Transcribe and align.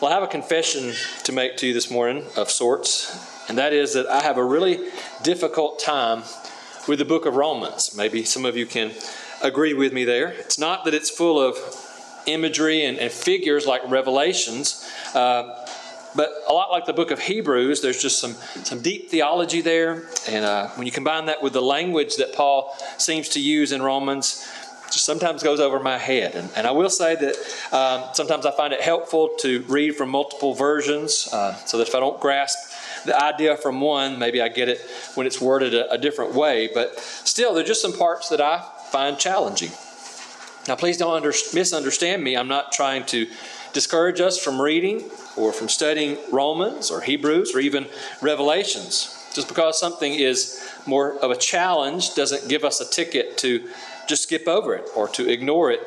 Well, 0.00 0.12
I 0.12 0.14
have 0.14 0.22
a 0.22 0.28
confession 0.28 0.94
to 1.24 1.32
make 1.32 1.56
to 1.56 1.66
you 1.66 1.74
this 1.74 1.90
morning 1.90 2.22
of 2.36 2.52
sorts, 2.52 3.48
and 3.48 3.58
that 3.58 3.72
is 3.72 3.94
that 3.94 4.06
I 4.06 4.22
have 4.22 4.36
a 4.36 4.44
really 4.44 4.78
difficult 5.24 5.80
time 5.80 6.22
with 6.86 7.00
the 7.00 7.04
book 7.04 7.26
of 7.26 7.34
Romans. 7.34 7.96
Maybe 7.96 8.22
some 8.22 8.44
of 8.44 8.56
you 8.56 8.64
can 8.64 8.92
agree 9.42 9.74
with 9.74 9.92
me 9.92 10.04
there. 10.04 10.28
It's 10.28 10.56
not 10.56 10.84
that 10.84 10.94
it's 10.94 11.10
full 11.10 11.40
of 11.40 11.56
imagery 12.26 12.84
and, 12.84 12.96
and 12.96 13.10
figures 13.10 13.66
like 13.66 13.82
Revelations, 13.90 14.88
uh, 15.14 15.66
but 16.14 16.30
a 16.46 16.52
lot 16.52 16.70
like 16.70 16.86
the 16.86 16.92
book 16.92 17.10
of 17.10 17.18
Hebrews, 17.18 17.82
there's 17.82 18.00
just 18.00 18.20
some, 18.20 18.34
some 18.62 18.80
deep 18.80 19.10
theology 19.10 19.62
there. 19.62 20.04
And 20.28 20.44
uh, 20.44 20.68
when 20.70 20.86
you 20.86 20.92
combine 20.92 21.26
that 21.26 21.42
with 21.42 21.54
the 21.54 21.62
language 21.62 22.16
that 22.18 22.32
Paul 22.34 22.72
seems 22.98 23.30
to 23.30 23.40
use 23.40 23.72
in 23.72 23.82
Romans, 23.82 24.48
sometimes 24.94 25.42
goes 25.42 25.60
over 25.60 25.78
my 25.78 25.98
head. 25.98 26.34
And, 26.34 26.50
and 26.56 26.66
I 26.66 26.70
will 26.70 26.90
say 26.90 27.14
that 27.14 27.36
um, 27.72 28.04
sometimes 28.14 28.46
I 28.46 28.50
find 28.52 28.72
it 28.72 28.80
helpful 28.80 29.30
to 29.40 29.62
read 29.68 29.96
from 29.96 30.08
multiple 30.10 30.54
versions 30.54 31.28
uh, 31.32 31.54
so 31.66 31.78
that 31.78 31.88
if 31.88 31.94
I 31.94 32.00
don't 32.00 32.20
grasp 32.20 32.58
the 33.04 33.20
idea 33.22 33.56
from 33.56 33.80
one, 33.80 34.18
maybe 34.18 34.40
I 34.40 34.48
get 34.48 34.68
it 34.68 34.80
when 35.14 35.26
it's 35.26 35.40
worded 35.40 35.74
a, 35.74 35.92
a 35.92 35.98
different 35.98 36.34
way. 36.34 36.68
But 36.72 36.98
still, 36.98 37.54
there 37.54 37.62
are 37.62 37.66
just 37.66 37.82
some 37.82 37.92
parts 37.92 38.28
that 38.30 38.40
I 38.40 38.64
find 38.90 39.18
challenging. 39.18 39.70
Now, 40.66 40.76
please 40.76 40.98
don't 40.98 41.14
under, 41.14 41.32
misunderstand 41.54 42.22
me. 42.22 42.36
I'm 42.36 42.48
not 42.48 42.72
trying 42.72 43.06
to 43.06 43.26
discourage 43.72 44.20
us 44.20 44.38
from 44.38 44.60
reading 44.60 45.04
or 45.36 45.52
from 45.52 45.68
studying 45.68 46.18
Romans 46.30 46.90
or 46.90 47.00
Hebrews 47.00 47.54
or 47.54 47.60
even 47.60 47.86
Revelations. 48.20 49.14
Just 49.34 49.48
because 49.48 49.78
something 49.78 50.14
is 50.14 50.60
more 50.86 51.18
of 51.20 51.30
a 51.30 51.36
challenge 51.36 52.14
doesn't 52.14 52.48
give 52.48 52.64
us 52.64 52.80
a 52.80 52.90
ticket 52.90 53.38
to 53.38 53.68
just 54.08 54.24
skip 54.24 54.48
over 54.48 54.74
it 54.74 54.88
or 54.96 55.06
to 55.08 55.30
ignore 55.30 55.70
it 55.70 55.80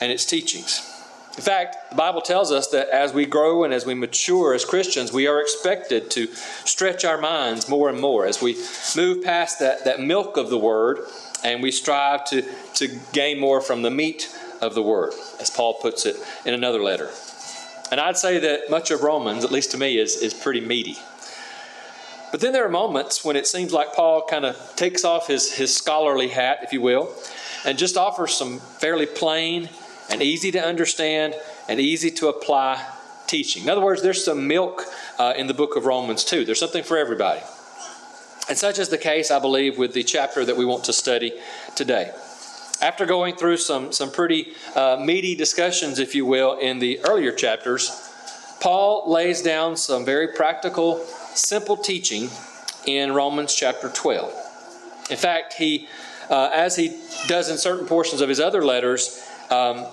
and 0.00 0.10
its 0.10 0.24
teachings. 0.24 0.92
In 1.36 1.42
fact, 1.42 1.90
the 1.90 1.96
Bible 1.96 2.22
tells 2.22 2.50
us 2.50 2.68
that 2.68 2.88
as 2.88 3.12
we 3.12 3.26
grow 3.26 3.64
and 3.64 3.74
as 3.74 3.84
we 3.84 3.92
mature 3.92 4.54
as 4.54 4.64
Christians, 4.64 5.12
we 5.12 5.26
are 5.26 5.38
expected 5.38 6.10
to 6.12 6.28
stretch 6.64 7.04
our 7.04 7.20
minds 7.20 7.68
more 7.68 7.90
and 7.90 8.00
more 8.00 8.24
as 8.24 8.40
we 8.40 8.56
move 8.96 9.22
past 9.22 9.60
that, 9.60 9.84
that 9.84 10.00
milk 10.00 10.38
of 10.38 10.48
the 10.48 10.58
Word 10.58 11.00
and 11.44 11.62
we 11.62 11.70
strive 11.70 12.24
to, 12.26 12.42
to 12.76 12.88
gain 13.12 13.38
more 13.38 13.60
from 13.60 13.82
the 13.82 13.90
meat 13.90 14.34
of 14.62 14.74
the 14.74 14.82
Word, 14.82 15.12
as 15.38 15.50
Paul 15.50 15.74
puts 15.74 16.06
it 16.06 16.16
in 16.46 16.54
another 16.54 16.82
letter. 16.82 17.10
And 17.90 18.00
I'd 18.00 18.16
say 18.16 18.38
that 18.38 18.70
much 18.70 18.90
of 18.90 19.02
Romans, 19.02 19.44
at 19.44 19.52
least 19.52 19.72
to 19.72 19.78
me, 19.78 19.98
is, 19.98 20.16
is 20.16 20.32
pretty 20.32 20.60
meaty. 20.60 20.96
But 22.32 22.40
then 22.40 22.52
there 22.52 22.64
are 22.64 22.70
moments 22.70 23.24
when 23.24 23.36
it 23.36 23.46
seems 23.46 23.72
like 23.72 23.92
Paul 23.94 24.24
kind 24.24 24.44
of 24.46 24.56
takes 24.74 25.04
off 25.04 25.28
his, 25.28 25.52
his 25.52 25.74
scholarly 25.74 26.28
hat, 26.28 26.60
if 26.62 26.72
you 26.72 26.80
will, 26.80 27.14
and 27.66 27.76
just 27.76 27.96
offers 27.96 28.32
some 28.32 28.60
fairly 28.60 29.04
plain 29.04 29.68
and 30.08 30.22
easy 30.22 30.52
to 30.52 30.64
understand 30.64 31.34
and 31.68 31.80
easy 31.80 32.10
to 32.12 32.28
apply 32.28 32.82
teaching. 33.26 33.64
In 33.64 33.68
other 33.68 33.80
words, 33.80 34.02
there's 34.02 34.24
some 34.24 34.46
milk 34.46 34.84
uh, 35.18 35.34
in 35.36 35.48
the 35.48 35.54
book 35.54 35.76
of 35.76 35.84
Romans 35.84 36.24
too. 36.24 36.44
There's 36.44 36.60
something 36.60 36.84
for 36.84 36.96
everybody. 36.96 37.40
And 38.48 38.56
such 38.56 38.78
is 38.78 38.88
the 38.88 38.98
case, 38.98 39.32
I 39.32 39.40
believe, 39.40 39.76
with 39.76 39.92
the 39.92 40.04
chapter 40.04 40.44
that 40.44 40.56
we 40.56 40.64
want 40.64 40.84
to 40.84 40.92
study 40.92 41.32
today. 41.74 42.12
After 42.80 43.04
going 43.04 43.34
through 43.34 43.56
some, 43.56 43.90
some 43.90 44.12
pretty 44.12 44.54
uh, 44.76 45.02
meaty 45.04 45.34
discussions, 45.34 45.98
if 45.98 46.14
you 46.14 46.24
will, 46.24 46.56
in 46.58 46.78
the 46.78 47.00
earlier 47.00 47.32
chapters, 47.32 47.90
Paul 48.60 49.10
lays 49.10 49.42
down 49.42 49.76
some 49.76 50.04
very 50.04 50.28
practical, 50.28 50.98
simple 51.34 51.76
teaching 51.76 52.28
in 52.86 53.12
Romans 53.12 53.52
chapter 53.54 53.88
12. 53.88 54.32
In 55.10 55.16
fact, 55.16 55.54
he 55.54 55.88
uh, 56.30 56.50
as 56.54 56.76
he 56.76 56.98
does 57.26 57.50
in 57.50 57.58
certain 57.58 57.86
portions 57.86 58.20
of 58.20 58.28
his 58.28 58.40
other 58.40 58.64
letters, 58.64 59.22
um, 59.50 59.86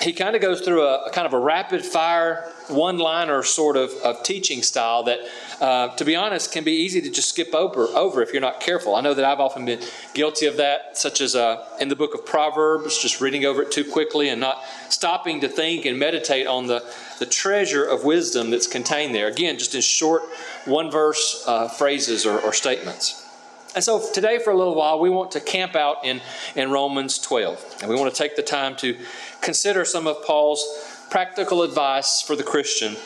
he 0.00 0.14
kind 0.14 0.34
of 0.34 0.40
goes 0.40 0.62
through 0.62 0.82
a, 0.82 1.04
a, 1.04 1.10
kind 1.10 1.26
of 1.26 1.34
a 1.34 1.38
rapid 1.38 1.84
fire, 1.84 2.50
one 2.68 2.96
liner 2.96 3.42
sort 3.42 3.76
of, 3.76 3.92
of 4.02 4.22
teaching 4.22 4.62
style 4.62 5.02
that, 5.02 5.18
uh, 5.60 5.94
to 5.96 6.04
be 6.06 6.16
honest, 6.16 6.52
can 6.52 6.64
be 6.64 6.72
easy 6.72 7.02
to 7.02 7.10
just 7.10 7.28
skip 7.28 7.54
over, 7.54 7.84
over 7.88 8.22
if 8.22 8.32
you're 8.32 8.40
not 8.40 8.60
careful. 8.60 8.94
I 8.94 9.02
know 9.02 9.12
that 9.12 9.24
I've 9.26 9.40
often 9.40 9.66
been 9.66 9.80
guilty 10.14 10.46
of 10.46 10.56
that, 10.56 10.96
such 10.96 11.20
as 11.20 11.36
uh, 11.36 11.66
in 11.80 11.88
the 11.88 11.96
book 11.96 12.14
of 12.14 12.24
Proverbs, 12.24 12.96
just 12.96 13.20
reading 13.20 13.44
over 13.44 13.62
it 13.62 13.72
too 13.72 13.84
quickly 13.84 14.30
and 14.30 14.40
not 14.40 14.62
stopping 14.88 15.42
to 15.42 15.48
think 15.48 15.84
and 15.84 15.98
meditate 15.98 16.46
on 16.46 16.66
the, 16.66 16.82
the 17.18 17.26
treasure 17.26 17.84
of 17.84 18.02
wisdom 18.02 18.50
that's 18.50 18.66
contained 18.66 19.14
there. 19.14 19.28
Again, 19.28 19.58
just 19.58 19.74
in 19.74 19.82
short, 19.82 20.22
one 20.64 20.90
verse 20.90 21.44
uh, 21.46 21.68
phrases 21.68 22.24
or, 22.24 22.40
or 22.40 22.54
statements. 22.54 23.29
And 23.74 23.84
so 23.84 24.02
today, 24.12 24.38
for 24.38 24.50
a 24.50 24.56
little 24.56 24.74
while, 24.74 24.98
we 24.98 25.10
want 25.10 25.30
to 25.32 25.40
camp 25.40 25.76
out 25.76 26.04
in, 26.04 26.20
in 26.56 26.70
Romans 26.70 27.18
12. 27.18 27.76
And 27.82 27.90
we 27.90 27.96
want 27.96 28.12
to 28.12 28.18
take 28.18 28.34
the 28.34 28.42
time 28.42 28.74
to 28.76 28.96
consider 29.40 29.84
some 29.84 30.08
of 30.08 30.24
Paul's 30.24 31.06
practical 31.08 31.62
advice 31.62 32.20
for 32.20 32.34
the 32.34 32.42
Christian 32.42 32.96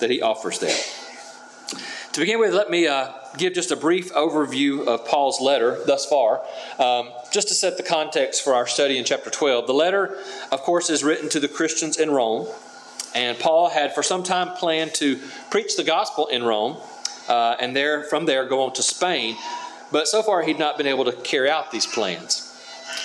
that 0.00 0.08
he 0.08 0.22
offers 0.22 0.58
there. 0.58 0.76
To 2.12 2.20
begin 2.20 2.40
with, 2.40 2.54
let 2.54 2.70
me 2.70 2.86
uh, 2.86 3.10
give 3.36 3.52
just 3.52 3.70
a 3.70 3.76
brief 3.76 4.10
overview 4.14 4.86
of 4.86 5.04
Paul's 5.04 5.38
letter 5.38 5.78
thus 5.84 6.06
far, 6.06 6.42
um, 6.78 7.10
just 7.30 7.48
to 7.48 7.54
set 7.54 7.76
the 7.76 7.82
context 7.82 8.42
for 8.42 8.54
our 8.54 8.66
study 8.66 8.96
in 8.96 9.04
chapter 9.04 9.28
12. 9.28 9.66
The 9.66 9.74
letter, 9.74 10.18
of 10.50 10.60
course, 10.60 10.88
is 10.88 11.04
written 11.04 11.28
to 11.28 11.40
the 11.40 11.48
Christians 11.48 11.98
in 11.98 12.10
Rome, 12.10 12.48
and 13.14 13.38
Paul 13.38 13.68
had 13.68 13.94
for 13.94 14.02
some 14.02 14.22
time 14.22 14.56
planned 14.56 14.94
to 14.94 15.20
preach 15.50 15.76
the 15.76 15.84
gospel 15.84 16.26
in 16.28 16.42
Rome, 16.42 16.78
uh, 17.28 17.56
and 17.60 17.76
there 17.76 18.04
from 18.04 18.24
there 18.24 18.46
go 18.46 18.62
on 18.62 18.72
to 18.74 18.82
Spain. 18.82 19.36
But 19.92 20.08
so 20.08 20.22
far, 20.22 20.42
he'd 20.42 20.58
not 20.58 20.76
been 20.76 20.86
able 20.86 21.04
to 21.04 21.12
carry 21.12 21.48
out 21.48 21.70
these 21.70 21.86
plans. 21.86 22.42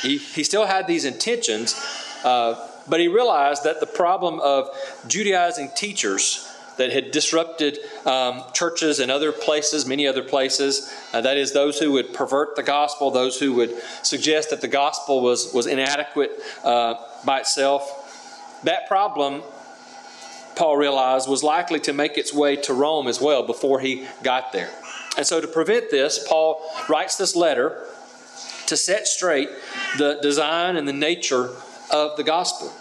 He, 0.02 0.18
he 0.18 0.44
still 0.44 0.66
had 0.66 0.88
these 0.88 1.06
intentions, 1.06 1.75
uh, 2.24 2.68
but 2.88 3.00
he 3.00 3.08
realized 3.08 3.64
that 3.64 3.80
the 3.80 3.86
problem 3.86 4.40
of 4.40 4.69
Judaizing 5.08 5.72
teachers 5.75 6.47
that 6.78 6.91
had 6.91 7.12
disrupted 7.12 7.78
um, 8.06 8.44
churches 8.53 9.00
and 9.00 9.12
other 9.12 9.31
places, 9.31 9.86
many 9.86 10.08
other 10.08 10.24
places. 10.24 10.91
Uh, 11.14 11.22
that 11.22 11.38
is, 11.38 11.53
those 11.53 11.78
who 11.78 11.91
would 11.91 12.14
pervert 12.14 12.56
the 12.56 12.64
gospel, 12.64 13.12
those 13.12 13.40
who 13.40 13.53
would 13.53 13.72
suggest 14.02 14.50
that 14.50 14.62
the 14.62 14.68
gospel 14.68 15.22
was, 15.22 15.53
was 15.53 15.68
inadequate 15.68 16.31
uh, 16.64 16.96
by 17.24 17.40
itself. 17.41 18.62
That 18.64 18.88
problem, 18.88 19.44
Paul 20.56 20.78
realized, 20.78 21.30
was 21.30 21.44
likely 21.44 21.80
to 21.81 21.94
make 21.94 22.18
its 22.18 22.34
way 22.34 22.56
to 22.56 22.74
Rome 22.74 23.08
as 23.08 23.22
well 23.22 23.44
before 23.44 23.80
he 23.80 24.08
got 24.24 24.52
there. 24.52 24.72
And 25.17 25.27
so, 25.27 25.41
to 25.41 25.47
prevent 25.47 25.91
this, 25.91 26.25
Paul 26.27 26.61
writes 26.88 27.17
this 27.17 27.35
letter 27.35 27.85
to 28.67 28.77
set 28.77 29.07
straight 29.07 29.49
the 29.97 30.19
design 30.22 30.77
and 30.77 30.88
the 30.88 30.94
nature 30.94 31.49
of 31.91 32.16
the 32.16 32.23
gospel. 32.23 32.72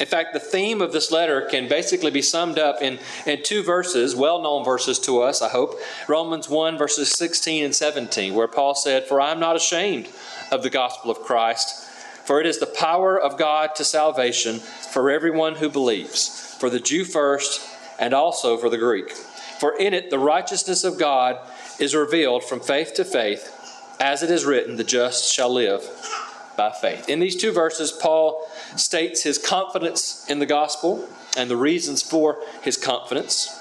In 0.00 0.06
fact, 0.06 0.32
the 0.32 0.40
theme 0.40 0.80
of 0.80 0.92
this 0.92 1.12
letter 1.12 1.42
can 1.42 1.68
basically 1.68 2.10
be 2.10 2.22
summed 2.22 2.58
up 2.58 2.82
in, 2.82 2.98
in 3.26 3.42
two 3.42 3.62
verses, 3.62 4.16
well 4.16 4.42
known 4.42 4.64
verses 4.64 4.98
to 5.00 5.22
us, 5.22 5.40
I 5.40 5.48
hope. 5.48 5.78
Romans 6.08 6.48
1, 6.48 6.76
verses 6.76 7.10
16 7.10 7.64
and 7.64 7.74
17, 7.74 8.34
where 8.34 8.48
Paul 8.48 8.74
said, 8.74 9.04
For 9.04 9.20
I 9.20 9.30
am 9.30 9.38
not 9.38 9.54
ashamed 9.54 10.08
of 10.50 10.62
the 10.62 10.70
gospel 10.70 11.12
of 11.12 11.20
Christ, 11.20 11.84
for 12.24 12.40
it 12.40 12.46
is 12.46 12.58
the 12.58 12.66
power 12.66 13.20
of 13.20 13.38
God 13.38 13.76
to 13.76 13.84
salvation 13.84 14.58
for 14.58 15.10
everyone 15.10 15.56
who 15.56 15.68
believes, 15.68 16.56
for 16.58 16.68
the 16.70 16.80
Jew 16.80 17.04
first, 17.04 17.60
and 17.98 18.12
also 18.14 18.56
for 18.56 18.68
the 18.68 18.78
Greek. 18.78 19.12
For 19.12 19.76
in 19.78 19.94
it 19.94 20.10
the 20.10 20.18
righteousness 20.18 20.82
of 20.82 20.98
God 20.98 21.38
is 21.78 21.94
revealed 21.94 22.44
from 22.44 22.60
faith 22.60 22.94
to 22.94 23.04
faith, 23.04 23.50
as 24.00 24.22
it 24.22 24.30
is 24.30 24.44
written, 24.44 24.76
the 24.76 24.84
just 24.84 25.32
shall 25.32 25.52
live 25.52 25.82
by 26.56 26.70
faith. 26.70 27.08
In 27.08 27.20
these 27.20 27.36
two 27.36 27.52
verses, 27.52 27.92
Paul 27.92 28.48
states 28.76 29.22
his 29.22 29.38
confidence 29.38 30.24
in 30.28 30.38
the 30.38 30.46
gospel 30.46 31.08
and 31.36 31.50
the 31.50 31.56
reasons 31.56 32.02
for 32.02 32.38
his 32.62 32.76
confidence. 32.76 33.60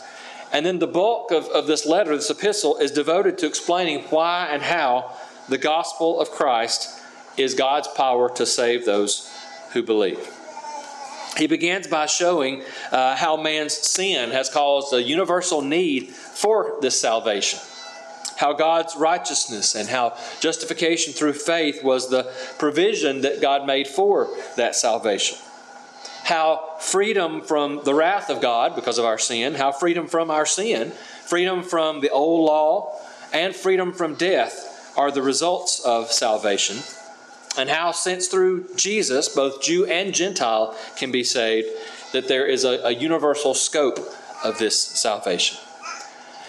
And 0.52 0.66
then 0.66 0.80
the 0.80 0.88
bulk 0.88 1.32
of, 1.32 1.48
of 1.48 1.66
this 1.66 1.86
letter, 1.86 2.16
this 2.16 2.30
epistle, 2.30 2.78
is 2.78 2.92
devoted 2.92 3.38
to 3.40 3.48
explaining 3.48 4.02
why 4.10 4.50
and 4.52 4.62
how 4.62 5.16
the 5.50 5.58
gospel 5.58 6.20
of 6.20 6.30
Christ 6.30 7.02
is 7.38 7.56
God's 7.56 7.88
power 7.88 8.30
to 8.36 8.46
save 8.46 8.86
those 8.86 9.32
who 9.72 9.82
believe. 9.82 10.30
He 11.38 11.48
begins 11.48 11.88
by 11.88 12.06
showing 12.06 12.62
uh, 12.92 13.16
how 13.16 13.38
man's 13.38 13.74
sin 13.74 14.30
has 14.30 14.50
caused 14.50 14.94
a 14.94 15.02
universal 15.02 15.64
need 15.64 16.12
for 16.12 16.78
this 16.82 17.00
salvation 17.00 17.60
how 18.38 18.54
God's 18.54 18.96
righteousness 18.96 19.76
and 19.76 19.90
how 19.90 20.18
justification 20.40 21.14
through 21.14 21.34
faith 21.34 21.84
was 21.84 22.10
the 22.10 22.32
provision 22.58 23.22
that 23.22 23.42
God 23.42 23.66
made 23.66 23.88
for 23.88 24.30
that 24.58 24.76
salvation. 24.76 25.38
How 26.24 26.78
freedom 26.80 27.42
from 27.42 27.82
the 27.84 27.94
wrath 27.94 28.30
of 28.30 28.42
God 28.42 28.76
because 28.76 28.98
of 28.98 29.06
our 29.06 29.20
sin, 29.20 29.56
how 29.56 29.72
freedom 29.72 30.08
from 30.08 30.32
our 30.32 30.46
sin, 30.46 30.92
freedom 31.26 31.64
from 31.64 32.00
the 32.00 32.10
old 32.10 32.46
law, 32.46 32.98
and 33.34 33.56
freedom 33.56 33.92
from 33.92 34.16
death 34.16 34.94
are 34.96 35.12
the 35.12 35.22
results 35.22 35.80
of 35.82 36.12
salvation. 36.12 36.78
And 37.58 37.70
how, 37.70 37.92
since 37.92 38.28
through 38.28 38.68
Jesus, 38.76 39.30
both 39.30 39.62
Jew 39.62 39.86
and 39.86 40.14
Gentile 40.14 40.76
can 40.98 41.12
be 41.12 41.24
saved, 41.24 41.68
that 42.12 42.28
there 42.28 42.46
is 42.46 42.64
a, 42.64 42.80
a 42.84 42.92
universal 42.92 43.54
scope 43.54 44.00
of 44.44 44.58
this 44.60 44.80
salvation. 44.80 45.58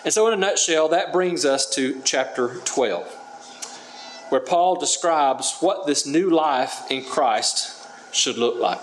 And 0.04 0.12
so, 0.12 0.26
in 0.26 0.34
a 0.34 0.36
nutshell, 0.36 0.88
that 0.88 1.12
brings 1.12 1.46
us 1.46 1.68
to 1.76 2.00
chapter 2.04 2.60
12, 2.64 3.06
where 4.28 4.40
Paul 4.40 4.76
describes 4.76 5.56
what 5.60 5.86
this 5.86 6.04
new 6.04 6.28
life 6.28 6.82
in 6.90 7.04
Christ 7.04 7.88
should 8.12 8.36
look 8.36 8.60
like. 8.60 8.80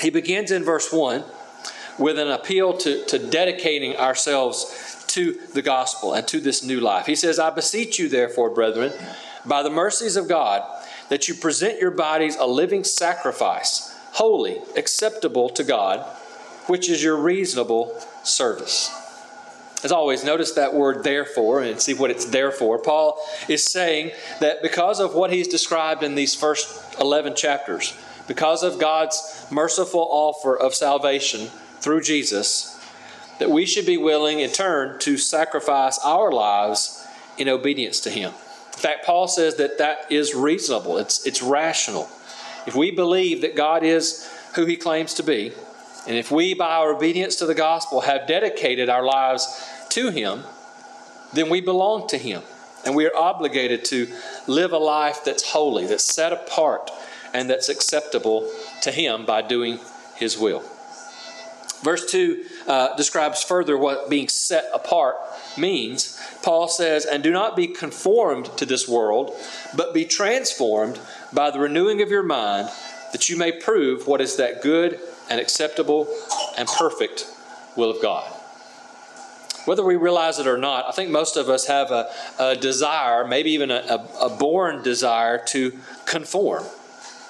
He 0.00 0.10
begins 0.10 0.52
in 0.52 0.62
verse 0.62 0.92
1 0.92 1.24
with 1.98 2.18
an 2.18 2.28
appeal 2.28 2.76
to, 2.78 3.04
to 3.06 3.18
dedicating 3.18 3.96
ourselves 3.96 5.04
to 5.08 5.38
the 5.54 5.62
gospel 5.62 6.14
and 6.14 6.26
to 6.28 6.40
this 6.40 6.62
new 6.62 6.80
life. 6.80 7.06
He 7.06 7.16
says, 7.16 7.38
I 7.38 7.50
beseech 7.50 7.98
you, 7.98 8.08
therefore, 8.08 8.48
brethren, 8.48 8.92
by 9.44 9.62
the 9.62 9.70
mercies 9.70 10.16
of 10.16 10.28
God, 10.28 10.62
that 11.08 11.28
you 11.28 11.34
present 11.34 11.80
your 11.80 11.90
bodies 11.90 12.36
a 12.36 12.46
living 12.46 12.84
sacrifice, 12.84 13.94
holy, 14.12 14.58
acceptable 14.76 15.50
to 15.50 15.64
God, 15.64 16.00
which 16.68 16.88
is 16.88 17.02
your 17.02 17.16
reasonable 17.16 18.00
service. 18.22 19.01
As 19.82 19.90
always, 19.90 20.22
notice 20.22 20.52
that 20.52 20.74
word 20.74 21.02
therefore 21.02 21.60
and 21.62 21.80
see 21.80 21.94
what 21.94 22.10
it's 22.10 22.26
there 22.26 22.52
for. 22.52 22.78
Paul 22.78 23.18
is 23.48 23.64
saying 23.64 24.12
that 24.40 24.62
because 24.62 25.00
of 25.00 25.14
what 25.14 25.32
he's 25.32 25.48
described 25.48 26.02
in 26.04 26.14
these 26.14 26.34
first 26.34 27.00
11 27.00 27.34
chapters, 27.34 27.96
because 28.28 28.62
of 28.62 28.78
God's 28.78 29.46
merciful 29.50 30.06
offer 30.08 30.56
of 30.56 30.74
salvation 30.74 31.48
through 31.80 32.02
Jesus, 32.02 32.78
that 33.40 33.50
we 33.50 33.66
should 33.66 33.86
be 33.86 33.96
willing 33.96 34.38
in 34.38 34.50
turn 34.50 35.00
to 35.00 35.16
sacrifice 35.16 35.98
our 36.04 36.30
lives 36.30 37.04
in 37.36 37.48
obedience 37.48 37.98
to 38.00 38.10
him. 38.10 38.30
In 38.72 38.78
fact, 38.78 39.04
Paul 39.04 39.26
says 39.26 39.56
that 39.56 39.78
that 39.78 40.10
is 40.12 40.34
reasonable, 40.34 40.96
it's, 40.98 41.26
it's 41.26 41.42
rational. 41.42 42.08
If 42.66 42.76
we 42.76 42.92
believe 42.92 43.40
that 43.40 43.56
God 43.56 43.82
is 43.82 44.30
who 44.54 44.64
he 44.64 44.76
claims 44.76 45.14
to 45.14 45.24
be, 45.24 45.52
and 46.06 46.16
if 46.16 46.30
we, 46.30 46.54
by 46.54 46.76
our 46.76 46.94
obedience 46.94 47.36
to 47.36 47.46
the 47.46 47.54
gospel, 47.54 48.00
have 48.02 48.26
dedicated 48.26 48.88
our 48.88 49.04
lives 49.04 49.46
to 49.90 50.10
Him, 50.10 50.42
then 51.32 51.48
we 51.48 51.60
belong 51.60 52.08
to 52.08 52.18
Him. 52.18 52.42
And 52.84 52.96
we 52.96 53.06
are 53.06 53.16
obligated 53.16 53.84
to 53.86 54.08
live 54.48 54.72
a 54.72 54.78
life 54.78 55.20
that's 55.24 55.50
holy, 55.50 55.86
that's 55.86 56.04
set 56.04 56.32
apart, 56.32 56.90
and 57.32 57.48
that's 57.48 57.68
acceptable 57.68 58.50
to 58.82 58.90
Him 58.90 59.24
by 59.24 59.42
doing 59.42 59.78
His 60.16 60.36
will. 60.36 60.64
Verse 61.82 62.10
2 62.10 62.44
uh, 62.66 62.96
describes 62.96 63.42
further 63.42 63.76
what 63.76 64.10
being 64.10 64.28
set 64.28 64.68
apart 64.72 65.16
means. 65.56 66.18
Paul 66.42 66.68
says, 66.68 67.04
And 67.04 67.22
do 67.22 67.30
not 67.30 67.56
be 67.56 67.68
conformed 67.68 68.46
to 68.56 68.66
this 68.66 68.88
world, 68.88 69.34
but 69.76 69.94
be 69.94 70.04
transformed 70.04 71.00
by 71.32 71.50
the 71.50 71.58
renewing 71.60 72.02
of 72.02 72.08
your 72.08 72.22
mind, 72.22 72.68
that 73.12 73.28
you 73.28 73.36
may 73.36 73.52
prove 73.52 74.06
what 74.06 74.20
is 74.20 74.36
that 74.36 74.62
good 74.62 75.00
and 75.32 75.40
acceptable 75.40 76.06
and 76.58 76.68
perfect 76.68 77.26
will 77.74 77.90
of 77.90 78.02
God. 78.02 78.30
Whether 79.64 79.82
we 79.82 79.96
realize 79.96 80.38
it 80.38 80.46
or 80.46 80.58
not, 80.58 80.86
I 80.86 80.92
think 80.92 81.10
most 81.10 81.38
of 81.38 81.48
us 81.48 81.66
have 81.68 81.90
a, 81.90 82.10
a 82.38 82.54
desire, 82.54 83.26
maybe 83.26 83.52
even 83.52 83.70
a, 83.70 84.06
a, 84.20 84.28
born 84.28 84.82
desire, 84.82 85.42
to 85.46 85.78
conform. 86.04 86.64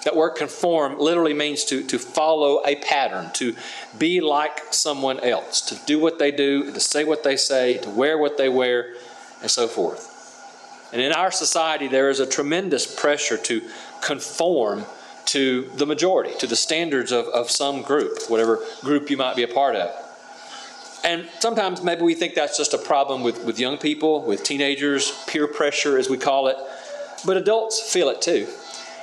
That 0.05 0.17
word 0.17 0.31
conform 0.31 0.99
literally 0.99 1.33
means 1.33 1.65
to, 1.67 1.85
to 1.85 1.99
follow 1.99 2.61
a 2.67 2.75
pattern, 2.77 3.31
to 3.35 3.55
be 3.97 4.21
like 4.21 4.75
someone 4.75 5.21
else, 5.21 5.61
to 5.61 5.77
do 5.87 6.01
what 6.01 6.19
they 6.19 6.33
do, 6.33 6.73
to 6.73 6.81
say 6.81 7.05
what 7.05 7.23
they 7.23 7.37
say, 7.37 7.79
to 7.79 7.91
wear 7.91 8.19
what 8.19 8.37
they 8.37 8.49
wear, 8.49 8.95
and 9.43 9.51
so 9.51 9.69
forth. 9.69 10.09
And 10.93 11.01
in 11.01 11.13
our 11.13 11.31
society, 11.31 11.87
there 11.87 12.11
is 12.11 12.19
a 12.19 12.27
tremendous 12.27 12.93
pressure 12.93 13.37
to 13.37 13.63
conform 14.01 14.87
to 15.27 15.71
the 15.77 15.87
majority, 15.87 16.33
to 16.39 16.47
the 16.47 16.57
standards 16.57 17.13
of, 17.13 17.27
of 17.27 17.51
some 17.51 17.83
group, 17.83 18.19
whatever 18.29 18.61
group 18.81 19.11
you 19.11 19.17
might 19.17 19.37
be 19.37 19.43
a 19.43 19.49
part 19.49 19.77
of. 19.77 19.91
And 21.05 21.29
sometimes 21.41 21.83
maybe 21.83 22.03
we 22.03 22.15
think 22.15 22.35
that's 22.35 22.57
just 22.57 22.75
a 22.75 22.79
problem 22.79 23.23
with, 23.23 23.45
with 23.45 23.59
young 23.59 23.79
people, 23.79 24.23
with 24.23 24.45
teenagers, 24.45 25.11
peer 25.27 25.49
pressure, 25.49 25.99
as 25.99 26.09
we 26.09 26.17
call 26.17 26.49
it. 26.49 26.57
But 27.27 27.37
adults 27.37 27.81
feel 27.93 28.09
it 28.09 28.23
too. 28.23 28.47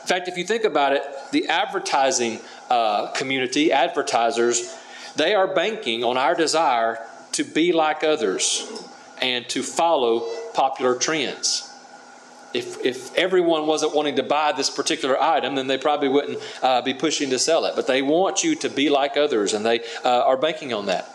In 0.02 0.08
fact, 0.08 0.28
if 0.28 0.38
you 0.38 0.46
think 0.46 0.64
about 0.64 0.94
it, 0.94 1.04
the 1.32 1.48
advertising 1.48 2.40
uh, 2.70 3.12
community, 3.12 3.72
advertisers, 3.72 4.76
they 5.16 5.36
are 5.36 5.54
banking 5.54 6.04
on 6.04 6.18
our 6.18 6.36
desire 6.36 7.00
to 7.34 7.44
be 7.44 7.74
like 7.74 8.04
others 8.04 8.66
and 9.22 9.48
to 9.50 9.62
follow 9.62 10.28
popular 10.54 10.96
trends 10.96 11.69
if, 12.54 12.84
if 12.84 13.16
everyone 13.16 13.68
wasn't 13.68 13.96
wanting 13.96 14.16
to 14.16 14.24
buy 14.24 14.52
this 14.52 14.70
particular 14.70 15.22
item, 15.22 15.56
then 15.56 15.68
they 15.68 15.78
probably 15.78 16.10
wouldn't 16.10 16.40
uh, 16.62 16.82
be 16.82 16.94
pushing 16.94 17.30
to 17.30 17.40
sell 17.40 17.66
it. 17.66 17.76
But 17.76 17.88
they 17.88 18.02
want 18.02 18.44
you 18.44 18.56
to 18.56 18.70
be 18.70 18.90
like 18.90 19.18
others, 19.18 19.54
and 19.54 19.66
they 19.66 19.82
uh, 20.04 20.24
are 20.26 20.38
banking 20.38 20.74
on 20.74 20.88
that. 20.88 21.08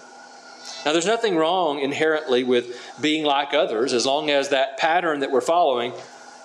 Now, 0.85 0.93
there's 0.93 1.07
nothing 1.07 1.37
wrong 1.37 1.81
inherently 1.81 2.45
with 2.45 2.79
being 3.01 3.25
like 3.25 3.55
others 3.55 3.93
as 3.93 4.05
long 4.05 4.31
as 4.31 4.51
that 4.51 4.77
pattern 4.79 5.21
that 5.21 5.31
we're 5.31 5.41
following 5.41 5.93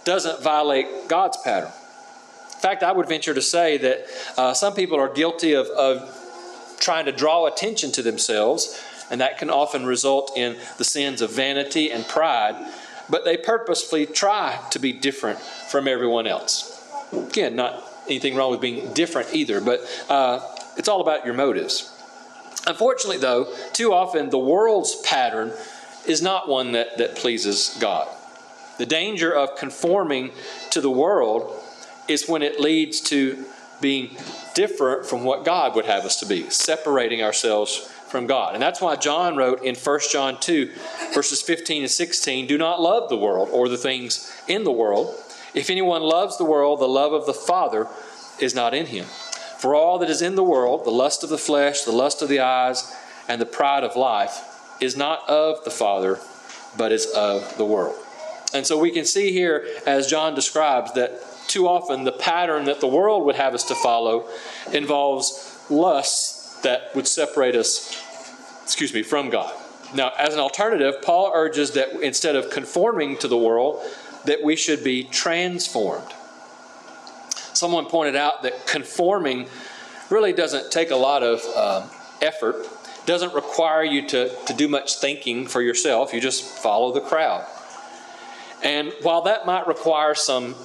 doesn't 0.06 0.42
violate 0.42 0.88
God's 1.08 1.38
pattern. 1.44 1.72
In 2.54 2.60
fact, 2.62 2.84
I 2.84 2.92
would 2.92 3.08
venture 3.08 3.34
to 3.34 3.42
say 3.42 3.78
that 3.78 4.06
uh, 4.38 4.54
some 4.54 4.74
people 4.74 4.98
are 4.98 5.12
guilty 5.12 5.54
of, 5.54 5.68
of 5.68 6.78
trying 6.80 7.06
to 7.06 7.12
draw 7.12 7.48
attention 7.48 7.92
to 7.94 8.02
themselves, 8.02 8.82
and 9.12 9.22
that 9.22 9.38
can 9.38 9.50
often 9.50 9.86
result 9.86 10.32
in 10.38 10.58
the 10.78 10.84
sins 10.84 11.22
of 11.22 11.32
vanity 11.32 11.92
and 11.92 12.08
pride 12.08 12.56
but 13.10 13.26
they 13.26 13.38
purposefully 13.38 14.06
try 14.06 14.60
to 14.72 14.80
be 14.80 14.94
different 14.94 15.40
from 15.40 15.88
everyone 15.88 16.28
else. 16.28 16.76
Again, 17.12 17.56
not 17.56 17.84
anything 18.08 18.36
wrong 18.36 18.52
with 18.52 18.62
being 18.62 18.94
different 18.94 19.34
either, 19.34 19.62
but 19.62 19.82
uh, 20.10 20.40
it's 20.78 20.88
all 20.88 21.02
about 21.02 21.26
your 21.26 21.34
motives. 21.34 21.96
Unfortunately, 22.68 23.18
though, 23.18 23.54
too 23.74 23.94
often 23.94 24.30
the 24.30 24.38
world's 24.38 24.96
pattern 25.02 25.54
is 26.08 26.22
not 26.22 26.48
one 26.48 26.74
that, 26.74 26.98
that 26.98 27.16
pleases 27.16 27.78
God. 27.80 28.08
The 28.78 28.86
danger 28.86 29.34
of 29.34 29.58
conforming 29.58 30.32
to 30.72 30.82
the 30.82 30.90
world 30.90 31.62
is 32.08 32.28
when 32.28 32.42
it 32.42 32.60
leads 32.60 33.02
to 33.02 33.46
being 33.82 34.16
different 34.56 35.06
from 35.06 35.24
what 35.24 35.46
God 35.46 35.76
would 35.76 35.86
have 35.86 36.06
us 36.06 36.20
to 36.20 36.26
be, 36.26 36.50
separating 36.50 37.22
ourselves 37.22 37.92
from 38.10 38.28
God. 38.28 38.54
And 38.54 38.62
that's 38.62 38.82
why 38.82 38.96
John 38.96 39.36
wrote 39.36 39.64
in 39.64 39.76
1 39.76 40.00
John 40.12 40.40
2, 40.40 40.72
verses 41.14 41.42
15 41.42 41.84
and 41.84 41.92
16 41.92 42.48
Do 42.48 42.58
not 42.58 42.82
love 42.82 43.10
the 43.10 43.18
world 43.18 43.50
or 43.52 43.70
the 43.70 43.78
things 43.78 44.32
in 44.48 44.64
the 44.64 44.72
world. 44.72 45.16
If 45.54 45.70
anyone 45.70 46.02
loves 46.02 46.38
the 46.38 46.46
world, 46.46 46.80
the 46.80 46.88
love 46.88 47.14
of 47.14 47.26
the 47.26 47.34
Father 47.34 47.88
is 48.40 48.54
not 48.54 48.74
in 48.74 48.88
him. 48.88 49.06
For 49.58 49.76
all 49.76 50.00
that 50.00 50.10
is 50.10 50.22
in 50.22 50.36
the 50.36 50.44
world, 50.44 50.86
the 50.86 50.92
lust 50.92 51.24
of 51.24 51.30
the 51.30 51.38
flesh, 51.38 51.82
the 51.82 51.92
lust 51.92 52.22
of 52.22 52.30
the 52.30 52.40
eyes, 52.40 52.96
and 53.28 53.42
the 53.42 53.46
pride 53.46 53.84
of 53.84 53.96
life, 53.96 54.78
is 54.80 54.96
not 54.96 55.28
of 55.28 55.64
the 55.64 55.72
Father, 55.72 56.20
but 56.78 56.92
is 56.92 57.06
of 57.08 57.58
the 57.58 57.66
world. 57.66 57.96
And 58.54 58.66
so 58.66 58.78
we 58.78 58.92
can 58.92 59.06
see 59.06 59.32
here, 59.32 59.68
as 59.86 60.08
John 60.08 60.34
describes, 60.34 60.94
that 60.94 61.22
too 61.48 61.68
often 61.68 62.04
the 62.04 62.12
pattern 62.12 62.66
that 62.66 62.80
the 62.80 62.88
world 62.88 63.26
would 63.26 63.36
have 63.36 63.54
us 63.54 63.64
to 63.66 63.76
follow 63.76 64.28
involves 64.72 65.60
lust 65.70 66.39
that 66.64 66.96
would 66.96 67.08
separate 67.08 67.56
us, 67.56 67.96
excuse 68.64 68.94
me, 68.94 69.04
from 69.04 69.30
God. 69.30 69.54
Now, 69.94 70.12
as 70.18 70.34
an 70.34 70.40
alternative, 70.40 71.02
Paul 71.02 71.32
urges 71.34 71.72
that 71.72 71.90
instead 72.02 72.36
of 72.36 72.50
conforming 72.50 73.18
to 73.18 73.28
the 73.28 73.38
world, 73.38 73.82
that 74.26 74.44
we 74.44 74.56
should 74.56 74.84
be 74.84 75.04
transformed. 75.04 76.14
Someone 77.54 77.86
pointed 77.86 78.16
out 78.16 78.44
that 78.44 78.68
conforming 78.68 79.48
really 80.10 80.34
doesn't 80.34 80.72
take 80.72 80.92
a 80.92 80.96
lot 80.96 81.24
of 81.24 81.42
uh, 81.56 81.88
effort, 82.22 82.68
doesn't 83.06 83.34
require 83.34 83.84
you 83.84 84.08
to, 84.08 84.30
to 84.46 84.54
do 84.54 84.68
much 84.68 85.00
thinking 85.00 85.48
for 85.48 85.62
yourself. 85.62 86.14
You 86.14 86.22
just 86.22 86.44
follow 86.44 86.94
the 86.94 87.02
crowd. 87.02 87.46
And 88.64 88.94
while 89.02 89.22
that 89.24 89.46
might 89.46 89.68
require 89.68 90.14
some 90.14 90.56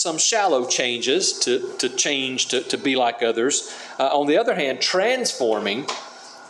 some 0.00 0.18
shallow 0.18 0.66
changes 0.66 1.38
to, 1.40 1.72
to 1.78 1.88
change 1.88 2.46
to, 2.48 2.62
to 2.62 2.78
be 2.78 2.96
like 2.96 3.22
others. 3.22 3.74
Uh, 3.98 4.06
on 4.06 4.26
the 4.26 4.36
other 4.36 4.54
hand, 4.54 4.80
transforming 4.80 5.86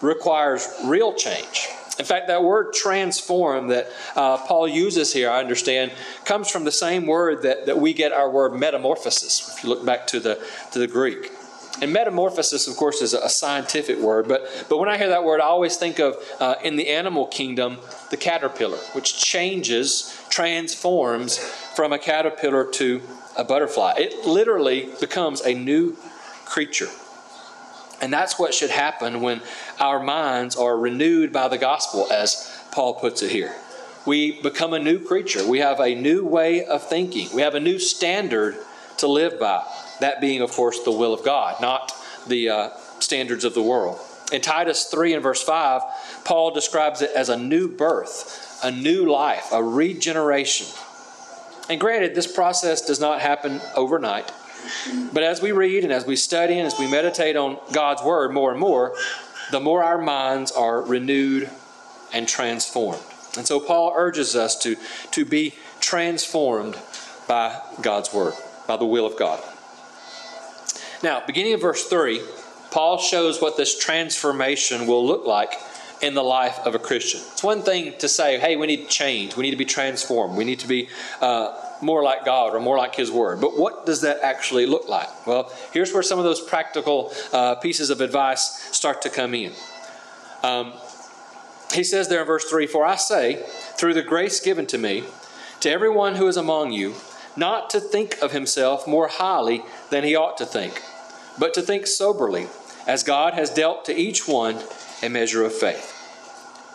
requires 0.01 0.69
real 0.85 1.13
change. 1.15 1.69
In 1.99 2.05
fact, 2.05 2.29
that 2.29 2.45
word 2.45 2.73
transform 2.75 3.69
that 3.69 3.89
uh, 4.15 4.37
Paul 4.37 4.69
uses 4.69 5.13
here, 5.13 5.29
I 5.31 5.41
understand, 5.41 5.93
comes 6.25 6.49
from 6.49 6.65
the 6.65 6.71
same 6.71 7.07
word 7.07 7.43
that, 7.43 7.67
that 7.67 7.79
we 7.79 7.93
get 7.93 8.13
our 8.13 8.31
word 8.31 8.55
metamorphosis, 8.55 9.57
if 9.57 9.65
you 9.65 9.69
look 9.69 9.85
back 9.85 10.07
to 10.09 10.21
the, 10.21 10.41
to 10.73 10.79
the 10.79 10.87
Greek. 10.87 11.33
And 11.81 11.93
metamorphosis, 11.93 12.67
of 12.69 12.77
course, 12.77 13.03
is 13.03 13.15
a 13.15 13.29
scientific 13.29 13.99
word, 13.99 14.29
but, 14.29 14.67
but 14.69 14.79
when 14.79 14.89
I 14.89 14.97
hear 14.97 15.09
that 15.09 15.25
word, 15.25 15.41
I 15.41 15.45
always 15.45 15.77
think 15.77 15.99
of 15.99 16.17
uh, 16.41 16.57
in 16.63 16.77
the 16.77 16.89
animal 16.89 17.27
kingdom, 17.27 17.79
the 18.11 18.17
caterpillar, 18.17 18.79
which 18.95 19.17
changes, 19.19 20.25
transforms 20.29 21.39
from 21.39 21.93
a 21.93 21.99
caterpillar 21.99 22.65
to 22.73 23.01
a 23.39 23.45
butterfly. 23.45 23.95
It 23.97 24.27
literally 24.27 24.91
becomes 25.01 25.41
a 25.41 25.55
new 25.55 25.97
creature. 26.45 26.89
And 28.01 28.13
that's 28.13 28.39
what 28.39 28.53
should 28.53 28.71
happen 28.71 29.21
when 29.21 29.41
our 29.81 30.03
minds 30.03 30.57
are 30.57 30.77
renewed 30.77 31.33
by 31.33 31.49
the 31.49 31.59
gospel, 31.59 32.07
as 32.13 32.63
Paul 32.73 32.95
puts 32.95 33.23
it 33.23 33.31
here. 33.31 33.55
We 34.07 34.41
become 34.43 34.73
a 34.73 34.79
new 34.79 34.99
creature. 34.99 35.47
We 35.47 35.59
have 35.59 35.81
a 35.81 35.95
new 35.95 36.25
way 36.25 36.65
of 36.65 36.87
thinking. 36.87 37.29
We 37.35 37.43
have 37.43 37.55
a 37.55 37.61
new 37.61 37.79
standard 37.79 38.57
to 38.99 39.07
live 39.07 39.39
by. 39.39 39.65
That 40.01 40.21
being, 40.21 40.43
of 40.43 40.53
course, 40.53 40.83
the 40.83 40.93
will 40.93 41.13
of 41.13 41.25
God, 41.25 41.61
not 41.61 41.93
the 42.27 42.49
uh, 42.49 42.71
standards 43.01 43.45
of 43.45 43.55
the 43.55 43.63
world. 43.63 43.99
In 44.33 44.41
Titus 44.43 44.85
3 44.85 45.15
and 45.15 45.23
verse 45.23 45.43
5, 45.43 45.83
Paul 46.25 46.53
describes 46.53 47.03
it 47.03 47.11
as 47.15 47.29
a 47.29 47.37
new 47.37 47.69
birth, 47.69 48.61
a 48.63 48.71
new 48.71 49.11
life, 49.11 49.49
a 49.53 49.63
regeneration. 49.63 50.67
And 51.69 51.81
granted, 51.81 52.15
this 52.15 52.31
process 52.31 52.85
does 52.85 53.01
not 53.01 53.21
happen 53.21 53.61
overnight. 53.75 54.33
But 55.13 55.23
as 55.23 55.41
we 55.41 55.53
read 55.53 55.85
and 55.85 55.93
as 55.93 56.07
we 56.07 56.17
study 56.17 56.59
and 56.59 56.67
as 56.67 56.79
we 56.79 56.91
meditate 56.91 57.37
on 57.37 57.59
God's 57.73 58.03
Word 58.03 58.33
more 58.33 58.51
and 58.51 58.61
more, 58.61 58.95
the 59.51 59.61
more 59.61 59.83
our 59.83 59.99
minds 59.99 60.51
are 60.53 60.83
renewed 60.83 61.51
and 62.13 62.27
transformed. 62.27 63.03
And 63.37 63.47
so 63.47 63.61
Paul 63.61 63.93
urges 63.95 64.35
us 64.35 64.59
to, 64.61 64.77
to 65.13 65.25
be 65.25 65.55
transformed 65.81 66.77
by 67.27 67.61
God's 67.83 68.13
Word, 68.13 68.35
by 68.67 68.77
the 68.77 68.87
will 68.87 69.07
of 69.07 69.19
God. 69.19 69.43
Now, 71.03 71.23
beginning 71.27 71.55
of 71.55 71.61
verse 71.61 71.85
3, 71.87 72.21
Paul 72.71 72.99
shows 72.99 73.41
what 73.41 73.57
this 73.57 73.79
transformation 73.79 74.87
will 74.87 75.07
look 75.07 75.27
like 75.27 75.55
in 76.01 76.15
the 76.15 76.23
life 76.23 76.59
of 76.65 76.75
a 76.75 76.79
Christian. 76.79 77.21
It's 77.33 77.43
one 77.43 77.63
thing 77.63 77.95
to 77.99 78.09
say, 78.09 78.39
hey, 78.39 78.57
we 78.57 78.67
need 78.67 78.85
to 78.85 78.89
change, 78.89 79.37
we 79.37 79.45
need 79.45 79.51
to 79.51 79.57
be 79.57 79.65
transformed, 79.65 80.37
we 80.37 80.45
need 80.45 80.61
to 80.61 80.69
be 80.69 80.89
uh, 81.21 81.55
more 81.83 82.03
like 82.03 82.25
God 82.25 82.55
or 82.55 82.61
more 82.61 82.77
like 82.77 82.95
His 82.95 83.11
Word. 83.11 83.41
But 83.41 83.59
what 83.59 83.87
does 83.87 84.03
that 84.03 84.21
actually 84.23 84.67
look 84.67 84.89
like? 84.89 85.27
Well, 85.27 85.53
here's 85.73 85.93
where 85.93 86.03
some 86.03 86.19
of 86.19 86.25
those 86.25 86.41
practical 86.41 87.13
uh, 87.33 87.57
pieces 87.57 87.91
of 87.91 88.01
advice 88.01 88.41
start 88.77 89.03
to 89.03 89.11
come 89.11 89.35
in. 89.35 89.53
Um, 90.43 90.73
he 91.73 91.85
says 91.85 92.09
there 92.09 92.21
in 92.21 92.27
verse 92.27 92.45
3 92.45 92.67
For 92.67 92.85
I 92.85 92.97
say, 92.97 93.45
through 93.77 93.95
the 93.95 94.03
grace 94.03 94.41
given 94.41 94.67
to 94.67 94.79
me, 94.79 95.05
to 95.61 95.71
everyone 95.71 96.15
who 96.15 96.29
is 96.29 96.37
among 96.37 96.73
you, 96.73 96.95
not 97.37 97.71
to 97.71 97.81
think 97.81 98.21
of 98.23 98.33
himself 98.33 98.87
more 98.87 99.09
highly 99.09 99.63
than 99.91 100.05
he 100.05 100.17
ought 100.17 100.39
to 100.39 100.47
think, 100.47 100.83
but 101.39 101.55
to 101.55 101.63
think 101.63 101.87
soberly, 101.87 102.49
as 102.87 103.03
God 103.03 103.35
has 103.35 103.51
dealt 103.51 103.85
to 103.85 103.95
each 103.97 104.27
one 104.27 104.61
a 105.03 105.09
measure 105.09 105.45
of 105.45 105.53
faith. 105.53 105.95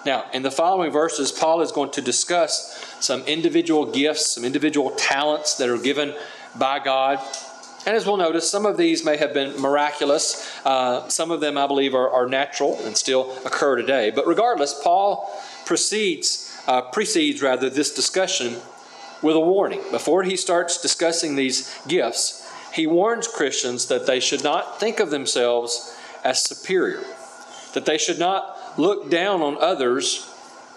Now, 0.06 0.26
in 0.34 0.44
the 0.44 0.52
following 0.52 0.92
verses, 0.92 1.32
Paul 1.32 1.62
is 1.62 1.72
going 1.72 1.92
to 1.92 2.02
discuss 2.02 2.96
some 3.00 3.22
individual 3.22 3.86
gifts, 3.86 4.32
some 4.32 4.44
individual 4.44 4.92
talents 4.92 5.56
that 5.56 5.70
are 5.70 5.78
given 5.78 6.14
by 6.58 6.80
God. 6.80 7.20
And 7.86 7.96
as 7.96 8.06
we'll 8.06 8.18
notice, 8.18 8.50
some 8.50 8.66
of 8.66 8.78
these 8.78 9.04
may 9.04 9.18
have 9.18 9.34
been 9.34 9.60
miraculous. 9.62 10.50
Uh, 10.66 11.08
some 11.08 11.32
of 11.32 11.42
them, 11.42 11.58
I 11.58 11.68
believe, 11.68 11.96
are, 11.96 12.10
are, 12.10 12.28
natural 12.28 12.80
and 12.86 12.96
still 12.96 13.38
occur 13.46 13.76
today. 13.76 14.12
But 14.12 14.28
regardless, 14.28 14.74
Paul 14.74 15.30
proceeds, 15.66 16.58
uh, 16.68 16.82
precedes 16.82 17.42
rather, 17.42 17.70
this 17.70 17.94
discussion 17.94 18.58
with 19.22 19.36
a 19.36 19.40
warning. 19.40 19.82
Before 19.92 20.24
he 20.24 20.36
starts 20.36 20.82
discussing 20.82 21.36
these 21.36 21.78
gifts, 21.88 22.50
he 22.74 22.88
warns 22.88 23.28
Christians 23.28 23.88
that 23.88 24.06
they 24.06 24.20
should 24.20 24.44
not 24.44 24.80
think 24.80 25.00
of 25.00 25.10
themselves 25.10 25.96
as 26.24 26.44
superior, 26.44 27.04
that 27.74 27.86
they 27.86 27.98
should 27.98 28.20
not 28.20 28.78
look 28.78 29.10
down 29.10 29.42
on 29.42 29.58
others 29.60 30.30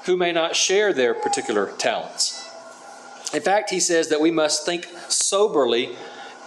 who 0.05 0.17
may 0.17 0.33
not 0.33 0.57
share 0.57 0.93
their 0.93 1.15
particular 1.15 1.73
talents. 1.79 2.43
In 3.35 3.43
fact, 3.43 3.71
he 3.71 3.81
says 3.81 4.09
that 4.09 4.21
we 4.21 4.31
must 4.31 4.65
think 4.65 4.87
soberly 5.09 5.97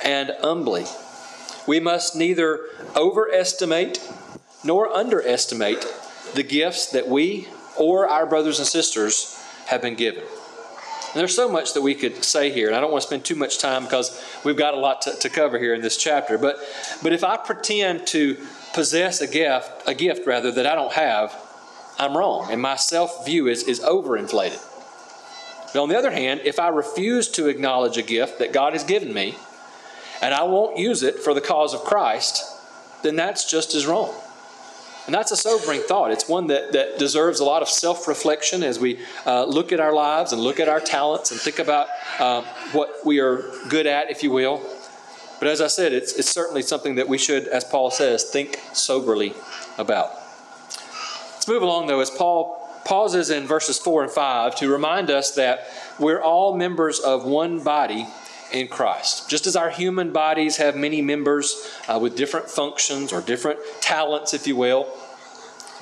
and 0.04 0.32
humbly. 0.42 0.86
We 1.68 1.80
must 1.80 2.16
neither 2.16 2.62
overestimate 2.96 4.00
nor 4.64 4.90
underestimate 4.90 5.86
the 6.34 6.44
gifts 6.44 6.88
that 6.92 7.08
we 7.08 7.48
or 7.78 8.08
our 8.08 8.26
brothers 8.26 8.60
and 8.60 8.68
sisters 8.68 9.44
have 9.68 9.82
been 9.82 9.96
given. 9.96 10.24
And 10.24 11.20
there's 11.20 11.36
so 11.36 11.50
much 11.50 11.74
that 11.74 11.82
we 11.82 11.96
could 11.96 12.24
say 12.24 12.52
here, 12.52 12.68
and 12.68 12.76
I 12.76 12.80
don't 12.80 12.92
want 12.92 13.02
to 13.02 13.08
spend 13.08 13.26
too 13.26 13.36
much 13.36 13.58
time 13.58 13.84
because 13.84 14.24
we've 14.44 14.58
got 14.58 14.76
a 14.76 14.78
lot 14.78 15.02
to, 15.04 15.16
to 15.16 15.30
cover 15.30 15.58
here 15.58 15.74
in 15.74 15.82
this 15.82 15.98
chapter. 15.98 16.38
But, 16.38 16.58
but 17.02 17.14
if 17.14 17.24
I 17.24 17.36
pretend 17.38 18.06
to 18.08 18.38
possess 18.80 19.20
a 19.20 19.28
gift, 19.28 19.70
a 19.88 19.94
gift 19.94 20.26
rather 20.26 20.52
that 20.52 20.66
I 20.66 20.74
don't 20.74 20.94
have, 20.94 21.36
I'm 21.98 22.16
wrong, 22.16 22.48
and 22.50 22.62
my 22.62 22.78
self 22.78 23.26
view 23.26 23.50
is, 23.50 23.64
is 23.64 23.82
overinflated. 23.82 24.64
But 25.74 25.84
on 25.84 25.90
the 25.90 25.98
other 25.98 26.12
hand, 26.12 26.40
if 26.46 26.62
I 26.62 26.70
refuse 26.70 27.28
to 27.32 27.50
acknowledge 27.50 27.98
a 27.98 28.02
gift 28.02 28.40
that 28.40 28.54
God 28.54 28.72
has 28.72 28.86
given 28.86 29.14
me, 29.14 29.36
and 30.22 30.34
I 30.34 30.44
won't 30.44 30.78
use 30.78 31.04
it 31.04 31.16
for 31.16 31.34
the 31.34 31.42
cause 31.42 31.74
of 31.74 31.82
Christ, 31.82 32.42
then 33.04 33.18
that's 33.18 33.52
just 33.52 33.76
as 33.76 33.86
wrong. 33.86 34.16
And 35.08 35.14
that's 35.14 35.32
a 35.32 35.38
sobering 35.38 35.82
thought. 35.82 36.12
It's 36.12 36.30
one 36.30 36.48
that, 36.48 36.72
that 36.72 36.98
deserves 36.98 37.42
a 37.42 37.44
lot 37.44 37.62
of 37.62 37.68
self 37.68 38.08
reflection 38.08 38.64
as 38.64 38.80
we 38.80 39.00
uh, 39.26 39.44
look 39.44 39.74
at 39.74 39.82
our 39.82 39.94
lives 39.94 40.32
and 40.32 40.42
look 40.42 40.62
at 40.62 40.70
our 40.70 40.80
talents 40.80 41.32
and 41.32 41.40
think 41.42 41.60
about 41.60 41.90
uh, 42.18 42.44
what 42.72 43.06
we 43.06 43.20
are 43.20 43.44
good 43.68 43.88
at, 43.88 44.10
if 44.10 44.24
you 44.24 44.32
will. 44.32 44.62
But 45.40 45.48
as 45.48 45.62
I 45.62 45.68
said, 45.68 45.94
it's, 45.94 46.14
it's 46.14 46.30
certainly 46.30 46.62
something 46.62 46.96
that 46.96 47.08
we 47.08 47.18
should, 47.18 47.48
as 47.48 47.64
Paul 47.64 47.92
says, 47.92 48.26
think 48.26 48.60
soberly 48.74 49.34
about. 49.78 50.12
Let's 51.34 51.48
move 51.48 51.62
along, 51.62 51.88
though, 51.88 52.02
as 52.02 52.10
Paul 52.10 52.60
pauses 52.84 53.30
in 53.30 53.48
verses 53.48 53.78
4 53.80 54.04
and 54.04 54.12
5 54.12 54.56
to 54.58 54.70
remind 54.70 55.10
us 55.10 55.32
that 55.36 55.68
we're 55.98 56.22
all 56.22 56.58
members 56.58 57.00
of 57.00 57.24
one 57.24 57.64
body 57.64 58.08
in 58.52 58.68
Christ. 58.68 59.30
Just 59.30 59.48
as 59.48 59.56
our 59.56 59.70
human 59.70 60.12
bodies 60.12 60.58
have 60.58 60.76
many 60.76 61.02
members 61.02 61.72
uh, 61.88 62.00
with 62.02 62.18
different 62.18 62.50
functions 62.50 63.14
or 63.14 63.22
different 63.22 63.60
talents, 63.80 64.34
if 64.34 64.48
you 64.48 64.56
will, 64.56 64.88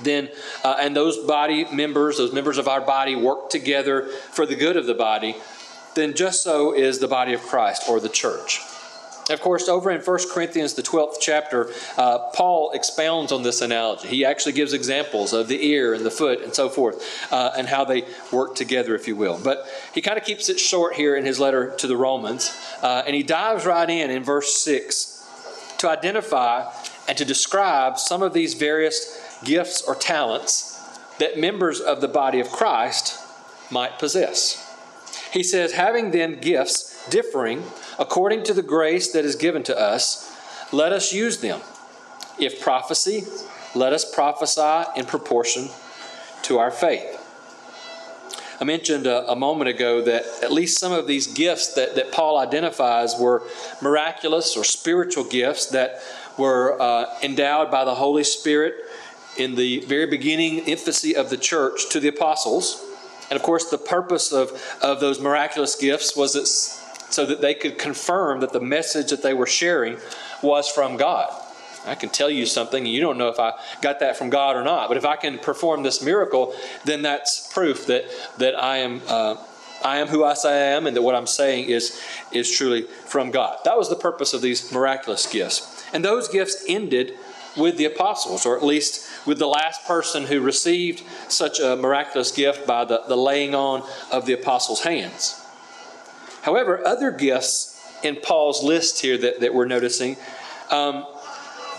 then 0.03 0.29
uh, 0.63 0.77
and 0.79 0.95
those 0.95 1.17
body 1.17 1.65
members, 1.73 2.17
those 2.17 2.33
members 2.33 2.57
of 2.57 2.67
our 2.67 2.81
body, 2.81 3.15
work 3.15 3.49
together 3.49 4.03
for 4.31 4.45
the 4.45 4.55
good 4.55 4.77
of 4.77 4.85
the 4.85 4.93
body. 4.93 5.35
Then 5.95 6.13
just 6.13 6.43
so 6.43 6.73
is 6.73 6.99
the 6.99 7.07
body 7.07 7.33
of 7.33 7.41
Christ 7.41 7.83
or 7.89 7.99
the 7.99 8.09
church. 8.09 8.59
Of 9.29 9.41
course, 9.41 9.67
over 9.67 9.91
in 9.91 10.01
1 10.01 10.19
Corinthians, 10.31 10.73
the 10.73 10.81
12th 10.81 11.15
chapter, 11.19 11.69
uh, 11.97 12.19
Paul 12.33 12.71
expounds 12.71 13.31
on 13.31 13.43
this 13.43 13.61
analogy. 13.61 14.07
He 14.07 14.25
actually 14.25 14.53
gives 14.53 14.73
examples 14.73 15.33
of 15.33 15.47
the 15.47 15.65
ear 15.65 15.93
and 15.93 16.05
the 16.05 16.11
foot 16.11 16.41
and 16.41 16.53
so 16.53 16.69
forth, 16.69 17.31
uh, 17.31 17.51
and 17.57 17.67
how 17.67 17.83
they 17.83 18.05
work 18.31 18.55
together, 18.55 18.95
if 18.95 19.07
you 19.07 19.15
will. 19.15 19.39
But 19.43 19.67
he 19.93 20.01
kind 20.01 20.17
of 20.17 20.23
keeps 20.23 20.47
it 20.49 20.59
short 20.59 20.93
here 20.93 21.15
in 21.15 21.25
his 21.25 21.39
letter 21.39 21.75
to 21.77 21.87
the 21.87 21.97
Romans, 21.97 22.55
uh, 22.81 23.03
and 23.05 23.15
he 23.15 23.23
dives 23.23 23.65
right 23.65 23.89
in 23.89 24.09
in 24.09 24.23
verse 24.23 24.55
6 24.61 25.75
to 25.79 25.89
identify 25.89 26.71
and 27.07 27.17
to 27.17 27.25
describe 27.25 27.97
some 27.97 28.21
of 28.23 28.33
these 28.33 28.53
various 28.53 29.39
gifts 29.43 29.81
or 29.81 29.95
talents 29.95 30.73
that 31.19 31.37
members 31.37 31.79
of 31.79 32.01
the 32.01 32.07
body 32.07 32.39
of 32.39 32.49
Christ 32.49 33.19
might 33.71 33.99
possess. 33.99 34.63
He 35.31 35.43
says, 35.43 35.73
having 35.73 36.11
then 36.11 36.39
gifts 36.39 36.86
differing 37.09 37.63
according 37.99 38.43
to 38.43 38.53
the 38.53 38.61
grace 38.61 39.11
that 39.11 39.25
is 39.25 39.35
given 39.35 39.63
to 39.63 39.79
us, 39.79 40.35
let 40.71 40.91
us 40.91 41.13
use 41.13 41.39
them. 41.39 41.61
If 42.39 42.61
prophecy, 42.61 43.23
let 43.75 43.93
us 43.93 44.09
prophesy 44.09 44.89
in 44.95 45.05
proportion 45.05 45.69
to 46.43 46.59
our 46.59 46.71
faith. 46.71 47.23
I 48.59 48.63
mentioned 48.63 49.05
a, 49.05 49.31
a, 49.31 49.35
moment 49.35 49.69
ago 49.69 50.01
that 50.01 50.23
at 50.41 50.51
least 50.51 50.79
some 50.79 50.91
of 50.91 51.05
these 51.05 51.27
gifts 51.27 51.75
that, 51.75 51.95
that 51.95 52.11
Paul 52.11 52.39
identifies 52.39 53.15
were 53.19 53.43
miraculous 53.83 54.57
or 54.57 54.63
spiritual 54.63 55.25
gifts 55.25 55.67
that 55.67 56.01
were 56.39 56.81
uh, 56.81 57.05
endowed 57.21 57.69
by 57.69 57.85
the 57.85 57.93
Holy 57.93 58.23
Spirit 58.23 58.73
in 59.37 59.53
the 59.53 59.81
very 59.81 60.07
beginning 60.07 60.59
infancy 60.59 61.15
of 61.15 61.29
the 61.29 61.37
church 61.37 61.89
to 61.89 61.99
the 61.99 62.07
apostles. 62.07 62.83
And 63.29 63.37
of 63.37 63.43
course, 63.43 63.69
the 63.69 63.77
purpose 63.77 64.31
of, 64.31 64.59
of 64.81 64.99
those 64.99 65.19
miraculous 65.19 65.75
gifts 65.75 66.15
was 66.15 66.33
that 66.33 66.47
so 67.09 67.25
that 67.25 67.41
they 67.41 67.53
could 67.53 67.77
confirm 67.77 68.41
that 68.41 68.53
the 68.53 68.59
message 68.59 69.09
that 69.09 69.23
they 69.23 69.33
were 69.33 69.47
sharing 69.47 69.97
was 70.41 70.69
from 70.69 70.97
God. 70.97 71.31
I 71.85 71.95
can 71.95 72.09
tell 72.09 72.29
you 72.29 72.45
something, 72.45 72.85
and 72.85 72.93
you 72.93 73.01
don't 73.01 73.17
know 73.17 73.29
if 73.29 73.39
I 73.39 73.53
got 73.81 74.01
that 74.01 74.17
from 74.17 74.29
God 74.29 74.55
or 74.55 74.63
not. 74.63 74.89
But 74.89 74.97
if 74.97 75.05
I 75.05 75.15
can 75.15 75.39
perform 75.39 75.83
this 75.83 76.01
miracle, 76.01 76.53
then 76.83 77.01
that's 77.01 77.51
proof 77.53 77.85
that 77.87 78.05
that 78.37 78.61
I 78.61 78.77
am 78.77 79.01
uh, 79.07 79.37
I 79.83 79.97
am 79.97 80.07
who 80.07 80.23
I 80.23 80.33
say 80.33 80.49
I 80.49 80.75
am, 80.75 80.87
and 80.87 80.95
that 80.95 81.01
what 81.01 81.15
I'm 81.15 81.27
saying 81.27 81.69
is 81.69 82.01
is 82.31 82.51
truly 82.51 82.83
from 82.83 83.31
God. 83.31 83.59
That 83.63 83.77
was 83.77 83.89
the 83.89 83.95
purpose 83.95 84.33
of 84.33 84.41
these 84.41 84.71
miraculous 84.71 85.31
gifts, 85.31 85.85
and 85.93 86.03
those 86.03 86.27
gifts 86.27 86.65
ended 86.67 87.13
with 87.55 87.77
the 87.77 87.85
apostles, 87.85 88.45
or 88.45 88.55
at 88.57 88.63
least 88.63 89.07
with 89.25 89.39
the 89.39 89.47
last 89.47 89.85
person 89.85 90.25
who 90.25 90.41
received 90.41 91.03
such 91.27 91.59
a 91.59 91.75
miraculous 91.75 92.31
gift 92.31 92.67
by 92.67 92.85
the, 92.85 93.01
the 93.07 93.17
laying 93.17 93.55
on 93.55 93.81
of 94.11 94.25
the 94.25 94.33
apostles' 94.33 94.81
hands. 94.81 95.43
However, 96.47 96.79
other 96.87 97.11
gifts 97.11 97.77
in 98.03 98.15
Paul's 98.15 98.63
list 98.63 99.01
here 99.01 99.17
that, 99.17 99.41
that 99.41 99.53
we're 99.53 99.65
noticing, 99.65 100.15
um, 100.71 101.05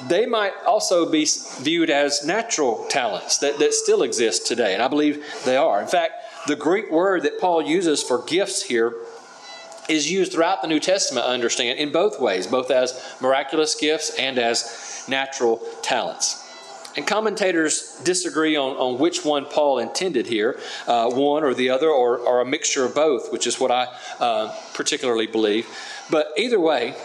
they 0.09 0.27
might 0.27 0.53
also 0.67 1.11
be 1.11 1.27
viewed 1.61 1.89
as 1.89 2.23
natural 2.27 2.85
talents 2.91 3.39
that, 3.39 3.59
that 3.61 3.73
still 3.73 4.03
exist 4.03 4.47
today. 4.47 4.75
And 4.75 4.83
I 4.83 4.89
believe 4.89 5.25
they 5.47 5.57
are. 5.57 5.81
In 5.81 5.89
fact, 5.89 6.13
the 6.47 6.55
Greek 6.55 6.91
word 6.91 7.23
that 7.23 7.41
Paul 7.41 7.63
uses 7.63 8.03
for 8.03 8.23
gifts 8.27 8.63
here 8.63 8.95
is 9.89 10.13
used 10.13 10.33
throughout 10.33 10.61
the 10.61 10.69
New 10.69 10.81
Testament, 10.81 11.27
I 11.27 11.33
understand, 11.33 11.79
in 11.79 11.91
both 11.91 12.21
ways, 12.21 12.47
both 12.47 12.71
as 12.71 13.03
miraculous 13.23 13.75
gifts 13.75 14.19
and 14.19 14.39
as 14.39 15.03
natural 15.09 15.63
talents. 15.81 16.47
And 16.97 17.07
commentators 17.07 18.01
disagree 18.03 18.57
on, 18.57 18.77
on 18.77 18.99
which 18.99 19.25
one 19.25 19.45
Paul 19.45 19.79
intended 19.79 20.27
here, 20.27 20.59
uh, 20.87 21.11
one 21.11 21.45
or 21.45 21.55
the 21.55 21.71
other, 21.71 21.89
or, 21.89 22.19
or, 22.19 22.41
a 22.41 22.45
mixture 22.45 22.85
of 22.85 22.95
both, 22.95 23.31
which 23.33 23.47
is 23.47 23.61
what 23.61 23.71
I 23.71 23.87
uh, 24.19 24.55
particularly 24.75 25.27
believe. 25.27 25.67
But 26.11 26.33
either 26.37 26.59
way, 26.59 26.97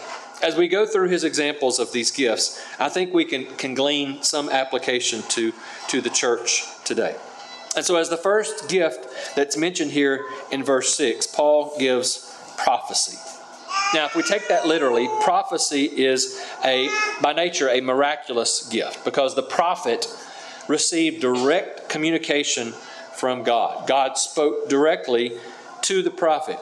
as 0.42 0.56
we 0.56 0.68
go 0.68 0.84
through 0.84 1.08
his 1.08 1.24
examples 1.24 1.78
of 1.78 1.92
these 1.92 2.10
gifts, 2.10 2.62
I 2.78 2.88
think 2.88 3.14
we 3.14 3.24
can, 3.24 3.46
can 3.56 3.74
glean 3.74 4.22
some 4.22 4.48
application 4.48 5.22
to, 5.30 5.52
to 5.88 6.00
the 6.00 6.10
church 6.10 6.64
today. 6.84 7.16
And 7.76 7.84
so, 7.84 7.96
as 7.96 8.08
the 8.08 8.16
first 8.16 8.68
gift 8.68 9.34
that's 9.34 9.56
mentioned 9.56 9.90
here 9.90 10.24
in 10.52 10.62
verse 10.62 10.94
6, 10.94 11.26
Paul 11.28 11.76
gives 11.78 12.36
prophecy. 12.56 13.18
Now, 13.92 14.06
if 14.06 14.16
we 14.16 14.22
take 14.22 14.48
that 14.48 14.66
literally, 14.66 15.08
prophecy 15.22 15.84
is 15.84 16.40
a 16.64 16.88
by 17.20 17.32
nature 17.32 17.68
a 17.68 17.80
miraculous 17.80 18.68
gift 18.68 19.04
because 19.04 19.34
the 19.34 19.42
prophet 19.42 20.06
received 20.68 21.20
direct 21.20 21.88
communication 21.88 22.72
from 23.14 23.42
God. 23.42 23.86
God 23.86 24.16
spoke 24.16 24.68
directly 24.68 25.32
to 25.82 26.02
the 26.02 26.10
prophet, 26.10 26.58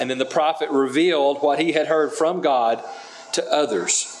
and 0.00 0.10
then 0.10 0.18
the 0.18 0.24
prophet 0.24 0.70
revealed 0.70 1.42
what 1.42 1.60
he 1.60 1.72
had 1.72 1.86
heard 1.86 2.12
from 2.12 2.40
God 2.40 2.82
to 3.32 3.44
others. 3.52 4.18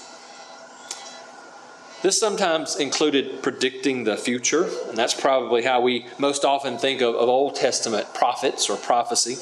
This 2.02 2.18
sometimes 2.18 2.76
included 2.76 3.42
predicting 3.42 4.02
the 4.02 4.16
future, 4.16 4.68
and 4.88 4.98
that's 4.98 5.14
probably 5.14 5.62
how 5.62 5.80
we 5.80 6.06
most 6.18 6.44
often 6.44 6.76
think 6.76 7.00
of, 7.00 7.14
of 7.14 7.28
Old 7.28 7.54
Testament 7.54 8.12
prophets 8.12 8.68
or 8.68 8.76
prophecy. 8.76 9.36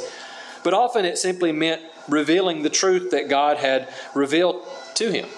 But 0.62 0.74
often 0.74 1.06
it 1.06 1.16
simply 1.16 1.52
meant 1.52 1.80
revealing 2.08 2.62
the 2.62 2.70
truth 2.70 3.10
that 3.10 3.28
God 3.28 3.58
had 3.58 3.88
revealed 4.14 4.64
to 4.94 5.10
him. 5.10 5.28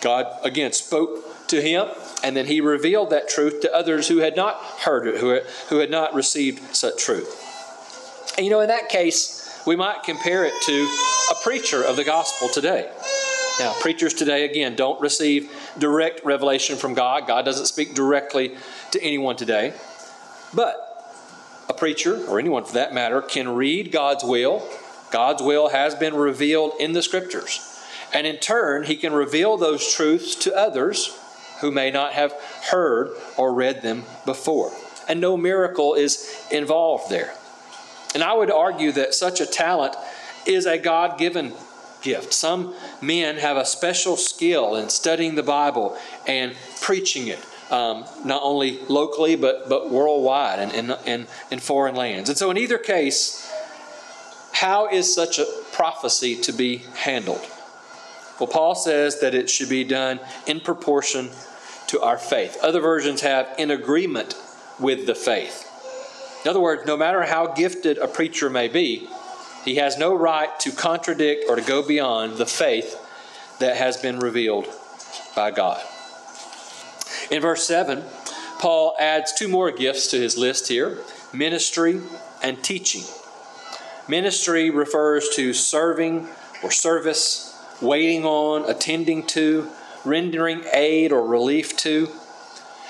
God, 0.00 0.26
again, 0.42 0.72
spoke 0.72 1.48
to 1.48 1.60
him, 1.60 1.88
and 2.22 2.36
then 2.36 2.46
he 2.46 2.60
revealed 2.60 3.10
that 3.10 3.28
truth 3.28 3.60
to 3.60 3.74
others 3.74 4.08
who 4.08 4.18
had 4.18 4.36
not 4.36 4.56
heard 4.56 5.06
it, 5.06 5.16
who, 5.68 5.78
had 5.78 5.90
not 5.90 6.14
received 6.14 6.74
such 6.74 7.02
truth. 7.02 8.34
And 8.36 8.46
you 8.46 8.50
know, 8.50 8.60
in 8.60 8.68
that 8.68 8.88
case, 8.88 9.62
we 9.66 9.76
might 9.76 10.02
compare 10.02 10.44
it 10.44 10.54
to 10.62 10.98
a 11.30 11.34
preacher 11.42 11.82
of 11.82 11.96
the 11.96 12.04
gospel 12.04 12.48
today. 12.48 12.90
Now, 13.58 13.74
preachers 13.80 14.14
today, 14.14 14.46
again, 14.46 14.74
don't 14.74 15.00
receive 15.02 15.52
direct 15.78 16.24
revelation 16.24 16.76
from 16.76 16.94
God. 16.94 17.26
God 17.26 17.44
doesn't 17.44 17.66
speak 17.66 17.94
directly 17.94 18.56
to 18.92 19.02
anyone 19.02 19.36
today. 19.36 19.74
But 20.54 20.86
a 21.68 21.74
preacher, 21.74 22.24
or 22.26 22.38
anyone 22.38 22.64
for 22.64 22.74
that 22.74 22.94
matter, 22.94 23.20
can 23.20 23.54
read 23.54 23.92
God's 23.92 24.24
will. 24.24 24.66
God's 25.10 25.42
will 25.42 25.68
has 25.68 25.94
been 25.94 26.14
revealed 26.14 26.72
in 26.78 26.92
the 26.92 27.02
scriptures. 27.02 27.66
And 28.12 28.26
in 28.26 28.38
turn, 28.38 28.84
he 28.84 28.96
can 28.96 29.12
reveal 29.12 29.56
those 29.56 29.94
truths 29.94 30.34
to 30.36 30.56
others 30.56 31.16
who 31.60 31.70
may 31.70 31.90
not 31.90 32.12
have 32.12 32.32
heard 32.70 33.10
or 33.36 33.52
read 33.52 33.82
them 33.82 34.04
before. 34.24 34.72
And 35.08 35.20
no 35.20 35.36
miracle 35.36 35.94
is 35.94 36.46
involved 36.50 37.10
there. 37.10 37.34
And 38.14 38.22
I 38.22 38.34
would 38.34 38.50
argue 38.50 38.92
that 38.92 39.14
such 39.14 39.40
a 39.40 39.46
talent 39.46 39.94
is 40.46 40.66
a 40.66 40.78
God 40.78 41.18
given 41.18 41.52
gift. 42.02 42.32
Some 42.32 42.74
men 43.00 43.36
have 43.36 43.56
a 43.56 43.64
special 43.64 44.16
skill 44.16 44.74
in 44.76 44.88
studying 44.88 45.34
the 45.34 45.42
Bible 45.42 45.96
and 46.26 46.56
preaching 46.80 47.28
it, 47.28 47.38
um, 47.70 48.04
not 48.24 48.40
only 48.42 48.80
locally 48.88 49.36
but, 49.36 49.68
but 49.68 49.90
worldwide 49.90 50.58
and 50.58 50.72
in, 50.72 50.96
in, 51.06 51.26
in 51.50 51.58
foreign 51.58 51.94
lands. 51.94 52.28
And 52.28 52.38
so, 52.38 52.50
in 52.50 52.56
either 52.56 52.78
case, 52.78 53.49
how 54.60 54.86
is 54.88 55.14
such 55.14 55.38
a 55.38 55.46
prophecy 55.72 56.36
to 56.36 56.52
be 56.52 56.82
handled? 56.94 57.40
Well, 58.38 58.46
Paul 58.46 58.74
says 58.74 59.20
that 59.20 59.34
it 59.34 59.48
should 59.48 59.70
be 59.70 59.84
done 59.84 60.20
in 60.46 60.60
proportion 60.60 61.30
to 61.86 62.02
our 62.02 62.18
faith. 62.18 62.58
Other 62.62 62.80
versions 62.80 63.22
have 63.22 63.54
in 63.56 63.70
agreement 63.70 64.34
with 64.78 65.06
the 65.06 65.14
faith. 65.14 65.66
In 66.44 66.50
other 66.50 66.60
words, 66.60 66.82
no 66.86 66.98
matter 66.98 67.22
how 67.22 67.54
gifted 67.54 67.96
a 67.96 68.06
preacher 68.06 68.50
may 68.50 68.68
be, 68.68 69.08
he 69.64 69.76
has 69.76 69.96
no 69.96 70.14
right 70.14 70.50
to 70.60 70.72
contradict 70.72 71.46
or 71.48 71.56
to 71.56 71.62
go 71.62 71.86
beyond 71.86 72.36
the 72.36 72.44
faith 72.44 73.00
that 73.60 73.76
has 73.76 73.96
been 73.96 74.18
revealed 74.18 74.66
by 75.34 75.50
God. 75.52 75.82
In 77.30 77.40
verse 77.40 77.66
7, 77.66 78.04
Paul 78.58 78.94
adds 79.00 79.32
two 79.32 79.48
more 79.48 79.70
gifts 79.70 80.08
to 80.08 80.18
his 80.18 80.36
list 80.36 80.68
here 80.68 80.98
ministry 81.32 82.02
and 82.42 82.62
teaching. 82.62 83.04
Ministry 84.10 84.70
refers 84.70 85.28
to 85.36 85.54
serving 85.54 86.26
or 86.64 86.72
service, 86.72 87.56
waiting 87.80 88.24
on, 88.24 88.68
attending 88.68 89.24
to, 89.28 89.70
rendering 90.04 90.64
aid 90.74 91.12
or 91.12 91.24
relief 91.24 91.76
to. 91.78 92.08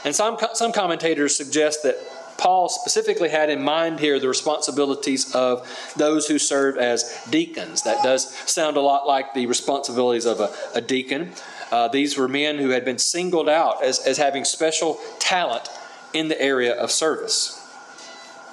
And 0.02 0.14
some, 0.14 0.38
some 0.54 0.72
commentators 0.72 1.36
suggest 1.36 1.82
that 1.82 1.96
Paul 2.38 2.70
specifically 2.70 3.28
had 3.28 3.50
in 3.50 3.62
mind 3.62 4.00
here 4.00 4.18
the 4.18 4.28
responsibilities 4.28 5.34
of 5.34 5.68
those 5.94 6.26
who 6.26 6.38
serve 6.38 6.78
as 6.78 7.22
deacons. 7.28 7.82
That 7.82 8.02
does 8.02 8.34
sound 8.50 8.78
a 8.78 8.80
lot 8.80 9.06
like 9.06 9.34
the 9.34 9.44
responsibilities 9.44 10.24
of 10.24 10.40
a, 10.40 10.50
a 10.74 10.80
deacon. 10.80 11.32
Uh, 11.70 11.88
these 11.88 12.16
were 12.16 12.28
men 12.28 12.56
who 12.56 12.70
had 12.70 12.86
been 12.86 12.98
singled 12.98 13.48
out 13.50 13.84
as, 13.84 13.98
as 14.06 14.16
having 14.16 14.46
special 14.46 14.98
talent 15.18 15.68
in 16.14 16.28
the 16.28 16.40
area 16.40 16.72
of 16.72 16.90
service. 16.90 17.62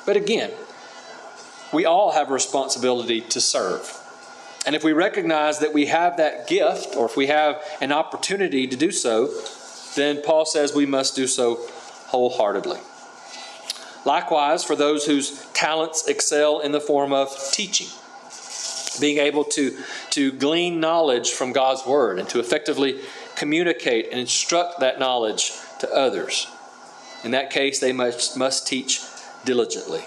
But 0.06 0.18
again, 0.18 0.52
we 1.78 1.86
all 1.86 2.14
have 2.14 2.32
a 2.32 2.34
responsibility 2.34 3.22
to 3.22 3.40
serve. 3.40 3.96
And 4.66 4.76
if 4.76 4.84
we 4.84 4.94
recognize 4.94 5.60
that 5.60 5.76
we 5.76 5.86
have 5.86 6.18
that 6.18 6.48
gift, 6.48 6.96
or 6.96 7.06
if 7.06 7.16
we 7.16 7.28
have 7.28 7.64
an 7.80 7.92
opportunity 7.92 8.66
to 8.66 8.76
do 8.76 8.92
so, 8.92 9.30
then 9.96 10.24
Paul 10.24 10.46
says 10.46 10.74
we 10.74 10.88
must 10.88 11.16
do 11.16 11.28
so 11.28 11.60
wholeheartedly. 12.08 12.80
Likewise, 14.06 14.64
for 14.64 14.76
those 14.76 15.06
whose 15.06 15.46
talents 15.54 16.08
excel 16.08 16.62
in 16.62 16.72
the 16.72 16.82
form 16.82 17.14
of 17.14 17.30
teaching, 17.52 17.90
being 19.00 19.20
able 19.20 19.44
to, 19.44 19.78
to 20.10 20.32
glean 20.32 20.80
knowledge 20.80 21.30
from 21.30 21.54
God's 21.54 21.86
Word 21.86 22.18
and 22.18 22.28
to 22.30 22.40
effectively 22.40 23.02
communicate 23.36 24.08
and 24.10 24.20
instruct 24.20 24.80
that 24.80 24.98
knowledge 24.98 25.52
to 25.82 25.94
others. 25.94 26.48
In 27.24 27.30
that 27.32 27.52
case, 27.52 27.78
they 27.78 27.94
must, 27.94 28.36
must 28.36 28.66
teach 28.66 29.04
diligently. 29.46 30.02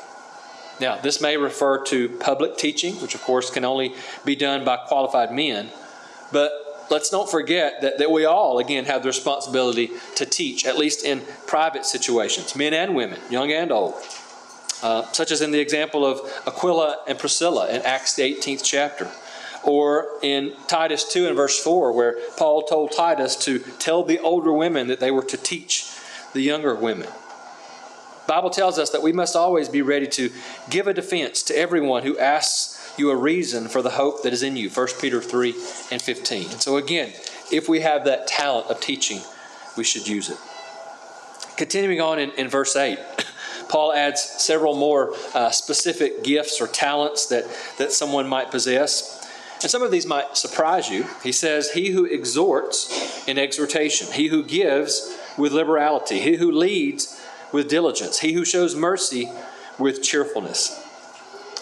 Now, 0.80 0.96
this 0.96 1.20
may 1.20 1.36
refer 1.36 1.84
to 1.84 2.08
public 2.08 2.56
teaching, 2.56 2.94
which 2.96 3.14
of 3.14 3.22
course 3.22 3.50
can 3.50 3.64
only 3.64 3.94
be 4.24 4.34
done 4.34 4.64
by 4.64 4.78
qualified 4.78 5.30
men, 5.30 5.70
but 6.32 6.52
let's 6.90 7.12
not 7.12 7.30
forget 7.30 7.82
that, 7.82 7.98
that 7.98 8.10
we 8.10 8.24
all, 8.24 8.58
again, 8.58 8.86
have 8.86 9.02
the 9.02 9.08
responsibility 9.08 9.90
to 10.16 10.26
teach, 10.26 10.64
at 10.66 10.76
least 10.76 11.04
in 11.04 11.22
private 11.46 11.84
situations, 11.86 12.56
men 12.56 12.74
and 12.74 12.94
women, 12.94 13.20
young 13.30 13.52
and 13.52 13.70
old. 13.70 13.94
Uh, 14.82 15.02
such 15.12 15.30
as 15.30 15.42
in 15.42 15.50
the 15.50 15.60
example 15.60 16.06
of 16.06 16.20
Aquila 16.46 17.00
and 17.06 17.18
Priscilla 17.18 17.68
in 17.68 17.82
Acts, 17.82 18.16
the 18.16 18.22
18th 18.22 18.64
chapter. 18.64 19.10
Or 19.62 20.06
in 20.22 20.54
Titus 20.68 21.04
2 21.12 21.26
and 21.26 21.36
verse 21.36 21.62
4, 21.62 21.92
where 21.92 22.16
Paul 22.38 22.62
told 22.62 22.92
Titus 22.92 23.36
to 23.44 23.58
tell 23.58 24.02
the 24.02 24.18
older 24.18 24.52
women 24.52 24.86
that 24.88 25.00
they 25.00 25.10
were 25.10 25.24
to 25.24 25.36
teach 25.36 25.92
the 26.32 26.40
younger 26.40 26.74
women. 26.74 27.08
Bible 28.30 28.50
tells 28.50 28.78
us 28.78 28.90
that 28.90 29.02
we 29.02 29.10
must 29.10 29.34
always 29.34 29.68
be 29.68 29.82
ready 29.82 30.06
to 30.06 30.30
give 30.70 30.86
a 30.86 30.94
defense 30.94 31.42
to 31.42 31.58
everyone 31.58 32.04
who 32.04 32.16
asks 32.16 32.94
you 32.96 33.10
a 33.10 33.16
reason 33.16 33.66
for 33.66 33.82
the 33.82 33.90
hope 33.90 34.22
that 34.22 34.32
is 34.32 34.44
in 34.44 34.54
you. 34.54 34.70
1 34.70 34.86
Peter 35.00 35.20
3 35.20 35.50
and 35.90 36.00
15. 36.00 36.52
And 36.52 36.62
so, 36.62 36.76
again, 36.76 37.12
if 37.50 37.68
we 37.68 37.80
have 37.80 38.04
that 38.04 38.28
talent 38.28 38.68
of 38.68 38.80
teaching, 38.80 39.20
we 39.76 39.82
should 39.82 40.06
use 40.06 40.30
it. 40.30 40.36
Continuing 41.56 42.00
on 42.00 42.20
in, 42.20 42.30
in 42.38 42.46
verse 42.46 42.76
8, 42.76 43.00
Paul 43.68 43.92
adds 43.92 44.22
several 44.22 44.76
more 44.76 45.12
uh, 45.34 45.50
specific 45.50 46.22
gifts 46.22 46.60
or 46.60 46.68
talents 46.68 47.26
that, 47.26 47.46
that 47.78 47.90
someone 47.90 48.28
might 48.28 48.52
possess. 48.52 49.28
And 49.60 49.68
some 49.68 49.82
of 49.82 49.90
these 49.90 50.06
might 50.06 50.36
surprise 50.36 50.88
you. 50.88 51.04
He 51.24 51.32
says, 51.32 51.72
He 51.72 51.90
who 51.90 52.04
exhorts 52.04 53.26
in 53.26 53.38
exhortation, 53.38 54.06
he 54.12 54.28
who 54.28 54.44
gives 54.44 55.18
with 55.36 55.50
liberality, 55.50 56.20
he 56.20 56.36
who 56.36 56.52
leads 56.52 57.19
with 57.52 57.68
diligence, 57.68 58.20
he 58.20 58.32
who 58.32 58.44
shows 58.44 58.74
mercy 58.74 59.30
with 59.78 60.02
cheerfulness 60.02 60.86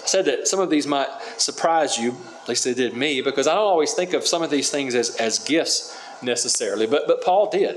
I 0.08 0.10
said 0.10 0.24
that 0.24 0.48
some 0.48 0.58
of 0.58 0.70
these 0.70 0.86
might 0.86 1.08
surprise 1.36 1.98
you, 1.98 2.16
at 2.42 2.48
least 2.48 2.64
they 2.64 2.72
did 2.72 2.96
me, 2.96 3.20
because 3.20 3.46
I 3.46 3.54
don't 3.54 3.66
always 3.66 3.92
think 3.92 4.14
of 4.14 4.26
some 4.26 4.40
of 4.40 4.48
these 4.48 4.70
things 4.70 4.94
as, 4.94 5.14
as 5.16 5.38
gifts 5.38 6.00
necessarily, 6.22 6.86
but, 6.86 7.06
but 7.06 7.22
Paul 7.22 7.50
did. 7.50 7.76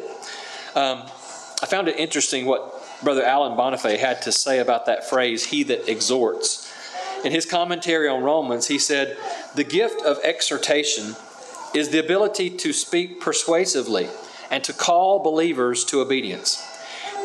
Um, 0.74 1.04
I 1.62 1.66
found 1.66 1.90
it 1.90 1.98
interesting 1.98 2.46
what 2.46 2.74
Brother 3.04 3.22
Alan 3.22 3.58
Bonifay 3.58 3.98
had 3.98 4.22
to 4.22 4.32
say 4.32 4.60
about 4.60 4.86
that 4.86 5.10
phrase, 5.10 5.48
he 5.48 5.64
that 5.64 5.92
exhorts. 5.92 6.74
In 7.26 7.34
his 7.34 7.46
commentary 7.46 8.08
on 8.08 8.24
Romans, 8.24 8.70
he 8.70 8.80
said, 8.80 9.18
The 9.56 9.66
gift 9.66 10.02
of 10.04 10.18
exhortation 10.24 11.18
is 11.76 11.90
the 11.90 12.00
ability 12.00 12.50
to 12.50 12.72
speak 12.72 13.20
persuasively 13.20 14.08
and 14.50 14.64
to 14.64 14.72
call 14.72 15.20
believers 15.20 15.84
to 15.84 16.00
obedience. 16.00 16.66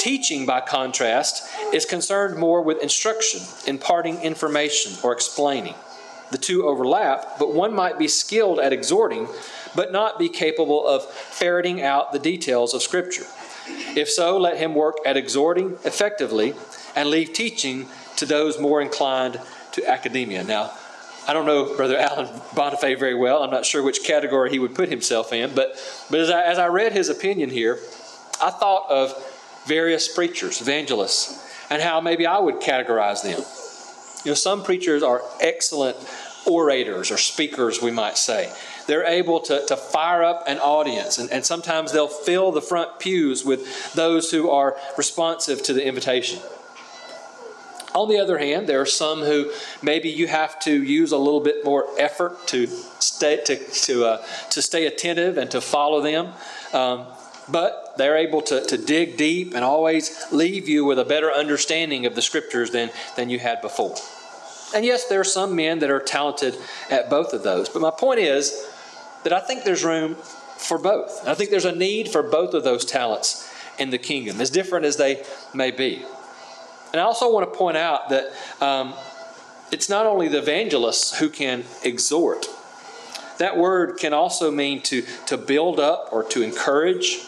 Teaching, 0.06 0.46
by 0.46 0.60
contrast, 0.60 1.48
is 1.74 1.84
concerned 1.84 2.38
more 2.38 2.62
with 2.62 2.80
instruction, 2.80 3.40
imparting 3.66 4.22
information, 4.22 4.92
or 5.02 5.12
explaining. 5.12 5.74
The 6.30 6.38
two 6.38 6.64
overlap, 6.64 7.40
but 7.40 7.52
one 7.52 7.74
might 7.74 7.98
be 7.98 8.06
skilled 8.06 8.60
at 8.60 8.72
exhorting, 8.72 9.26
but 9.74 9.90
not 9.90 10.16
be 10.16 10.28
capable 10.28 10.86
of 10.86 11.04
ferreting 11.10 11.82
out 11.82 12.12
the 12.12 12.20
details 12.20 12.72
of 12.72 12.82
Scripture. 12.82 13.26
If 13.96 14.08
so, 14.08 14.38
let 14.38 14.58
him 14.58 14.76
work 14.76 14.98
at 15.04 15.16
exhorting 15.16 15.72
effectively 15.84 16.54
and 16.94 17.10
leave 17.10 17.32
teaching 17.32 17.88
to 18.14 18.26
those 18.26 18.60
more 18.60 18.80
inclined 18.80 19.40
to 19.72 19.90
academia. 19.90 20.44
Now, 20.44 20.70
I 21.26 21.32
don't 21.32 21.46
know 21.46 21.74
Brother 21.74 21.98
Alan 21.98 22.28
Bonifay 22.54 22.96
very 22.96 23.16
well. 23.16 23.42
I'm 23.42 23.50
not 23.50 23.66
sure 23.66 23.82
which 23.82 24.04
category 24.04 24.50
he 24.50 24.60
would 24.60 24.76
put 24.76 24.88
himself 24.88 25.32
in, 25.32 25.52
but, 25.52 25.74
but 26.08 26.20
as, 26.20 26.30
I, 26.30 26.44
as 26.44 26.60
I 26.60 26.68
read 26.68 26.92
his 26.92 27.08
opinion 27.08 27.50
here, 27.50 27.80
I 28.40 28.50
thought 28.50 28.88
of 28.88 29.32
various 29.66 30.08
preachers, 30.08 30.60
evangelists, 30.60 31.42
and 31.70 31.82
how 31.82 32.00
maybe 32.00 32.26
I 32.26 32.38
would 32.38 32.56
categorize 32.56 33.22
them. 33.22 33.40
You 34.24 34.30
know, 34.30 34.34
some 34.34 34.64
preachers 34.64 35.02
are 35.02 35.22
excellent 35.40 35.96
orators 36.46 37.10
or 37.10 37.16
speakers, 37.16 37.82
we 37.82 37.90
might 37.90 38.16
say. 38.16 38.52
they're 38.86 39.04
able 39.04 39.40
to, 39.40 39.64
to 39.66 39.76
fire 39.76 40.22
up 40.22 40.44
an 40.46 40.58
audience. 40.58 41.18
And, 41.18 41.30
and 41.30 41.44
sometimes 41.44 41.92
they'll 41.92 42.08
fill 42.08 42.52
the 42.52 42.62
front 42.62 42.98
pews 42.98 43.44
with 43.44 43.92
those 43.94 44.30
who 44.30 44.50
are 44.50 44.76
responsive 44.96 45.62
to 45.64 45.72
the 45.72 45.86
invitation. 45.86 46.40
On 47.94 48.08
the 48.08 48.18
other 48.18 48.38
hand, 48.38 48.68
there 48.68 48.80
are 48.80 48.86
some 48.86 49.22
who 49.22 49.50
maybe 49.82 50.10
you 50.10 50.26
have 50.26 50.60
to 50.60 50.82
use 50.82 51.12
a 51.12 51.18
little 51.18 51.40
bit 51.40 51.64
more 51.64 51.86
effort 51.98 52.46
to 52.48 52.66
stay 52.66 53.42
to 53.44 53.56
to 53.56 54.04
uh, 54.04 54.26
to 54.50 54.60
stay 54.60 54.86
attentive 54.86 55.38
and 55.38 55.50
to 55.52 55.62
follow 55.62 56.02
them. 56.02 56.34
Um, 56.74 57.06
but 57.48 57.94
they're 57.96 58.16
able 58.16 58.42
to, 58.42 58.64
to 58.66 58.78
dig 58.78 59.16
deep 59.16 59.54
and 59.54 59.64
always 59.64 60.24
leave 60.32 60.68
you 60.68 60.84
with 60.84 60.98
a 60.98 61.04
better 61.04 61.30
understanding 61.30 62.06
of 62.06 62.14
the 62.14 62.22
scriptures 62.22 62.70
than, 62.70 62.90
than 63.16 63.30
you 63.30 63.38
had 63.38 63.60
before. 63.60 63.96
And 64.74 64.84
yes, 64.84 65.06
there 65.06 65.20
are 65.20 65.24
some 65.24 65.54
men 65.54 65.78
that 65.78 65.90
are 65.90 66.00
talented 66.00 66.56
at 66.90 67.08
both 67.08 67.32
of 67.32 67.42
those. 67.42 67.68
But 67.68 67.82
my 67.82 67.92
point 67.92 68.20
is 68.20 68.68
that 69.24 69.32
I 69.32 69.40
think 69.40 69.64
there's 69.64 69.84
room 69.84 70.16
for 70.56 70.78
both. 70.78 71.26
I 71.26 71.34
think 71.34 71.50
there's 71.50 71.64
a 71.64 71.74
need 71.74 72.08
for 72.08 72.22
both 72.22 72.54
of 72.54 72.64
those 72.64 72.84
talents 72.84 73.52
in 73.78 73.90
the 73.90 73.98
kingdom, 73.98 74.40
as 74.40 74.50
different 74.50 74.84
as 74.84 74.96
they 74.96 75.22
may 75.54 75.70
be. 75.70 76.04
And 76.92 77.00
I 77.00 77.04
also 77.04 77.32
want 77.32 77.50
to 77.50 77.58
point 77.58 77.76
out 77.76 78.08
that 78.08 78.32
um, 78.60 78.94
it's 79.70 79.88
not 79.88 80.06
only 80.06 80.28
the 80.28 80.38
evangelists 80.38 81.18
who 81.18 81.28
can 81.28 81.64
exhort. 81.84 82.46
That 83.38 83.56
word 83.58 83.98
can 83.98 84.14
also 84.14 84.50
mean 84.50 84.80
to, 84.82 85.02
to 85.26 85.36
build 85.36 85.78
up 85.78 86.08
or 86.10 86.24
to 86.24 86.42
encourage. 86.42 87.20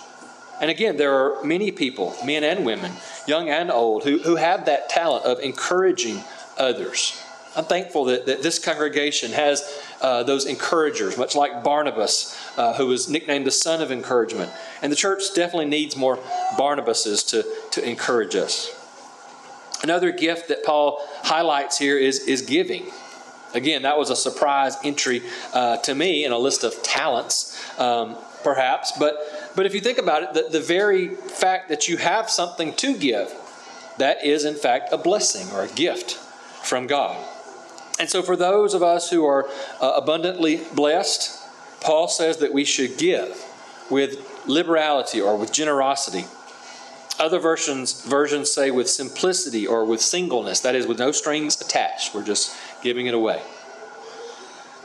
And 0.60 0.70
again, 0.70 0.96
there 0.96 1.14
are 1.14 1.44
many 1.44 1.70
people, 1.70 2.16
men 2.24 2.44
and 2.44 2.64
women, 2.64 2.92
young 3.26 3.48
and 3.48 3.70
old, 3.70 4.04
who, 4.04 4.18
who 4.18 4.36
have 4.36 4.66
that 4.66 4.88
talent 4.88 5.24
of 5.24 5.38
encouraging 5.40 6.22
others. 6.56 7.22
I'm 7.56 7.64
thankful 7.64 8.04
that, 8.06 8.26
that 8.26 8.42
this 8.42 8.58
congregation 8.58 9.32
has 9.32 9.82
uh, 10.00 10.22
those 10.22 10.46
encouragers, 10.46 11.16
much 11.16 11.34
like 11.34 11.64
Barnabas, 11.64 12.38
uh, 12.56 12.74
who 12.74 12.86
was 12.86 13.08
nicknamed 13.08 13.46
the 13.46 13.50
son 13.50 13.82
of 13.82 13.90
encouragement. 13.90 14.52
And 14.82 14.92
the 14.92 14.96
church 14.96 15.22
definitely 15.34 15.66
needs 15.66 15.96
more 15.96 16.18
Barnabases 16.56 17.26
to, 17.30 17.44
to 17.72 17.88
encourage 17.88 18.36
us. 18.36 18.74
Another 19.82 20.12
gift 20.12 20.48
that 20.48 20.64
Paul 20.64 21.00
highlights 21.22 21.78
here 21.78 21.98
is, 21.98 22.20
is 22.26 22.42
giving. 22.42 22.90
Again, 23.54 23.82
that 23.82 23.96
was 23.96 24.10
a 24.10 24.16
surprise 24.16 24.76
entry 24.84 25.22
uh, 25.54 25.78
to 25.78 25.94
me 25.94 26.24
in 26.24 26.32
a 26.32 26.38
list 26.38 26.64
of 26.64 26.82
talents, 26.82 27.56
um, 27.78 28.16
perhaps. 28.44 28.92
But, 28.98 29.16
but 29.58 29.66
if 29.66 29.74
you 29.74 29.80
think 29.80 29.98
about 29.98 30.22
it, 30.22 30.34
the, 30.34 30.56
the 30.56 30.64
very 30.64 31.08
fact 31.08 31.68
that 31.68 31.88
you 31.88 31.96
have 31.96 32.30
something 32.30 32.72
to 32.74 32.96
give, 32.96 33.34
that 33.98 34.24
is, 34.24 34.44
in 34.44 34.54
fact, 34.54 34.92
a 34.92 34.96
blessing 34.96 35.50
or 35.50 35.64
a 35.64 35.68
gift 35.68 36.12
from 36.12 36.86
God. 36.86 37.16
And 37.98 38.08
so, 38.08 38.22
for 38.22 38.36
those 38.36 38.72
of 38.72 38.84
us 38.84 39.10
who 39.10 39.26
are 39.26 39.48
uh, 39.80 39.94
abundantly 39.96 40.60
blessed, 40.76 41.44
Paul 41.80 42.06
says 42.06 42.36
that 42.36 42.52
we 42.52 42.64
should 42.64 42.98
give 42.98 43.44
with 43.90 44.46
liberality 44.46 45.20
or 45.20 45.36
with 45.36 45.52
generosity. 45.52 46.26
Other 47.18 47.40
versions 47.40 48.04
versions 48.04 48.52
say 48.52 48.70
with 48.70 48.88
simplicity 48.88 49.66
or 49.66 49.84
with 49.84 50.00
singleness, 50.00 50.60
that 50.60 50.76
is, 50.76 50.86
with 50.86 51.00
no 51.00 51.10
strings 51.10 51.60
attached. 51.60 52.14
We're 52.14 52.22
just 52.22 52.56
giving 52.80 53.08
it 53.08 53.14
away. 53.14 53.42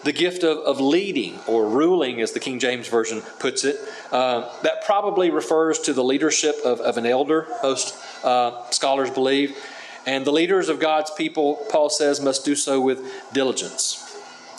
The 0.03 0.11
gift 0.11 0.43
of, 0.43 0.57
of 0.59 0.81
leading 0.81 1.39
or 1.47 1.67
ruling, 1.69 2.19
as 2.19 2.33
the 2.33 2.39
King 2.39 2.59
James 2.59 2.89
Version 2.89 3.21
puts 3.39 3.63
it, 3.63 3.77
uh, 4.11 4.49
that 4.61 4.83
probably 4.85 5.29
refers 5.29 5.79
to 5.79 5.93
the 5.93 6.03
leadership 6.03 6.55
of, 6.65 6.81
of 6.81 6.97
an 6.97 7.05
elder, 7.05 7.47
most 7.61 7.95
uh, 8.23 8.69
scholars 8.69 9.09
believe. 9.09 9.57
And 10.05 10.25
the 10.25 10.31
leaders 10.31 10.67
of 10.67 10.81
God's 10.81 11.11
people, 11.11 11.65
Paul 11.69 11.89
says, 11.89 12.19
must 12.19 12.43
do 12.43 12.55
so 12.55 12.81
with 12.81 12.99
diligence. 13.31 13.99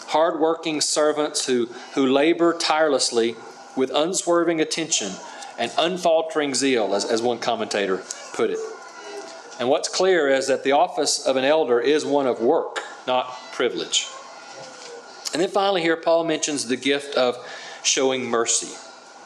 Hardworking 0.09 0.80
servants 0.80 1.46
who, 1.46 1.66
who 1.94 2.07
labor 2.07 2.57
tirelessly 2.57 3.37
with 3.76 3.90
unswerving 3.94 4.61
attention 4.61 5.12
and 5.59 5.70
unfaltering 5.76 6.54
zeal, 6.54 6.94
as, 6.94 7.04
as 7.04 7.20
one 7.20 7.38
commentator 7.38 8.02
put 8.33 8.48
it. 8.48 8.59
And 9.61 9.68
what's 9.68 9.88
clear 9.88 10.28
is 10.28 10.48
that 10.48 10.64
the 10.64 10.72
office 10.72 11.24
of 11.26 11.37
an 11.37 11.44
elder 11.44 11.80
is 11.80 12.04
one 12.04 12.26
of 12.26 12.40
work, 12.40 12.80
not 13.07 13.26
privilege. 13.52 14.09
And 15.35 15.42
then 15.42 15.51
finally, 15.51 15.83
here, 15.83 15.97
Paul 15.97 16.25
mentions 16.25 16.68
the 16.68 16.77
gift 16.77 17.16
of 17.16 17.37
showing 17.83 18.25
mercy. 18.25 18.75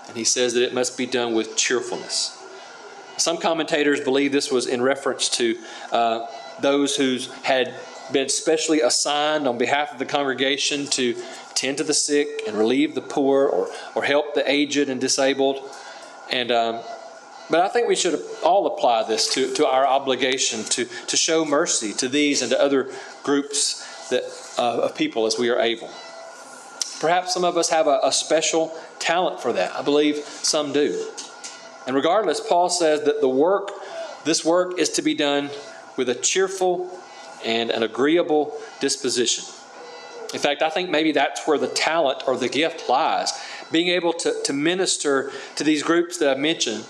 And 0.09 0.17
he 0.17 0.25
says 0.25 0.55
that 0.55 0.63
it 0.63 0.75
must 0.75 0.97
be 0.97 1.07
done 1.07 1.35
with 1.35 1.55
cheerfulness. 1.55 2.35
Some 3.19 3.37
commentators 3.37 4.01
believe 4.01 4.33
this 4.33 4.51
was 4.51 4.67
in 4.67 4.81
reference 4.81 5.29
to 5.31 5.57
uh, 5.93 6.27
those 6.61 6.97
who 6.97 7.19
had 7.43 7.75
been 8.11 8.31
specially 8.31 8.81
assigned 8.81 9.47
on 9.47 9.59
behalf 9.59 9.93
of 9.93 9.99
the 9.99 10.07
congregation 10.07 10.87
to 10.87 11.15
tend 11.55 11.77
to 11.77 11.85
the 11.85 11.93
sick 11.93 12.43
and 12.47 12.57
relieve 12.57 12.95
the 12.95 13.03
poor 13.03 13.47
or, 13.47 13.69
or 13.95 14.03
help 14.03 14.35
the 14.35 14.51
aged 14.51 14.89
and 14.89 15.01
disabled. 15.01 15.59
And 16.31 16.51
um, 16.51 16.81
but 17.51 17.61
I 17.61 17.69
think 17.69 17.89
we 17.89 17.97
should 17.97 18.21
all 18.43 18.67
apply 18.67 19.05
this 19.05 19.33
to, 19.35 19.53
to 19.55 19.67
our 19.67 19.87
obligation 19.87 20.65
to, 20.65 20.85
to 20.85 21.17
show 21.17 21.45
mercy 21.45 21.93
to 21.95 22.09
these 22.09 22.43
and 22.43 22.51
to 22.51 22.61
other 22.61 22.91
groups 23.23 24.09
that, 24.11 24.23
uh, 24.59 24.81
of 24.83 24.95
people 24.95 25.27
as 25.27 25.39
we 25.39 25.49
are 25.49 25.59
able. 25.59 25.89
Perhaps 27.01 27.33
some 27.33 27.45
of 27.45 27.57
us 27.57 27.69
have 27.71 27.87
a, 27.87 28.01
a 28.03 28.13
special 28.13 28.77
talent 28.99 29.41
for 29.41 29.53
that. 29.53 29.75
I 29.75 29.83
believe 29.83 30.17
some 30.17 30.73
do. 30.73 31.07
And 31.87 31.95
regardless, 31.95 32.41
Paul 32.41 32.69
says 32.69 33.05
that 33.05 33.21
the 33.21 33.29
work, 33.29 33.71
this 34.25 34.45
work 34.45 34.79
is 34.79 34.91
to 34.91 35.03
be 35.03 35.15
done 35.15 35.51
with 35.97 36.09
a 36.09 36.15
cheerful 36.15 36.91
and 37.45 37.71
an 37.71 37.83
agreeable 37.83 38.59
disposition. 38.81 39.45
In 40.35 40.41
fact, 40.41 40.61
I 40.61 40.69
think 40.69 40.91
maybe 40.91 41.13
that's 41.13 41.47
where 41.47 41.57
the 41.57 41.69
talent 41.69 42.25
or 42.27 42.37
the 42.37 42.49
gift 42.49 42.89
lies. 42.89 43.33
Being 43.71 43.89
able 43.89 44.13
to, 44.15 44.35
to 44.45 44.53
minister 44.53 45.31
to 45.57 45.65
these 45.65 45.83
groups 45.83 46.19
that 46.19 46.29
I've 46.29 46.39
mentioned, 46.39 46.85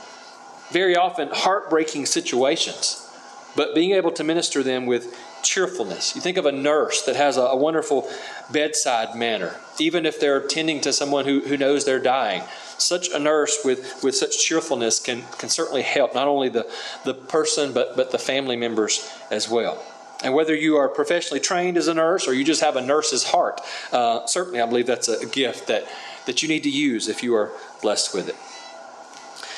very 0.70 0.96
often 0.96 1.28
heartbreaking 1.32 2.06
situations, 2.06 3.08
but 3.54 3.74
being 3.74 3.92
able 3.92 4.10
to 4.12 4.24
minister 4.24 4.62
them 4.62 4.86
with 4.86 5.16
cheerfulness. 5.48 6.14
You 6.14 6.20
think 6.20 6.36
of 6.36 6.46
a 6.46 6.52
nurse 6.52 7.02
that 7.02 7.16
has 7.16 7.36
a, 7.36 7.42
a 7.42 7.56
wonderful 7.56 8.08
bedside 8.52 9.16
manner, 9.16 9.56
even 9.78 10.04
if 10.06 10.20
they're 10.20 10.46
tending 10.46 10.80
to 10.82 10.92
someone 10.92 11.24
who, 11.24 11.40
who 11.40 11.56
knows 11.56 11.84
they're 11.84 11.98
dying 11.98 12.42
such 12.78 13.10
a 13.10 13.18
nurse 13.18 13.58
with, 13.64 14.02
with 14.02 14.14
such 14.14 14.38
cheerfulness 14.38 15.00
can, 15.00 15.22
can 15.38 15.48
certainly 15.48 15.82
help 15.82 16.14
not 16.14 16.28
only 16.28 16.48
the, 16.48 16.66
the 17.04 17.14
person 17.14 17.72
but, 17.72 17.96
but 17.96 18.12
the 18.12 18.18
family 18.18 18.56
members 18.56 19.10
as 19.30 19.48
well. 19.48 19.84
And 20.24 20.34
whether 20.34 20.54
you 20.54 20.76
are 20.76 20.88
professionally 20.88 21.40
trained 21.40 21.76
as 21.76 21.86
a 21.86 21.94
nurse 21.94 22.26
or 22.26 22.34
you 22.34 22.44
just 22.44 22.60
have 22.60 22.76
a 22.76 22.80
nurse's 22.80 23.24
heart, 23.24 23.60
uh, 23.92 24.26
certainly 24.26 24.60
I 24.60 24.66
believe 24.66 24.86
that's 24.86 25.08
a 25.08 25.26
gift 25.26 25.68
that, 25.68 25.86
that 26.26 26.42
you 26.42 26.48
need 26.48 26.64
to 26.64 26.70
use 26.70 27.08
if 27.08 27.22
you 27.22 27.34
are 27.34 27.52
blessed 27.82 28.14
with 28.14 28.28
it. 28.28 28.36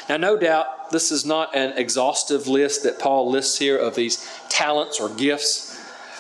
Now, 0.09 0.17
no 0.17 0.37
doubt, 0.37 0.91
this 0.91 1.13
is 1.13 1.25
not 1.25 1.55
an 1.55 1.79
exhaustive 1.79 2.49
list 2.49 2.83
that 2.83 2.99
Paul 2.99 3.31
lists 3.31 3.59
here 3.59 3.79
of 3.79 3.95
these 3.95 4.29
talents 4.49 4.99
or 4.99 5.09
gifts, 5.09 5.70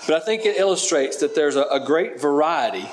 but 0.06 0.20
I 0.20 0.24
think 0.24 0.44
it 0.44 0.56
illustrates 0.56 1.18
that 1.18 1.34
there's 1.34 1.56
a, 1.56 1.64
a 1.64 1.84
great 1.84 2.20
variety 2.20 2.88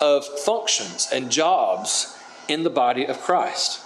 of 0.00 0.26
functions 0.26 1.08
and 1.12 1.30
jobs 1.30 2.16
in 2.48 2.62
the 2.62 2.70
body 2.70 3.06
of 3.06 3.20
Christ. 3.20 3.80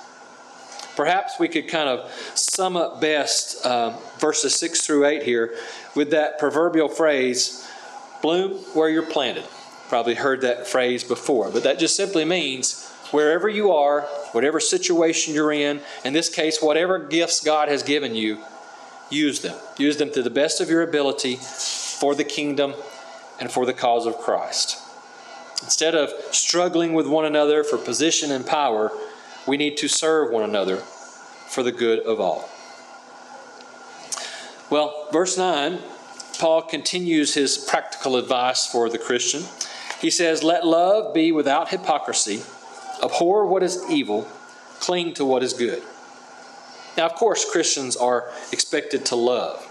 Perhaps 0.96 1.38
we 1.38 1.46
could 1.46 1.68
kind 1.68 1.88
of 1.88 2.10
sum 2.34 2.76
up 2.76 3.00
best 3.00 3.64
uh, 3.64 3.96
verses 4.18 4.54
6 4.56 4.84
through 4.84 5.06
8 5.06 5.22
here 5.22 5.54
with 5.94 6.10
that 6.10 6.38
proverbial 6.38 6.88
phrase 6.88 7.64
bloom 8.20 8.52
where 8.74 8.88
you're 8.88 9.04
planted. 9.04 9.44
Probably 9.88 10.14
heard 10.14 10.40
that 10.40 10.66
phrase 10.66 11.04
before, 11.04 11.50
but 11.50 11.62
that 11.62 11.78
just 11.78 11.96
simply 11.96 12.24
means 12.24 12.90
wherever 13.10 13.48
you 13.48 13.70
are, 13.72 14.02
whatever 14.32 14.60
situation 14.60 15.34
you're 15.34 15.52
in, 15.52 15.80
in 16.04 16.12
this 16.12 16.28
case, 16.28 16.60
whatever 16.60 16.98
gifts 16.98 17.40
God 17.40 17.68
has 17.68 17.82
given 17.82 18.14
you, 18.14 18.38
use 19.08 19.40
them. 19.40 19.56
Use 19.78 19.96
them 19.96 20.10
to 20.12 20.22
the 20.22 20.30
best 20.30 20.60
of 20.60 20.68
your 20.68 20.82
ability 20.82 21.38
for 21.98 22.14
the 22.14 22.24
kingdom 22.24 22.74
and 23.40 23.50
for 23.50 23.66
the 23.66 23.72
cause 23.72 24.06
of 24.06 24.18
Christ. 24.18 24.80
Instead 25.62 25.94
of 25.94 26.10
struggling 26.30 26.92
with 26.92 27.06
one 27.06 27.24
another 27.24 27.64
for 27.64 27.76
position 27.78 28.30
and 28.30 28.46
power, 28.46 28.92
we 29.46 29.56
need 29.56 29.76
to 29.78 29.88
serve 29.88 30.30
one 30.30 30.44
another 30.44 30.76
for 30.76 31.62
the 31.62 31.72
good 31.72 32.00
of 32.00 32.20
all. 32.20 32.48
Well, 34.70 35.08
verse 35.10 35.36
9, 35.36 35.80
Paul 36.38 36.62
continues 36.62 37.34
his 37.34 37.58
practical 37.58 38.16
advice 38.16 38.66
for 38.66 38.88
the 38.88 38.98
Christian. 38.98 39.42
He 40.00 40.10
says, 40.10 40.44
Let 40.44 40.66
love 40.66 41.12
be 41.12 41.32
without 41.32 41.70
hypocrisy, 41.70 42.42
abhor 43.02 43.46
what 43.46 43.62
is 43.62 43.82
evil, 43.90 44.28
cling 44.78 45.14
to 45.14 45.24
what 45.24 45.42
is 45.42 45.52
good. 45.52 45.82
Now, 46.96 47.06
of 47.06 47.14
course, 47.14 47.50
Christians 47.50 47.96
are 47.96 48.30
expected 48.52 49.06
to 49.06 49.16
love, 49.16 49.67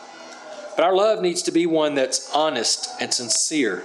but 0.78 0.86
our 0.86 0.96
love 0.96 1.22
needs 1.22 1.42
to 1.42 1.52
be 1.52 1.66
one 1.66 1.96
that's 1.96 2.32
honest 2.34 2.90
and 3.02 3.12
sincere 3.12 3.84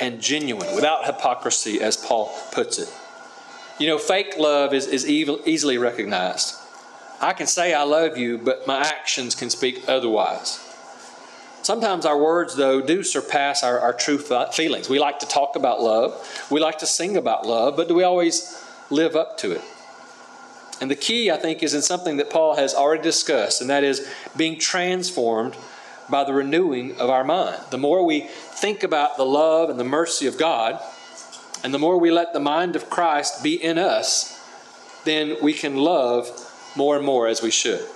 and 0.00 0.20
genuine, 0.20 0.74
without 0.74 1.06
hypocrisy, 1.06 1.80
as 1.80 1.96
Paul 1.96 2.36
puts 2.50 2.80
it. 2.80 2.92
You 3.78 3.86
know, 3.86 3.98
fake 3.98 4.34
love 4.36 4.74
is, 4.74 4.88
is 4.88 5.08
evil, 5.08 5.38
easily 5.46 5.78
recognized. 5.78 6.56
I 7.20 7.32
can 7.32 7.46
say 7.46 7.72
I 7.72 7.84
love 7.84 8.18
you, 8.18 8.38
but 8.38 8.66
my 8.66 8.80
actions 8.80 9.36
can 9.36 9.48
speak 9.48 9.88
otherwise. 9.88 10.58
Sometimes 11.62 12.04
our 12.04 12.18
words, 12.18 12.56
though, 12.56 12.80
do 12.80 13.04
surpass 13.04 13.62
our, 13.62 13.78
our 13.78 13.92
true 13.92 14.18
feelings. 14.18 14.88
We 14.88 14.98
like 14.98 15.20
to 15.20 15.26
talk 15.26 15.54
about 15.54 15.80
love, 15.80 16.46
we 16.50 16.58
like 16.58 16.78
to 16.78 16.86
sing 16.86 17.16
about 17.16 17.46
love, 17.46 17.76
but 17.76 17.86
do 17.86 17.94
we 17.94 18.02
always 18.02 18.60
live 18.90 19.14
up 19.14 19.38
to 19.38 19.52
it. 19.52 19.62
And 20.80 20.90
the 20.90 20.96
key, 20.96 21.30
I 21.30 21.36
think, 21.36 21.62
is 21.62 21.74
in 21.74 21.82
something 21.82 22.16
that 22.16 22.28
Paul 22.28 22.56
has 22.56 22.74
already 22.74 23.04
discussed, 23.04 23.60
and 23.60 23.70
that 23.70 23.84
is 23.84 24.04
being 24.36 24.58
transformed 24.58 25.54
by 26.08 26.24
the 26.24 26.32
renewing 26.32 26.98
of 27.00 27.10
our 27.10 27.24
mind. 27.24 27.60
The 27.70 27.78
more 27.78 28.04
we 28.04 28.20
think 28.20 28.82
about 28.82 29.16
the 29.16 29.24
love 29.24 29.70
and 29.70 29.78
the 29.78 29.84
mercy 29.84 30.26
of 30.26 30.38
God, 30.38 30.80
and 31.64 31.72
the 31.72 31.78
more 31.78 31.98
we 31.98 32.10
let 32.10 32.32
the 32.32 32.40
mind 32.40 32.76
of 32.76 32.90
Christ 32.90 33.42
be 33.42 33.54
in 33.54 33.78
us, 33.78 34.38
then 35.04 35.36
we 35.42 35.52
can 35.52 35.76
love 35.76 36.28
more 36.76 36.96
and 36.96 37.04
more 37.04 37.28
as 37.28 37.42
we 37.42 37.50
should. 37.50 37.86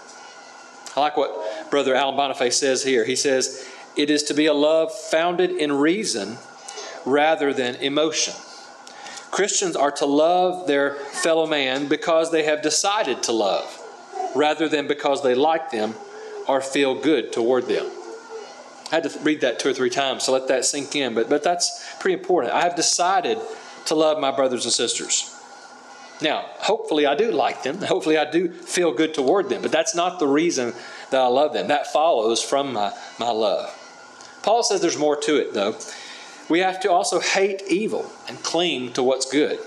I 0.96 1.00
like 1.00 1.16
what 1.16 1.70
Brother 1.70 1.94
Alan 1.94 2.16
Boniface 2.16 2.58
says 2.58 2.82
here. 2.82 3.04
He 3.04 3.16
says, 3.16 3.68
It 3.96 4.10
is 4.10 4.22
to 4.24 4.34
be 4.34 4.46
a 4.46 4.54
love 4.54 4.92
founded 4.92 5.50
in 5.50 5.72
reason 5.72 6.38
rather 7.04 7.52
than 7.52 7.76
emotion. 7.76 8.34
Christians 9.30 9.76
are 9.76 9.90
to 9.92 10.06
love 10.06 10.66
their 10.66 10.94
fellow 10.94 11.46
man 11.46 11.88
because 11.88 12.30
they 12.30 12.44
have 12.44 12.62
decided 12.62 13.22
to 13.24 13.32
love, 13.32 13.82
rather 14.34 14.68
than 14.68 14.86
because 14.86 15.22
they 15.22 15.34
like 15.34 15.70
them 15.70 15.94
or 16.48 16.60
feel 16.60 16.94
good 16.94 17.32
toward 17.32 17.66
them. 17.66 17.90
I 18.90 18.96
had 18.96 19.04
to 19.04 19.18
read 19.20 19.40
that 19.40 19.58
two 19.58 19.70
or 19.70 19.74
three 19.74 19.90
times, 19.90 20.24
so 20.24 20.32
let 20.32 20.48
that 20.48 20.64
sink 20.64 20.94
in. 20.94 21.14
But, 21.14 21.28
but 21.28 21.42
that's 21.42 21.84
pretty 21.98 22.14
important. 22.14 22.54
I 22.54 22.62
have 22.62 22.76
decided 22.76 23.38
to 23.86 23.94
love 23.94 24.20
my 24.20 24.30
brothers 24.30 24.64
and 24.64 24.72
sisters. 24.72 25.32
Now, 26.22 26.46
hopefully, 26.58 27.04
I 27.04 27.14
do 27.14 27.30
like 27.30 27.62
them. 27.62 27.82
Hopefully, 27.82 28.16
I 28.16 28.30
do 28.30 28.50
feel 28.50 28.92
good 28.92 29.12
toward 29.12 29.48
them. 29.48 29.60
But 29.60 29.72
that's 29.72 29.94
not 29.94 30.18
the 30.18 30.26
reason 30.26 30.72
that 31.10 31.20
I 31.20 31.26
love 31.26 31.52
them. 31.52 31.68
That 31.68 31.92
follows 31.92 32.42
from 32.42 32.72
my, 32.72 32.92
my 33.18 33.30
love. 33.30 33.74
Paul 34.42 34.62
says 34.62 34.80
there's 34.80 34.96
more 34.98 35.16
to 35.16 35.36
it, 35.36 35.52
though. 35.52 35.76
We 36.48 36.60
have 36.60 36.80
to 36.80 36.92
also 36.92 37.18
hate 37.20 37.62
evil 37.68 38.10
and 38.28 38.40
cling 38.42 38.92
to 38.92 39.02
what's 39.02 39.30
good. 39.30 39.58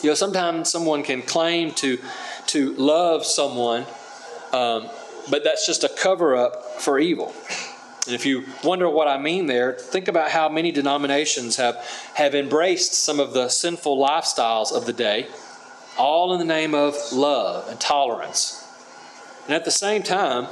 You 0.00 0.10
know, 0.10 0.14
sometimes 0.14 0.70
someone 0.70 1.02
can 1.02 1.22
claim 1.22 1.72
to, 1.72 1.98
to 2.48 2.72
love 2.74 3.26
someone, 3.26 3.84
um, 4.52 4.88
but 5.30 5.44
that's 5.44 5.66
just 5.66 5.84
a 5.84 5.88
cover 5.88 6.36
up 6.36 6.80
for 6.80 6.98
evil. 6.98 7.34
And 8.06 8.14
if 8.14 8.24
you 8.24 8.44
wonder 8.64 8.88
what 8.88 9.06
I 9.06 9.18
mean 9.18 9.46
there, 9.46 9.74
think 9.74 10.08
about 10.08 10.30
how 10.30 10.48
many 10.48 10.72
denominations 10.72 11.56
have, 11.56 11.76
have 12.14 12.34
embraced 12.34 12.94
some 12.94 13.20
of 13.20 13.34
the 13.34 13.48
sinful 13.48 13.98
lifestyles 13.98 14.72
of 14.72 14.86
the 14.86 14.94
day, 14.94 15.26
all 15.98 16.32
in 16.32 16.38
the 16.38 16.44
name 16.46 16.74
of 16.74 16.94
love 17.12 17.68
and 17.68 17.78
tolerance. 17.78 18.64
And 19.44 19.54
at 19.54 19.66
the 19.66 19.70
same 19.70 20.02
time, 20.02 20.46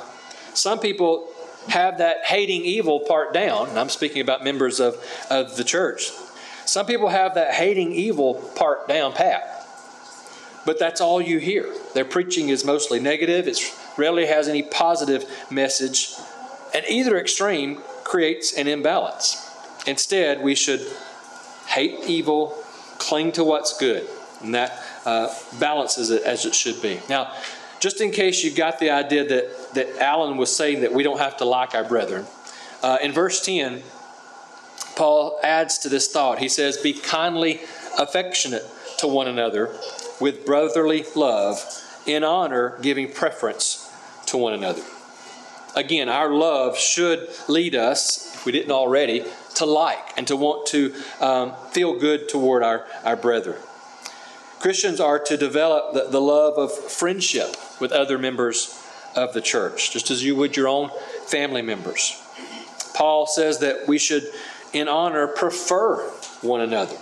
some 0.52 0.80
people 0.80 1.28
have 1.68 1.98
that 1.98 2.24
hating 2.24 2.62
evil 2.62 3.00
part 3.00 3.32
down. 3.32 3.70
And 3.70 3.78
I'm 3.78 3.88
speaking 3.88 4.20
about 4.20 4.44
members 4.44 4.78
of, 4.78 4.96
of 5.30 5.56
the 5.56 5.64
church. 5.64 6.10
Some 6.66 6.84
people 6.84 7.08
have 7.08 7.34
that 7.34 7.54
hating 7.54 7.92
evil 7.92 8.34
part 8.54 8.88
down 8.88 9.12
pat. 9.12 9.66
But 10.66 10.78
that's 10.78 11.00
all 11.00 11.22
you 11.22 11.38
hear. 11.38 11.72
Their 11.94 12.04
preaching 12.04 12.48
is 12.48 12.64
mostly 12.64 13.00
negative, 13.00 13.46
it 13.48 13.56
rarely 13.96 14.26
has 14.26 14.48
any 14.48 14.62
positive 14.62 15.24
message 15.50 16.14
and 16.74 16.84
either 16.88 17.16
extreme 17.16 17.80
creates 18.04 18.56
an 18.56 18.68
imbalance. 18.68 19.50
Instead, 19.86 20.42
we 20.42 20.54
should 20.54 20.86
hate 21.66 21.98
evil, 22.06 22.62
cling 22.98 23.32
to 23.32 23.44
what's 23.44 23.76
good, 23.78 24.06
and 24.42 24.54
that 24.54 24.82
uh, 25.04 25.32
balances 25.58 26.10
it 26.10 26.22
as 26.22 26.44
it 26.44 26.54
should 26.54 26.80
be. 26.82 27.00
Now, 27.08 27.32
just 27.80 28.00
in 28.00 28.10
case 28.10 28.42
you 28.42 28.50
got 28.50 28.78
the 28.78 28.90
idea 28.90 29.24
that, 29.26 29.74
that 29.74 30.02
Alan 30.02 30.36
was 30.36 30.54
saying 30.54 30.80
that 30.80 30.92
we 30.92 31.02
don't 31.02 31.18
have 31.18 31.36
to 31.38 31.44
like 31.44 31.74
our 31.74 31.84
brethren, 31.84 32.26
uh, 32.82 32.98
in 33.02 33.12
verse 33.12 33.44
10, 33.44 33.82
Paul 34.96 35.38
adds 35.42 35.78
to 35.78 35.88
this 35.88 36.08
thought. 36.08 36.38
He 36.38 36.48
says, 36.48 36.76
Be 36.78 36.92
kindly 36.92 37.60
affectionate 37.98 38.64
to 38.98 39.06
one 39.06 39.28
another 39.28 39.76
with 40.20 40.46
brotherly 40.46 41.04
love, 41.14 41.62
in 42.06 42.24
honor, 42.24 42.78
giving 42.82 43.10
preference 43.12 43.85
to 44.26 44.36
one 44.36 44.52
another. 44.52 44.82
Again, 45.74 46.08
our 46.08 46.32
love 46.32 46.78
should 46.78 47.28
lead 47.48 47.74
us, 47.74 48.34
if 48.34 48.46
we 48.46 48.52
didn't 48.52 48.72
already, 48.72 49.24
to 49.56 49.66
like 49.66 50.16
and 50.16 50.26
to 50.26 50.36
want 50.36 50.66
to 50.68 50.94
um, 51.20 51.52
feel 51.70 51.98
good 51.98 52.28
toward 52.28 52.62
our, 52.62 52.86
our 53.04 53.16
brethren. 53.16 53.60
Christians 54.58 55.00
are 55.00 55.18
to 55.18 55.36
develop 55.36 55.92
the, 55.92 56.08
the 56.10 56.20
love 56.20 56.56
of 56.56 56.72
friendship 56.72 57.56
with 57.78 57.92
other 57.92 58.18
members 58.18 58.82
of 59.14 59.34
the 59.34 59.40
church, 59.40 59.92
just 59.92 60.10
as 60.10 60.24
you 60.24 60.34
would 60.36 60.56
your 60.56 60.68
own 60.68 60.90
family 61.26 61.62
members. 61.62 62.22
Paul 62.94 63.26
says 63.26 63.58
that 63.58 63.86
we 63.86 63.98
should, 63.98 64.24
in 64.72 64.88
honor, 64.88 65.26
prefer 65.26 66.08
one 66.40 66.62
another. 66.62 66.96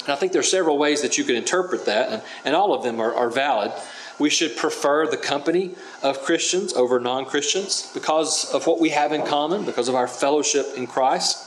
And 0.00 0.10
I 0.12 0.16
think 0.16 0.32
there 0.32 0.40
are 0.40 0.44
several 0.44 0.78
ways 0.78 1.02
that 1.02 1.18
you 1.18 1.24
could 1.24 1.36
interpret 1.36 1.86
that, 1.86 2.10
and, 2.10 2.22
and 2.44 2.56
all 2.56 2.74
of 2.74 2.82
them 2.82 3.00
are, 3.00 3.14
are 3.14 3.30
valid. 3.30 3.72
We 4.18 4.30
should 4.30 4.56
prefer 4.56 5.06
the 5.06 5.18
company 5.18 5.72
of 6.02 6.22
Christians 6.22 6.72
over 6.72 6.98
non 6.98 7.26
Christians 7.26 7.90
because 7.92 8.52
of 8.52 8.66
what 8.66 8.80
we 8.80 8.90
have 8.90 9.12
in 9.12 9.24
common, 9.26 9.64
because 9.64 9.88
of 9.88 9.94
our 9.94 10.08
fellowship 10.08 10.66
in 10.76 10.86
Christ. 10.86 11.46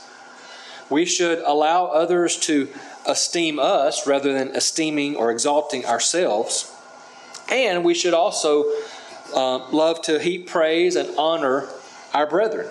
We 0.88 1.04
should 1.04 1.38
allow 1.40 1.86
others 1.86 2.36
to 2.40 2.68
esteem 3.06 3.58
us 3.58 4.06
rather 4.06 4.32
than 4.32 4.48
esteeming 4.48 5.16
or 5.16 5.30
exalting 5.30 5.84
ourselves. 5.84 6.72
And 7.50 7.84
we 7.84 7.94
should 7.94 8.14
also 8.14 8.64
uh, 9.34 9.68
love 9.70 10.02
to 10.02 10.20
heap 10.20 10.48
praise 10.48 10.96
and 10.96 11.08
honor 11.16 11.68
our 12.14 12.26
brethren. 12.26 12.68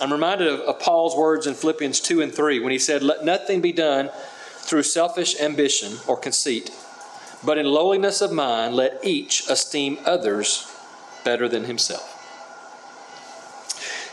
I'm 0.00 0.12
reminded 0.12 0.48
of, 0.48 0.60
of 0.60 0.80
Paul's 0.80 1.16
words 1.16 1.46
in 1.46 1.54
Philippians 1.54 2.00
2 2.00 2.20
and 2.20 2.32
3 2.32 2.60
when 2.60 2.72
he 2.72 2.78
said, 2.78 3.02
Let 3.02 3.24
nothing 3.24 3.60
be 3.60 3.72
done 3.72 4.10
through 4.58 4.82
selfish 4.84 5.40
ambition 5.40 5.98
or 6.06 6.16
conceit 6.16 6.70
but 7.44 7.58
in 7.58 7.66
lowliness 7.66 8.20
of 8.20 8.32
mind, 8.32 8.74
let 8.74 9.00
each 9.02 9.48
esteem 9.48 9.98
others 10.04 10.72
better 11.24 11.48
than 11.48 11.64
himself. 11.64 12.08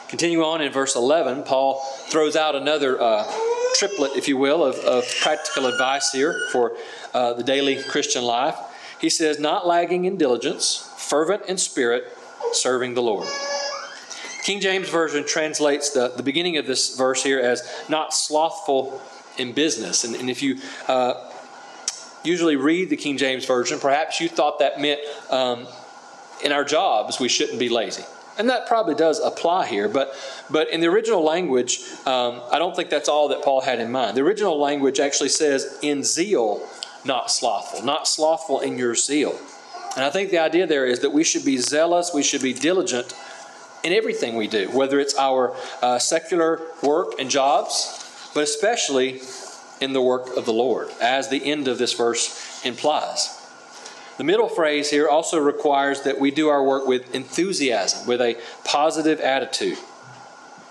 Continue 0.08 0.44
on 0.44 0.62
in 0.62 0.72
verse 0.72 0.96
11, 0.96 1.44
Paul 1.44 1.82
throws 2.10 2.36
out 2.36 2.56
another 2.56 3.00
uh, 3.00 3.32
triplet, 3.76 4.14
if 4.16 4.28
you 4.28 4.38
will, 4.38 4.64
of, 4.64 4.76
of 4.78 5.06
practical 5.22 5.68
advice 5.68 6.12
here 6.12 6.48
for 6.52 6.76
uh, 7.14 7.34
the 7.34 7.44
daily 7.44 7.82
Christian 7.84 8.24
life. 8.24 8.56
He 9.00 9.10
says, 9.10 9.40
Not 9.40 9.68
lagging 9.68 10.06
in 10.06 10.18
diligence, 10.18 10.92
fervent 10.98 11.46
in 11.46 11.58
spirit, 11.58 12.06
serving 12.54 12.96
the 12.96 13.04
Lord. 13.04 13.28
King 14.44 14.62
James 14.62 14.90
Version 14.90 15.26
translates 15.28 15.92
the, 15.92 16.08
the 16.10 16.24
beginning 16.24 16.58
of 16.58 16.66
this 16.66 16.96
verse 16.98 17.22
here 17.22 17.40
as 17.40 17.62
not 17.88 18.14
slothful 18.14 19.00
in 19.38 19.54
business. 19.54 20.04
And, 20.04 20.16
and 20.16 20.28
if 20.28 20.42
you 20.42 20.58
uh, 20.88 21.29
usually 22.24 22.56
read 22.56 22.90
the 22.90 22.98
King 22.98 23.18
James 23.18 23.46
Version, 23.46 23.80
perhaps 23.80 24.20
you 24.20 24.30
thought 24.30 24.60
that 24.60 24.80
meant 24.80 25.00
um, 25.30 25.68
in 26.44 26.52
our 26.52 26.64
jobs 26.64 27.20
we 27.20 27.30
shouldn't 27.30 27.60
be 27.60 27.70
lazy. 27.70 28.04
And 28.38 28.50
that 28.50 28.68
probably 28.68 28.96
does 28.96 29.20
apply 29.20 29.68
here, 29.68 29.90
but, 29.90 30.16
but 30.50 30.70
in 30.70 30.80
the 30.80 30.88
original 30.88 31.22
language, 31.22 31.82
um, 32.06 32.42
I 32.50 32.58
don't 32.58 32.74
think 32.74 32.90
that's 32.90 33.10
all 33.10 33.28
that 33.30 33.44
Paul 33.44 33.60
had 33.60 33.80
in 33.80 33.92
mind. 33.92 34.16
The 34.16 34.22
original 34.22 34.58
language 34.58 35.00
actually 35.02 35.30
says, 35.30 35.78
in 35.82 36.04
zeal, 36.04 36.66
not 37.04 37.32
slothful, 37.32 37.84
not 37.84 38.08
slothful 38.08 38.62
in 38.62 38.78
your 38.78 38.96
zeal. 38.96 39.38
And 39.96 40.06
I 40.06 40.10
think 40.10 40.30
the 40.30 40.38
idea 40.38 40.68
there 40.68 40.86
is 40.86 41.00
that 41.00 41.12
we 41.12 41.26
should 41.26 41.44
be 41.44 41.58
zealous, 41.58 42.12
we 42.14 42.24
should 42.24 42.42
be 42.42 42.54
diligent 42.54 43.14
in 43.84 43.92
everything 43.92 44.36
we 44.36 44.48
do, 44.48 44.70
whether 44.70 45.00
it's 45.00 45.18
our 45.18 45.54
uh, 45.82 46.00
secular 46.00 46.62
work 46.82 47.20
and 47.20 47.30
jobs, 47.30 48.32
but 48.34 48.44
especially 48.44 49.20
in 49.82 49.94
the 49.94 50.02
work 50.02 50.36
of 50.36 50.46
the 50.46 50.54
Lord, 50.54 50.90
as 51.02 51.30
the 51.30 51.44
end 51.44 51.68
of 51.68 51.78
this 51.78 51.94
verse 51.94 52.64
implies. 52.66 53.36
The 54.18 54.24
middle 54.26 54.50
phrase 54.50 54.90
here 54.90 55.08
also 55.08 55.40
requires 55.40 56.02
that 56.02 56.20
we 56.20 56.30
do 56.30 56.50
our 56.50 56.64
work 56.64 56.86
with 56.86 57.16
enthusiasm, 57.16 58.06
with 58.06 58.20
a 58.20 58.38
positive 58.66 59.22
attitude. 59.22 59.78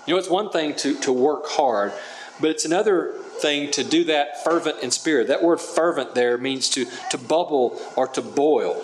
You 0.05 0.13
know, 0.13 0.19
it's 0.19 0.29
one 0.29 0.51
thing 0.51 0.75
to, 0.75 0.99
to 1.01 1.11
work 1.11 1.47
hard, 1.47 1.91
but 2.39 2.51
it's 2.51 2.65
another 2.65 3.13
thing 3.41 3.71
to 3.71 3.83
do 3.83 4.03
that 4.03 4.43
fervent 4.43 4.83
in 4.83 4.91
spirit. 4.91 5.27
That 5.29 5.41
word 5.41 5.59
fervent 5.59 6.13
there 6.13 6.37
means 6.37 6.69
to, 6.69 6.85
to 7.09 7.17
bubble 7.17 7.81
or 7.95 8.07
to 8.09 8.21
boil. 8.21 8.83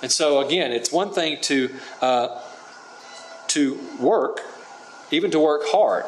And 0.00 0.10
so, 0.10 0.40
again, 0.40 0.72
it's 0.72 0.90
one 0.92 1.12
thing 1.12 1.38
to, 1.42 1.74
uh, 2.00 2.40
to 3.48 3.78
work, 4.00 4.40
even 5.10 5.30
to 5.30 5.40
work 5.40 5.62
hard. 5.66 6.04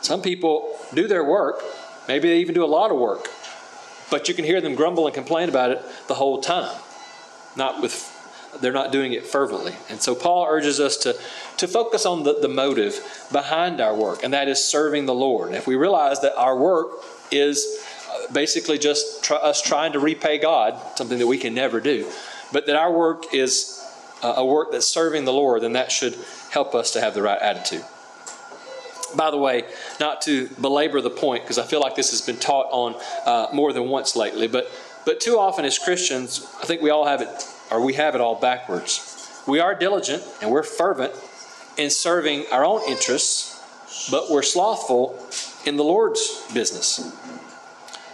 Some 0.00 0.22
people 0.22 0.76
do 0.94 1.08
their 1.08 1.24
work 1.24 1.62
Maybe 2.08 2.28
they 2.28 2.38
even 2.38 2.54
do 2.54 2.64
a 2.64 2.66
lot 2.66 2.90
of 2.90 2.98
work, 2.98 3.28
but 4.10 4.28
you 4.28 4.34
can 4.34 4.44
hear 4.44 4.60
them 4.60 4.74
grumble 4.74 5.06
and 5.06 5.14
complain 5.14 5.48
about 5.48 5.70
it 5.70 5.82
the 6.08 6.14
whole 6.14 6.40
time. 6.40 6.76
Not 7.56 7.82
with 7.82 8.12
they're 8.60 8.72
not 8.72 8.92
doing 8.92 9.12
it 9.12 9.26
fervently. 9.26 9.74
And 9.90 10.00
so 10.00 10.14
Paul 10.14 10.46
urges 10.48 10.80
us 10.80 10.96
to, 10.98 11.14
to 11.58 11.68
focus 11.68 12.06
on 12.06 12.22
the, 12.22 12.38
the 12.40 12.48
motive 12.48 13.28
behind 13.32 13.80
our 13.80 13.94
work, 13.94 14.22
and 14.22 14.32
that 14.32 14.48
is 14.48 14.62
serving 14.62 15.06
the 15.06 15.14
Lord. 15.14 15.48
And 15.48 15.56
if 15.56 15.66
we 15.66 15.76
realize 15.76 16.20
that 16.20 16.36
our 16.36 16.56
work 16.56 16.88
is 17.30 17.84
uh, 18.10 18.32
basically 18.32 18.78
just 18.78 19.30
us 19.30 19.62
trying 19.62 19.92
to 19.92 19.98
repay 19.98 20.38
God, 20.38 20.80
something 20.96 21.18
that 21.18 21.26
we 21.26 21.38
can 21.38 21.54
never 21.54 21.80
do, 21.80 22.10
but 22.52 22.66
that 22.66 22.76
our 22.76 22.92
work 22.92 23.34
is 23.34 23.82
uh, 24.22 24.34
a 24.36 24.44
work 24.44 24.72
that's 24.72 24.86
serving 24.86 25.24
the 25.24 25.32
Lord, 25.32 25.62
then 25.62 25.72
that 25.72 25.92
should 25.92 26.16
help 26.50 26.74
us 26.74 26.92
to 26.92 27.00
have 27.00 27.14
the 27.14 27.22
right 27.22 27.40
attitude. 27.40 27.84
By 29.16 29.30
the 29.30 29.38
way, 29.38 29.64
not 29.98 30.22
to 30.22 30.48
belabor 30.60 31.00
the 31.00 31.10
point, 31.10 31.42
because 31.44 31.58
I 31.58 31.64
feel 31.64 31.80
like 31.80 31.94
this 31.96 32.10
has 32.10 32.20
been 32.20 32.36
taught 32.36 32.66
on 32.70 32.94
uh, 33.24 33.48
more 33.52 33.72
than 33.72 33.88
once 33.88 34.14
lately, 34.14 34.46
but 34.46 34.70
But 35.06 35.20
too 35.20 35.38
often 35.38 35.64
as 35.64 35.78
Christians, 35.78 36.44
I 36.60 36.66
think 36.66 36.82
we 36.82 36.90
all 36.90 37.06
have 37.06 37.22
it, 37.22 37.28
or 37.70 37.80
we 37.80 37.94
have 37.94 38.16
it 38.16 38.20
all 38.20 38.34
backwards. 38.34 39.42
We 39.46 39.60
are 39.60 39.72
diligent 39.72 40.24
and 40.42 40.50
we're 40.50 40.64
fervent 40.64 41.12
in 41.76 41.90
serving 41.90 42.46
our 42.50 42.64
own 42.64 42.82
interests, 42.88 43.54
but 44.10 44.28
we're 44.30 44.42
slothful 44.42 45.14
in 45.64 45.76
the 45.76 45.84
Lord's 45.84 46.44
business. 46.52 47.16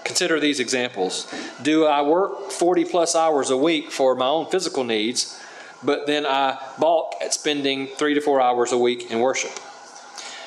Consider 0.04 0.38
these 0.38 0.60
examples. 0.60 1.26
Do 1.62 1.86
I 1.86 2.02
work 2.02 2.50
40 2.50 2.84
plus 2.84 3.16
hours 3.16 3.48
a 3.48 3.56
week 3.56 3.90
for 3.90 4.14
my 4.14 4.26
own 4.26 4.50
physical 4.50 4.84
needs, 4.84 5.40
but 5.82 6.06
then 6.06 6.26
I 6.26 6.58
balk 6.78 7.14
at 7.22 7.32
spending 7.32 7.86
three 7.86 8.12
to 8.12 8.20
four 8.20 8.42
hours 8.42 8.70
a 8.70 8.78
week 8.78 9.10
in 9.10 9.20
worship? 9.20 9.58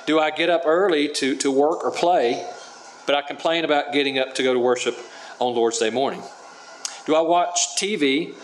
Do 0.06 0.20
I 0.20 0.30
get 0.30 0.52
up 0.52 0.64
early 0.66 1.08
to, 1.10 1.36
to 1.38 1.50
work 1.50 1.84
or 1.84 1.90
play, 1.90 2.48
but 3.08 3.16
I 3.16 3.24
complain 3.24 3.66
about 3.66 3.92
getting 3.92 4.20
up 4.20 4.36
to 4.36 4.44
go 4.44 4.54
to 4.54 4.60
worship 4.60 4.98
on 5.40 5.56
Lord's 5.56 5.80
Day 5.80 5.90
morning? 5.90 6.22
Do 7.08 7.16
I 7.16 7.22
watch 7.22 7.76
TV 7.78 8.36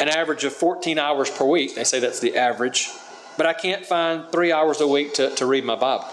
an 0.00 0.08
average 0.08 0.42
of 0.42 0.52
14 0.52 0.98
hours 0.98 1.30
per 1.30 1.44
week? 1.44 1.76
They 1.76 1.84
say 1.84 2.00
that's 2.00 2.18
the 2.18 2.36
average, 2.36 2.88
but 3.36 3.46
I 3.46 3.52
can't 3.52 3.86
find 3.86 4.28
three 4.32 4.50
hours 4.50 4.80
a 4.80 4.88
week 4.88 5.14
to, 5.14 5.30
to 5.36 5.46
read 5.46 5.64
my 5.64 5.76
Bible. 5.76 6.08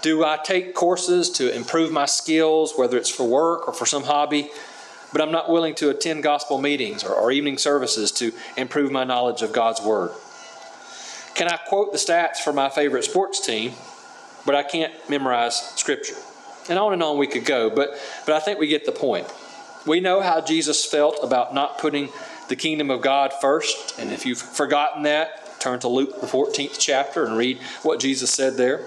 Do 0.00 0.24
I 0.24 0.38
take 0.38 0.74
courses 0.74 1.28
to 1.32 1.54
improve 1.54 1.92
my 1.92 2.06
skills, 2.06 2.72
whether 2.76 2.96
it's 2.96 3.10
for 3.10 3.28
work 3.28 3.68
or 3.68 3.74
for 3.74 3.84
some 3.84 4.04
hobby, 4.04 4.50
but 5.12 5.20
I'm 5.20 5.32
not 5.32 5.50
willing 5.50 5.74
to 5.76 5.90
attend 5.90 6.22
gospel 6.22 6.58
meetings 6.58 7.04
or, 7.04 7.12
or 7.12 7.30
evening 7.30 7.58
services 7.58 8.10
to 8.12 8.32
improve 8.56 8.90
my 8.90 9.04
knowledge 9.04 9.42
of 9.42 9.52
God's 9.52 9.82
Word? 9.82 10.12
Can 11.40 11.48
I 11.48 11.56
quote 11.56 11.90
the 11.90 11.96
stats 11.96 12.36
for 12.36 12.52
my 12.52 12.68
favorite 12.68 13.02
sports 13.02 13.40
team, 13.40 13.72
but 14.44 14.54
I 14.54 14.62
can't 14.62 14.92
memorize 15.08 15.56
Scripture? 15.74 16.16
And 16.68 16.78
on 16.78 16.92
and 16.92 17.02
on 17.02 17.16
we 17.16 17.26
could 17.26 17.46
go, 17.46 17.70
but, 17.70 17.98
but 18.26 18.34
I 18.34 18.40
think 18.40 18.58
we 18.58 18.66
get 18.66 18.84
the 18.84 18.92
point. 18.92 19.26
We 19.86 20.00
know 20.00 20.20
how 20.20 20.42
Jesus 20.42 20.84
felt 20.84 21.18
about 21.22 21.54
not 21.54 21.78
putting 21.78 22.10
the 22.50 22.56
kingdom 22.56 22.90
of 22.90 23.00
God 23.00 23.32
first, 23.40 23.98
and 23.98 24.12
if 24.12 24.26
you've 24.26 24.36
forgotten 24.36 25.04
that, 25.04 25.58
turn 25.60 25.80
to 25.80 25.88
Luke, 25.88 26.20
the 26.20 26.26
14th 26.26 26.76
chapter, 26.78 27.24
and 27.24 27.38
read 27.38 27.56
what 27.84 28.00
Jesus 28.00 28.30
said 28.30 28.58
there. 28.58 28.84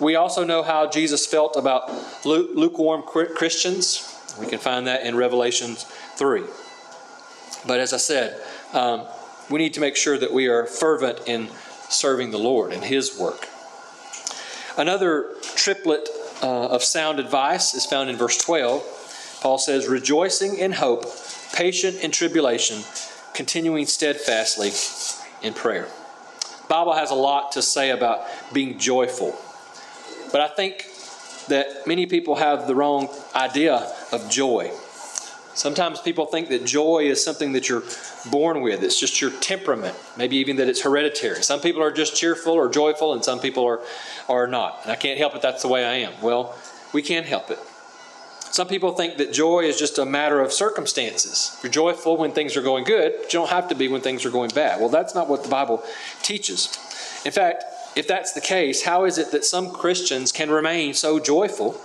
We 0.00 0.14
also 0.14 0.44
know 0.44 0.62
how 0.62 0.88
Jesus 0.88 1.26
felt 1.26 1.58
about 1.58 1.90
lukewarm 2.24 3.02
Christians. 3.02 4.18
We 4.40 4.46
can 4.46 4.60
find 4.60 4.86
that 4.86 5.04
in 5.04 5.14
Revelation 5.14 5.74
3. 5.74 6.44
But 7.66 7.80
as 7.80 7.92
I 7.92 7.98
said, 7.98 8.40
um, 8.72 9.04
we 9.50 9.58
need 9.58 9.74
to 9.74 9.80
make 9.80 9.96
sure 9.96 10.16
that 10.16 10.32
we 10.32 10.46
are 10.46 10.64
fervent 10.64 11.20
in 11.26 11.50
serving 11.92 12.30
the 12.30 12.38
Lord 12.38 12.72
and 12.72 12.84
His 12.84 13.18
work. 13.18 13.48
Another 14.76 15.34
triplet 15.54 16.08
uh, 16.42 16.68
of 16.68 16.82
sound 16.82 17.20
advice 17.20 17.74
is 17.74 17.86
found 17.86 18.10
in 18.10 18.16
verse 18.16 18.38
12. 18.38 19.38
Paul 19.42 19.58
says, 19.58 19.88
Rejoicing 19.88 20.56
in 20.56 20.72
hope, 20.72 21.04
patient 21.54 22.02
in 22.02 22.10
tribulation, 22.10 22.82
continuing 23.34 23.86
steadfastly 23.86 24.70
in 25.46 25.52
prayer. 25.54 25.88
The 26.62 26.68
Bible 26.68 26.94
has 26.94 27.10
a 27.10 27.14
lot 27.14 27.52
to 27.52 27.62
say 27.62 27.90
about 27.90 28.26
being 28.52 28.78
joyful. 28.78 29.36
But 30.30 30.40
I 30.40 30.48
think 30.48 30.86
that 31.48 31.86
many 31.86 32.06
people 32.06 32.36
have 32.36 32.66
the 32.66 32.74
wrong 32.74 33.08
idea 33.34 33.92
of 34.10 34.30
joy. 34.30 34.70
Sometimes 35.54 36.00
people 36.00 36.26
think 36.26 36.48
that 36.48 36.64
joy 36.64 37.00
is 37.00 37.22
something 37.22 37.52
that 37.52 37.68
you're 37.68 37.82
born 38.30 38.62
with. 38.62 38.82
It's 38.82 38.98
just 38.98 39.20
your 39.20 39.30
temperament. 39.30 39.94
Maybe 40.16 40.36
even 40.36 40.56
that 40.56 40.68
it's 40.68 40.80
hereditary. 40.82 41.42
Some 41.42 41.60
people 41.60 41.82
are 41.82 41.92
just 41.92 42.16
cheerful 42.16 42.54
or 42.54 42.70
joyful, 42.70 43.12
and 43.12 43.22
some 43.22 43.38
people 43.38 43.66
are, 43.66 43.80
are 44.28 44.46
not. 44.46 44.80
And 44.82 44.92
I 44.92 44.96
can't 44.96 45.18
help 45.18 45.34
it, 45.34 45.42
that's 45.42 45.62
the 45.62 45.68
way 45.68 45.84
I 45.84 46.08
am. 46.08 46.12
Well, 46.22 46.56
we 46.94 47.02
can 47.02 47.24
help 47.24 47.50
it. 47.50 47.58
Some 48.52 48.68
people 48.68 48.92
think 48.92 49.16
that 49.16 49.32
joy 49.32 49.60
is 49.60 49.78
just 49.78 49.98
a 49.98 50.04
matter 50.04 50.40
of 50.40 50.52
circumstances. 50.52 51.58
You're 51.62 51.72
joyful 51.72 52.18
when 52.18 52.32
things 52.32 52.56
are 52.56 52.62
going 52.62 52.84
good, 52.84 53.14
but 53.18 53.32
you 53.32 53.38
don't 53.38 53.48
have 53.48 53.68
to 53.68 53.74
be 53.74 53.88
when 53.88 54.02
things 54.02 54.26
are 54.26 54.30
going 54.30 54.50
bad. 54.54 54.78
Well, 54.78 54.90
that's 54.90 55.14
not 55.14 55.28
what 55.28 55.42
the 55.42 55.48
Bible 55.48 55.82
teaches. 56.22 56.66
In 57.24 57.32
fact, 57.32 57.64
if 57.96 58.06
that's 58.06 58.32
the 58.32 58.40
case, 58.40 58.82
how 58.82 59.04
is 59.04 59.16
it 59.16 59.32
that 59.32 59.44
some 59.44 59.70
Christians 59.70 60.32
can 60.32 60.50
remain 60.50 60.92
so 60.92 61.18
joyful 61.18 61.80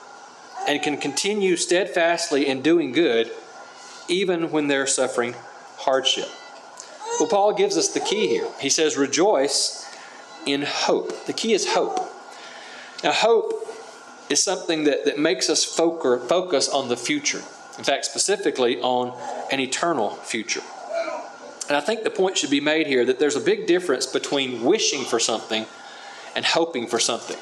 and 0.68 0.82
can 0.82 0.98
continue 0.98 1.56
steadfastly 1.56 2.48
in 2.48 2.62
doing 2.62 2.92
good 2.92 3.32
even 4.08 4.52
when 4.52 4.67
they're 4.67 4.88
suffering 4.88 5.36
hardship? 5.78 6.30
Well, 7.20 7.30
Paul 7.30 7.54
gives 7.54 7.78
us 7.78 7.89
the 7.89 8.00
key 8.00 8.28
here. 8.28 8.48
He 8.60 8.70
says, 8.70 8.98
Rejoice 8.98 9.86
in 10.46 10.63
hope. 10.63 11.26
The 11.26 11.34
key 11.34 11.54
is 11.54 11.74
hope. 11.74 11.98
Now, 13.04 13.12
hope 13.12 13.54
is 14.30 14.43
something 14.43 14.84
that, 14.86 15.06
that 15.06 15.17
makes 15.17 15.50
us 15.50 15.63
focus 15.63 16.70
on 16.70 16.89
the 16.89 16.98
future. 16.98 17.41
In 17.78 17.84
fact, 17.84 18.06
specifically 18.06 18.80
on 18.80 19.17
an 19.52 19.60
eternal 19.60 20.12
future. 20.12 20.62
And 21.67 21.76
I 21.76 21.82
think 21.82 22.04
the 22.04 22.10
point 22.10 22.38
should 22.38 22.50
be 22.50 22.62
made 22.62 22.88
here 22.88 23.06
that 23.06 23.20
there's 23.20 23.36
a 23.36 23.41
big 23.41 23.67
difference 23.67 24.06
between 24.06 24.63
wishing 24.63 25.04
for 25.04 25.20
something 25.20 25.65
and 26.36 26.46
hoping 26.46 26.88
for 26.88 27.00
something. 27.00 27.38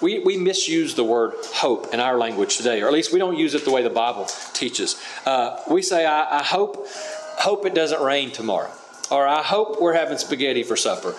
We, 0.00 0.20
we 0.20 0.38
misuse 0.38 0.94
the 0.94 1.04
word 1.04 1.32
hope 1.54 1.92
in 1.92 2.00
our 2.00 2.16
language 2.16 2.56
today, 2.56 2.80
or 2.80 2.86
at 2.86 2.92
least 2.92 3.12
we 3.12 3.18
don't 3.18 3.36
use 3.36 3.54
it 3.54 3.64
the 3.64 3.70
way 3.70 3.82
the 3.82 3.90
Bible 3.90 4.26
teaches. 4.54 5.00
Uh, 5.26 5.58
we 5.70 5.82
say, 5.82 6.06
I, 6.06 6.38
I 6.38 6.42
hope, 6.42 6.86
hope 6.88 7.66
it 7.66 7.74
doesn't 7.74 8.00
rain 8.00 8.30
tomorrow, 8.30 8.70
or 9.10 9.26
I 9.26 9.42
hope 9.42 9.80
we're 9.80 9.92
having 9.92 10.16
spaghetti 10.16 10.62
for 10.62 10.76
supper. 10.76 11.14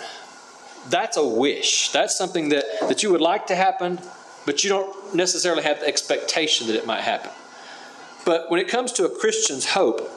That's 0.90 1.18
a 1.18 1.26
wish. 1.26 1.92
That's 1.92 2.18
something 2.18 2.50
that, 2.50 2.66
that 2.82 3.04
you 3.04 3.12
would 3.12 3.22
like 3.22 3.48
to 3.48 3.56
happen, 3.56 4.00
but 4.48 4.64
you 4.64 4.70
don't 4.70 5.16
necessarily 5.16 5.62
have 5.62 5.80
the 5.80 5.88
expectation 5.88 6.68
that 6.68 6.76
it 6.76 6.88
might 6.88 7.02
happen. 7.02 7.30
But 8.26 8.50
when 8.50 8.60
it 8.60 8.68
comes 8.68 8.92
to 8.94 9.06
a 9.06 9.10
Christian's 9.10 9.70
hope, 9.70 10.10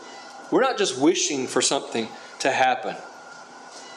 we're 0.50 0.62
not 0.62 0.78
just 0.78 0.98
wishing 0.98 1.46
for 1.46 1.60
something 1.60 2.08
to 2.40 2.50
happen. 2.50 2.96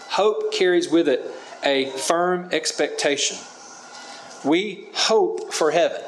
Hope 0.10 0.51
carries 0.53 0.89
with 0.89 1.08
it 1.08 1.25
a 1.63 1.89
firm 1.91 2.49
expectation. 2.51 3.38
We 4.47 4.86
hope 4.93 5.53
for 5.53 5.71
heaven. 5.71 6.01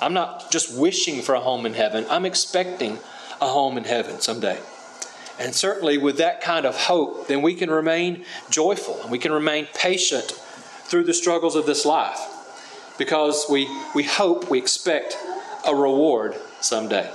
I'm 0.00 0.12
not 0.12 0.50
just 0.50 0.78
wishing 0.78 1.22
for 1.22 1.34
a 1.34 1.40
home 1.40 1.66
in 1.66 1.74
heaven, 1.74 2.04
I'm 2.10 2.26
expecting 2.26 2.98
a 3.40 3.46
home 3.46 3.78
in 3.78 3.84
heaven 3.84 4.20
someday. 4.20 4.58
And 5.38 5.54
certainly, 5.54 5.98
with 5.98 6.18
that 6.18 6.40
kind 6.40 6.66
of 6.66 6.76
hope, 6.76 7.28
then 7.28 7.42
we 7.42 7.54
can 7.54 7.70
remain 7.70 8.24
joyful 8.50 9.00
and 9.02 9.10
we 9.10 9.18
can 9.18 9.32
remain 9.32 9.68
patient 9.72 10.32
through 10.84 11.04
the 11.04 11.14
struggles 11.14 11.54
of 11.54 11.64
this 11.64 11.84
life 11.84 12.18
because 12.98 13.46
we, 13.48 13.68
we 13.94 14.02
hope, 14.02 14.50
we 14.50 14.58
expect 14.58 15.16
a 15.66 15.74
reward 15.74 16.34
someday. 16.60 17.08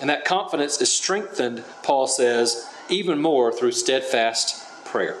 And 0.00 0.10
that 0.10 0.24
confidence 0.24 0.80
is 0.80 0.92
strengthened, 0.92 1.62
Paul 1.82 2.06
says, 2.08 2.68
even 2.88 3.20
more 3.20 3.52
through 3.52 3.72
steadfast 3.72 4.84
prayer. 4.84 5.16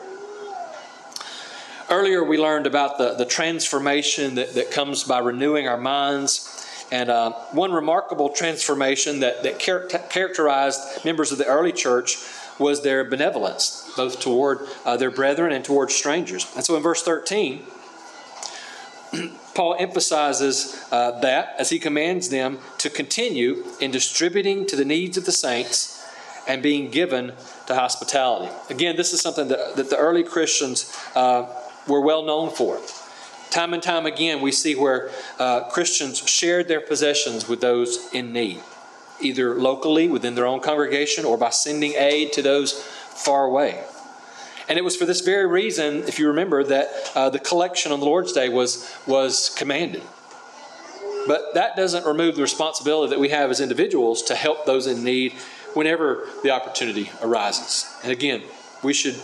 Earlier, 1.90 2.22
we 2.22 2.36
learned 2.36 2.66
about 2.66 2.98
the, 2.98 3.14
the 3.14 3.24
transformation 3.24 4.34
that, 4.34 4.54
that 4.54 4.70
comes 4.70 5.04
by 5.04 5.20
renewing 5.20 5.68
our 5.68 5.78
minds. 5.78 6.66
And 6.92 7.08
uh, 7.08 7.32
one 7.52 7.72
remarkable 7.72 8.28
transformation 8.28 9.20
that, 9.20 9.42
that 9.42 9.58
char- 9.58 9.86
characterized 9.86 11.04
members 11.06 11.32
of 11.32 11.38
the 11.38 11.46
early 11.46 11.72
church 11.72 12.18
was 12.58 12.82
their 12.82 13.04
benevolence, 13.04 13.90
both 13.96 14.20
toward 14.20 14.68
uh, 14.84 14.98
their 14.98 15.10
brethren 15.10 15.50
and 15.52 15.64
toward 15.64 15.90
strangers. 15.90 16.50
And 16.54 16.64
so 16.64 16.76
in 16.76 16.82
verse 16.82 17.02
13, 17.02 17.62
Paul 19.54 19.76
emphasizes 19.78 20.84
uh, 20.92 21.18
that 21.20 21.54
as 21.58 21.70
he 21.70 21.78
commands 21.78 22.28
them 22.28 22.58
to 22.78 22.90
continue 22.90 23.64
in 23.80 23.90
distributing 23.90 24.66
to 24.66 24.76
the 24.76 24.84
needs 24.84 25.16
of 25.16 25.24
the 25.24 25.32
saints 25.32 26.06
and 26.46 26.62
being 26.62 26.90
given 26.90 27.32
to 27.66 27.74
hospitality. 27.74 28.52
Again, 28.68 28.96
this 28.96 29.14
is 29.14 29.20
something 29.20 29.48
that, 29.48 29.76
that 29.76 29.88
the 29.90 29.96
early 29.96 30.22
Christians 30.22 30.94
uh, 31.14 31.46
were 31.88 32.00
well 32.00 32.22
known 32.22 32.50
for. 32.50 32.80
Time 33.50 33.72
and 33.72 33.82
time 33.82 34.04
again, 34.04 34.40
we 34.40 34.52
see 34.52 34.74
where 34.74 35.10
uh, 35.38 35.68
Christians 35.70 36.18
shared 36.28 36.68
their 36.68 36.82
possessions 36.82 37.48
with 37.48 37.60
those 37.60 38.12
in 38.12 38.32
need, 38.32 38.60
either 39.20 39.54
locally 39.54 40.06
within 40.08 40.34
their 40.34 40.46
own 40.46 40.60
congregation 40.60 41.24
or 41.24 41.38
by 41.38 41.50
sending 41.50 41.94
aid 41.94 42.32
to 42.34 42.42
those 42.42 42.72
far 42.82 43.46
away. 43.46 43.82
And 44.68 44.78
it 44.78 44.84
was 44.84 44.96
for 44.96 45.06
this 45.06 45.22
very 45.22 45.46
reason, 45.46 46.04
if 46.04 46.18
you 46.18 46.28
remember, 46.28 46.62
that 46.62 46.88
uh, 47.14 47.30
the 47.30 47.38
collection 47.38 47.90
on 47.90 48.00
the 48.00 48.06
Lord's 48.06 48.32
Day 48.32 48.50
was, 48.50 48.94
was 49.06 49.48
commanded. 49.56 50.02
But 51.26 51.54
that 51.54 51.74
doesn't 51.74 52.04
remove 52.04 52.36
the 52.36 52.42
responsibility 52.42 53.10
that 53.10 53.20
we 53.20 53.30
have 53.30 53.50
as 53.50 53.60
individuals 53.60 54.22
to 54.24 54.34
help 54.34 54.66
those 54.66 54.86
in 54.86 55.04
need 55.04 55.32
whenever 55.72 56.26
the 56.42 56.50
opportunity 56.50 57.10
arises. 57.22 57.86
And 58.02 58.12
again, 58.12 58.42
we 58.82 58.92
should 58.92 59.16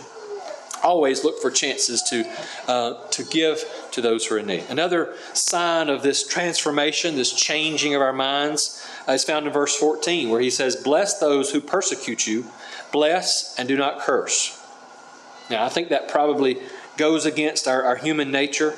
always 0.85 1.23
look 1.23 1.41
for 1.41 1.51
chances 1.51 2.01
to, 2.03 2.23
uh, 2.67 2.93
to 3.09 3.23
give 3.25 3.63
to 3.91 4.01
those 4.01 4.25
who 4.25 4.35
are 4.35 4.39
in 4.39 4.45
need. 4.45 4.63
Another 4.69 5.15
sign 5.33 5.89
of 5.89 6.03
this 6.03 6.25
transformation, 6.25 7.15
this 7.15 7.33
changing 7.33 7.95
of 7.95 8.01
our 8.01 8.13
minds, 8.13 8.87
uh, 9.07 9.13
is 9.13 9.23
found 9.23 9.47
in 9.47 9.51
verse 9.51 9.75
14, 9.75 10.29
where 10.29 10.39
he 10.39 10.49
says, 10.49 10.75
Bless 10.75 11.19
those 11.19 11.51
who 11.51 11.59
persecute 11.59 12.27
you, 12.27 12.45
bless 12.91 13.57
and 13.57 13.67
do 13.67 13.75
not 13.75 13.99
curse. 13.99 14.61
Now, 15.49 15.65
I 15.65 15.69
think 15.69 15.89
that 15.89 16.07
probably 16.07 16.59
goes 16.97 17.25
against 17.25 17.67
our, 17.67 17.83
our 17.83 17.95
human 17.95 18.31
nature. 18.31 18.75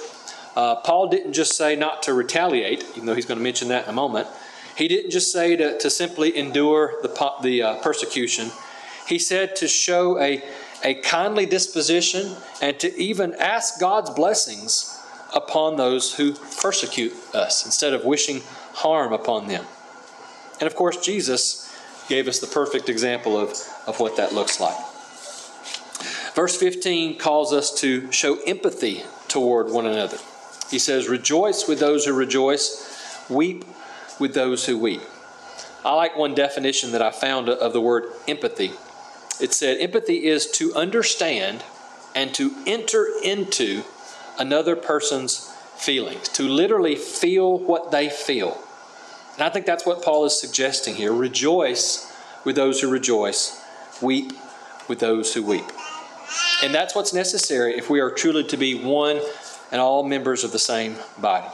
Uh, 0.56 0.76
Paul 0.76 1.10
didn't 1.10 1.34
just 1.34 1.56
say 1.56 1.76
not 1.76 2.04
to 2.04 2.14
retaliate, 2.14 2.84
even 2.96 3.06
though 3.06 3.16
he's 3.16 3.26
going 3.26 3.38
to 3.38 3.44
mention 3.44 3.68
that 3.68 3.84
in 3.84 3.90
a 3.90 3.94
moment. 3.94 4.28
He 4.76 4.88
didn't 4.88 5.12
just 5.12 5.32
say 5.32 5.56
to, 5.56 5.78
to 5.78 5.90
simply 5.90 6.38
endure 6.38 6.96
the, 7.02 7.32
the 7.42 7.62
uh, 7.64 7.76
persecution, 7.82 8.52
he 9.08 9.20
said 9.20 9.56
to 9.58 9.68
show 9.68 10.20
a, 10.20 10.44
a 10.84 10.96
kindly 10.96 11.46
disposition 11.46 12.36
and 12.62 12.80
to 12.80 12.96
even 13.00 13.34
ask 13.36 13.80
God's 13.80 14.10
blessings 14.12 15.02
upon 15.36 15.76
those 15.76 16.16
who 16.16 16.34
persecute 16.62 17.14
us 17.34 17.66
instead 17.66 17.94
of 17.94 18.06
wishing 18.06 18.42
harm 18.74 19.14
upon 19.14 19.48
them. 19.48 19.66
And 20.60 20.68
of 20.68 20.76
course, 20.76 20.98
Jesus 20.98 21.64
gave 22.08 22.28
us 22.28 22.40
the 22.40 22.48
perfect 22.48 22.90
example 22.90 23.38
of, 23.38 23.52
of 23.86 24.00
what 24.00 24.18
that 24.18 24.34
looks 24.34 24.60
like. 24.60 24.78
Verse 26.34 26.56
15 26.56 27.18
calls 27.18 27.52
us 27.52 27.74
to 27.82 28.12
show 28.12 28.40
empathy 28.44 29.04
toward 29.28 29.72
one 29.72 29.86
another. 29.86 30.18
He 30.70 30.80
says, 30.80 31.10
Rejoice 31.10 31.68
with 31.68 31.80
those 31.80 32.06
who 32.06 32.14
rejoice, 32.14 33.26
weep 33.30 33.66
with 34.20 34.34
those 34.34 34.66
who 34.66 34.78
weep. 34.78 35.02
I 35.84 35.94
like 35.96 36.18
one 36.18 36.36
definition 36.36 36.92
that 36.92 37.02
I 37.02 37.12
found 37.12 37.50
of 37.50 37.74
the 37.74 37.82
word 37.82 38.12
empathy. 38.28 38.72
It 39.40 39.54
said, 39.54 39.78
Empathy 39.80 40.26
is 40.26 40.50
to 40.52 40.74
understand 40.74 41.64
and 42.16 42.34
to 42.36 42.56
enter 42.66 43.08
into 43.24 43.84
another 44.40 44.76
person's 44.76 45.54
feelings, 45.76 46.28
to 46.30 46.44
literally 46.44 46.96
feel 46.96 47.58
what 47.58 47.92
they 47.92 48.10
feel. 48.10 48.58
And 49.36 49.44
I 49.44 49.50
think 49.50 49.66
that's 49.66 49.86
what 49.86 50.02
Paul 50.02 50.26
is 50.26 50.40
suggesting 50.40 50.96
here. 50.96 51.14
Rejoice 51.14 52.12
with 52.44 52.56
those 52.56 52.82
who 52.82 52.90
rejoice, 52.90 53.64
weep 54.02 54.34
with 54.88 55.00
those 55.00 55.34
who 55.34 55.44
weep. 55.44 55.66
And 56.64 56.74
that's 56.74 56.96
what's 56.96 57.14
necessary 57.14 57.78
if 57.78 57.90
we 57.90 58.00
are 58.00 58.10
truly 58.10 58.44
to 58.46 58.58
be 58.58 58.74
one 58.74 59.22
and 59.72 59.80
all 59.80 60.04
members 60.04 60.44
of 60.44 60.52
the 60.52 60.60
same 60.60 60.96
body. 61.20 61.48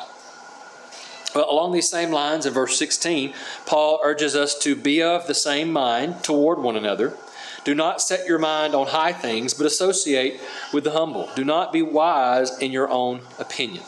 Well, 1.36 1.50
along 1.50 1.74
these 1.74 1.90
same 1.90 2.12
lines, 2.12 2.46
in 2.46 2.54
verse 2.54 2.78
16, 2.78 3.34
Paul 3.66 4.00
urges 4.04 4.36
us 4.36 4.58
to 4.60 4.76
be 4.76 5.02
of 5.02 5.28
the 5.28 5.34
same 5.34 5.72
mind 5.72 6.24
toward 6.24 6.60
one 6.60 6.76
another. 6.76 7.18
Do 7.64 7.74
not 7.74 8.02
set 8.02 8.28
your 8.28 8.40
mind 8.40 8.76
on 8.76 8.88
high 8.88 9.14
things, 9.14 9.54
but 9.54 9.66
associate 9.66 10.40
with 10.74 10.84
the 10.84 10.92
humble. 10.92 11.30
Do 11.36 11.46
not 11.46 11.72
be 11.72 11.82
wise 11.82 12.58
in 12.60 12.72
your 12.72 12.90
own 12.90 13.22
opinion. 13.40 13.84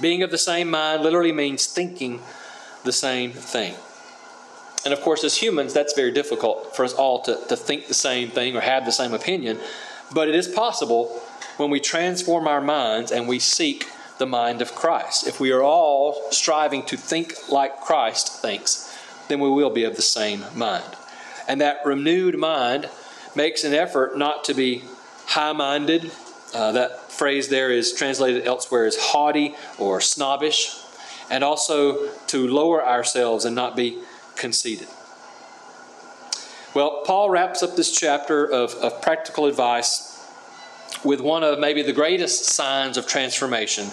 Being 0.00 0.22
of 0.22 0.30
the 0.30 0.38
same 0.38 0.70
mind 0.70 1.02
literally 1.02 1.32
means 1.32 1.66
thinking 1.66 2.20
the 2.84 2.92
same 2.92 3.32
thing. 3.32 3.74
And 4.84 4.92
of 4.92 5.00
course, 5.00 5.24
as 5.24 5.36
humans, 5.36 5.74
that's 5.74 5.94
very 5.94 6.12
difficult 6.12 6.76
for 6.76 6.84
us 6.84 6.94
all 6.94 7.20
to, 7.22 7.38
to 7.48 7.56
think 7.56 7.88
the 7.88 7.94
same 7.94 8.30
thing 8.30 8.56
or 8.56 8.60
have 8.60 8.84
the 8.84 8.92
same 8.92 9.12
opinion. 9.12 9.58
But 10.14 10.28
it 10.28 10.34
is 10.34 10.46
possible 10.46 11.20
when 11.56 11.70
we 11.70 11.80
transform 11.80 12.46
our 12.46 12.60
minds 12.60 13.10
and 13.10 13.26
we 13.26 13.38
seek 13.38 13.86
the 14.18 14.26
mind 14.26 14.62
of 14.62 14.74
Christ. 14.74 15.26
If 15.26 15.40
we 15.40 15.50
are 15.50 15.62
all 15.62 16.30
striving 16.30 16.84
to 16.84 16.96
think 16.96 17.50
like 17.50 17.80
Christ 17.80 18.40
thinks, 18.40 18.96
then 19.28 19.40
we 19.40 19.50
will 19.50 19.70
be 19.70 19.84
of 19.84 19.96
the 19.96 20.02
same 20.02 20.44
mind. 20.54 20.96
And 21.48 21.60
that 21.60 21.84
renewed 21.84 22.36
mind 22.38 22.88
makes 23.34 23.64
an 23.64 23.74
effort 23.74 24.16
not 24.16 24.44
to 24.44 24.54
be 24.54 24.84
high 25.26 25.52
minded. 25.52 26.10
Uh, 26.54 26.72
that 26.72 27.12
phrase 27.12 27.48
there 27.48 27.70
is 27.70 27.92
translated 27.92 28.46
elsewhere 28.46 28.86
as 28.86 28.96
haughty 28.96 29.54
or 29.78 30.00
snobbish, 30.00 30.76
and 31.30 31.42
also 31.42 32.08
to 32.28 32.46
lower 32.46 32.84
ourselves 32.84 33.44
and 33.44 33.54
not 33.54 33.76
be 33.76 34.00
conceited. 34.36 34.88
Well, 36.74 37.02
Paul 37.04 37.30
wraps 37.30 37.62
up 37.62 37.74
this 37.74 37.90
chapter 37.90 38.44
of, 38.44 38.74
of 38.74 39.00
practical 39.00 39.46
advice 39.46 40.12
with 41.04 41.20
one 41.20 41.42
of 41.42 41.58
maybe 41.58 41.82
the 41.82 41.92
greatest 41.92 42.44
signs 42.44 42.96
of 42.96 43.06
transformation, 43.06 43.86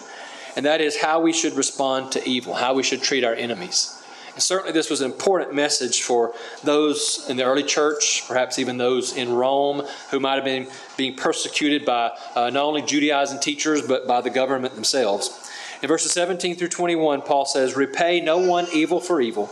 and 0.56 0.66
that 0.66 0.82
is 0.82 0.98
how 0.98 1.22
we 1.22 1.34
should 1.34 1.54
respond 1.54 2.12
to 2.12 2.28
evil, 2.28 2.54
how 2.54 2.74
we 2.74 2.84
should 2.84 3.02
treat 3.02 3.24
our 3.24 3.34
enemies. 3.34 4.03
And 4.34 4.42
certainly, 4.42 4.72
this 4.72 4.90
was 4.90 5.02
an 5.02 5.12
important 5.12 5.54
message 5.54 6.02
for 6.02 6.34
those 6.64 7.26
in 7.30 7.38
the 7.38 7.44
early 7.44 7.64
church, 7.64 8.24
perhaps 8.28 8.58
even 8.58 8.78
those 8.78 9.16
in 9.16 9.32
Rome 9.32 9.84
who 10.10 10.20
might 10.20 10.36
have 10.36 10.44
been 10.44 10.68
being 10.98 11.16
persecuted 11.16 11.86
by 11.86 12.12
uh, 12.36 12.50
not 12.50 12.64
only 12.64 12.82
Judaizing 12.82 13.40
teachers, 13.40 13.84
but 13.84 14.08
by 14.08 14.22
the 14.22 14.32
government 14.32 14.74
themselves. 14.74 15.52
In 15.84 15.90
verses 15.90 16.14
17 16.14 16.56
through 16.56 16.70
21, 16.70 17.24
Paul 17.24 17.46
says, 17.46 17.76
Repay 17.76 18.22
no 18.22 18.38
one 18.38 18.68
evil 18.74 19.02
for 19.02 19.20
evil. 19.20 19.52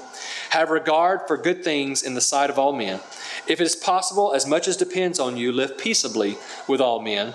Have 0.52 0.70
regard 0.70 1.28
for 1.28 1.38
good 1.38 1.64
things 1.64 2.02
in 2.02 2.14
the 2.14 2.22
sight 2.22 2.50
of 2.50 2.58
all 2.58 2.72
men. 2.72 3.02
If 3.48 3.60
it 3.60 3.66
is 3.66 3.76
possible, 3.76 4.34
as 4.34 4.48
much 4.48 4.68
as 4.68 4.78
depends 4.78 5.20
on 5.20 5.36
you, 5.36 5.52
live 5.52 5.78
peaceably 5.78 6.38
with 6.68 6.80
all 6.80 7.02
men. 7.02 7.34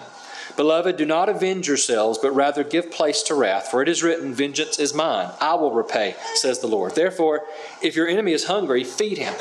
Beloved, 0.57 0.97
do 0.97 1.05
not 1.05 1.29
avenge 1.29 1.69
yourselves, 1.69 2.19
but 2.19 2.31
rather 2.31 2.65
give 2.65 2.91
place 2.91 3.23
to 3.25 3.35
wrath, 3.35 3.69
for 3.71 3.83
it 3.83 3.89
is 3.89 4.03
written, 4.03 4.33
Vengeance 4.33 4.79
is 4.79 4.95
mine, 4.95 5.31
I 5.39 5.55
will 5.55 5.73
repay, 5.73 6.17
says 6.35 6.61
the 6.61 6.67
Lord. 6.67 6.95
Therefore, 6.95 7.43
if 7.83 7.95
your 7.95 8.09
enemy 8.09 8.33
is 8.33 8.47
hungry, 8.47 8.83
feed 8.83 9.19
him. 9.19 9.35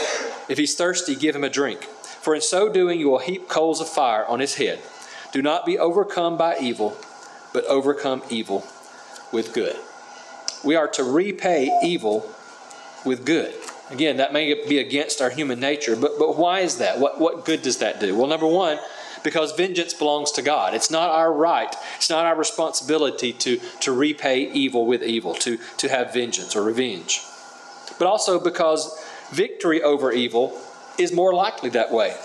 If 0.49 0.57
he's 0.57 0.75
thirsty, 0.75 1.15
give 1.15 1.35
him 1.35 1.43
a 1.43 1.49
drink. 1.49 1.83
For 1.83 2.35
in 2.35 2.41
so 2.41 2.67
doing, 2.67 2.99
you 2.99 3.09
will 3.09 3.19
heap 3.19 3.47
coals 3.47 3.79
of 3.79 3.87
fire 3.87 4.25
on 4.25 4.41
his 4.41 4.55
head. 4.55 4.79
Do 5.31 5.41
not 5.41 5.65
be 5.65 5.77
overcome 5.77 6.37
by 6.37 6.57
evil, 6.59 6.97
but 7.53 7.65
overcome 7.65 8.21
evil 8.29 8.65
with 9.31 9.53
good. 9.53 9.77
We 10.63 10.75
are 10.75 10.87
to 10.89 11.03
repay 11.03 11.71
evil 11.83 12.29
with 13.05 13.25
good. 13.25 13.53
Again, 13.91 14.17
that 14.17 14.33
may 14.33 14.53
be 14.67 14.79
against 14.79 15.21
our 15.21 15.29
human 15.29 15.59
nature, 15.59 15.95
but, 15.95 16.17
but 16.17 16.37
why 16.37 16.61
is 16.61 16.79
that? 16.79 16.99
What, 16.99 17.19
what 17.19 17.45
good 17.45 17.61
does 17.61 17.77
that 17.77 17.99
do? 17.99 18.15
Well, 18.15 18.27
number 18.27 18.47
one, 18.47 18.79
because 19.25 19.51
vengeance 19.51 19.93
belongs 19.93 20.31
to 20.33 20.41
God. 20.41 20.73
It's 20.73 20.91
not 20.91 21.09
our 21.09 21.33
right, 21.33 21.75
it's 21.97 22.09
not 22.09 22.25
our 22.25 22.35
responsibility 22.37 23.33
to, 23.33 23.59
to 23.81 23.91
repay 23.91 24.49
evil 24.53 24.85
with 24.85 25.03
evil, 25.03 25.33
to, 25.35 25.57
to 25.77 25.89
have 25.89 26.13
vengeance 26.13 26.55
or 26.55 26.63
revenge. 26.63 27.21
But 27.99 28.07
also 28.07 28.39
because 28.39 29.03
victory 29.31 29.81
over 29.81 30.13
evil 30.13 30.57
is 30.97 31.11
more 31.11 31.33
likely 31.33 31.69
that 31.71 31.91
way. 31.91 32.15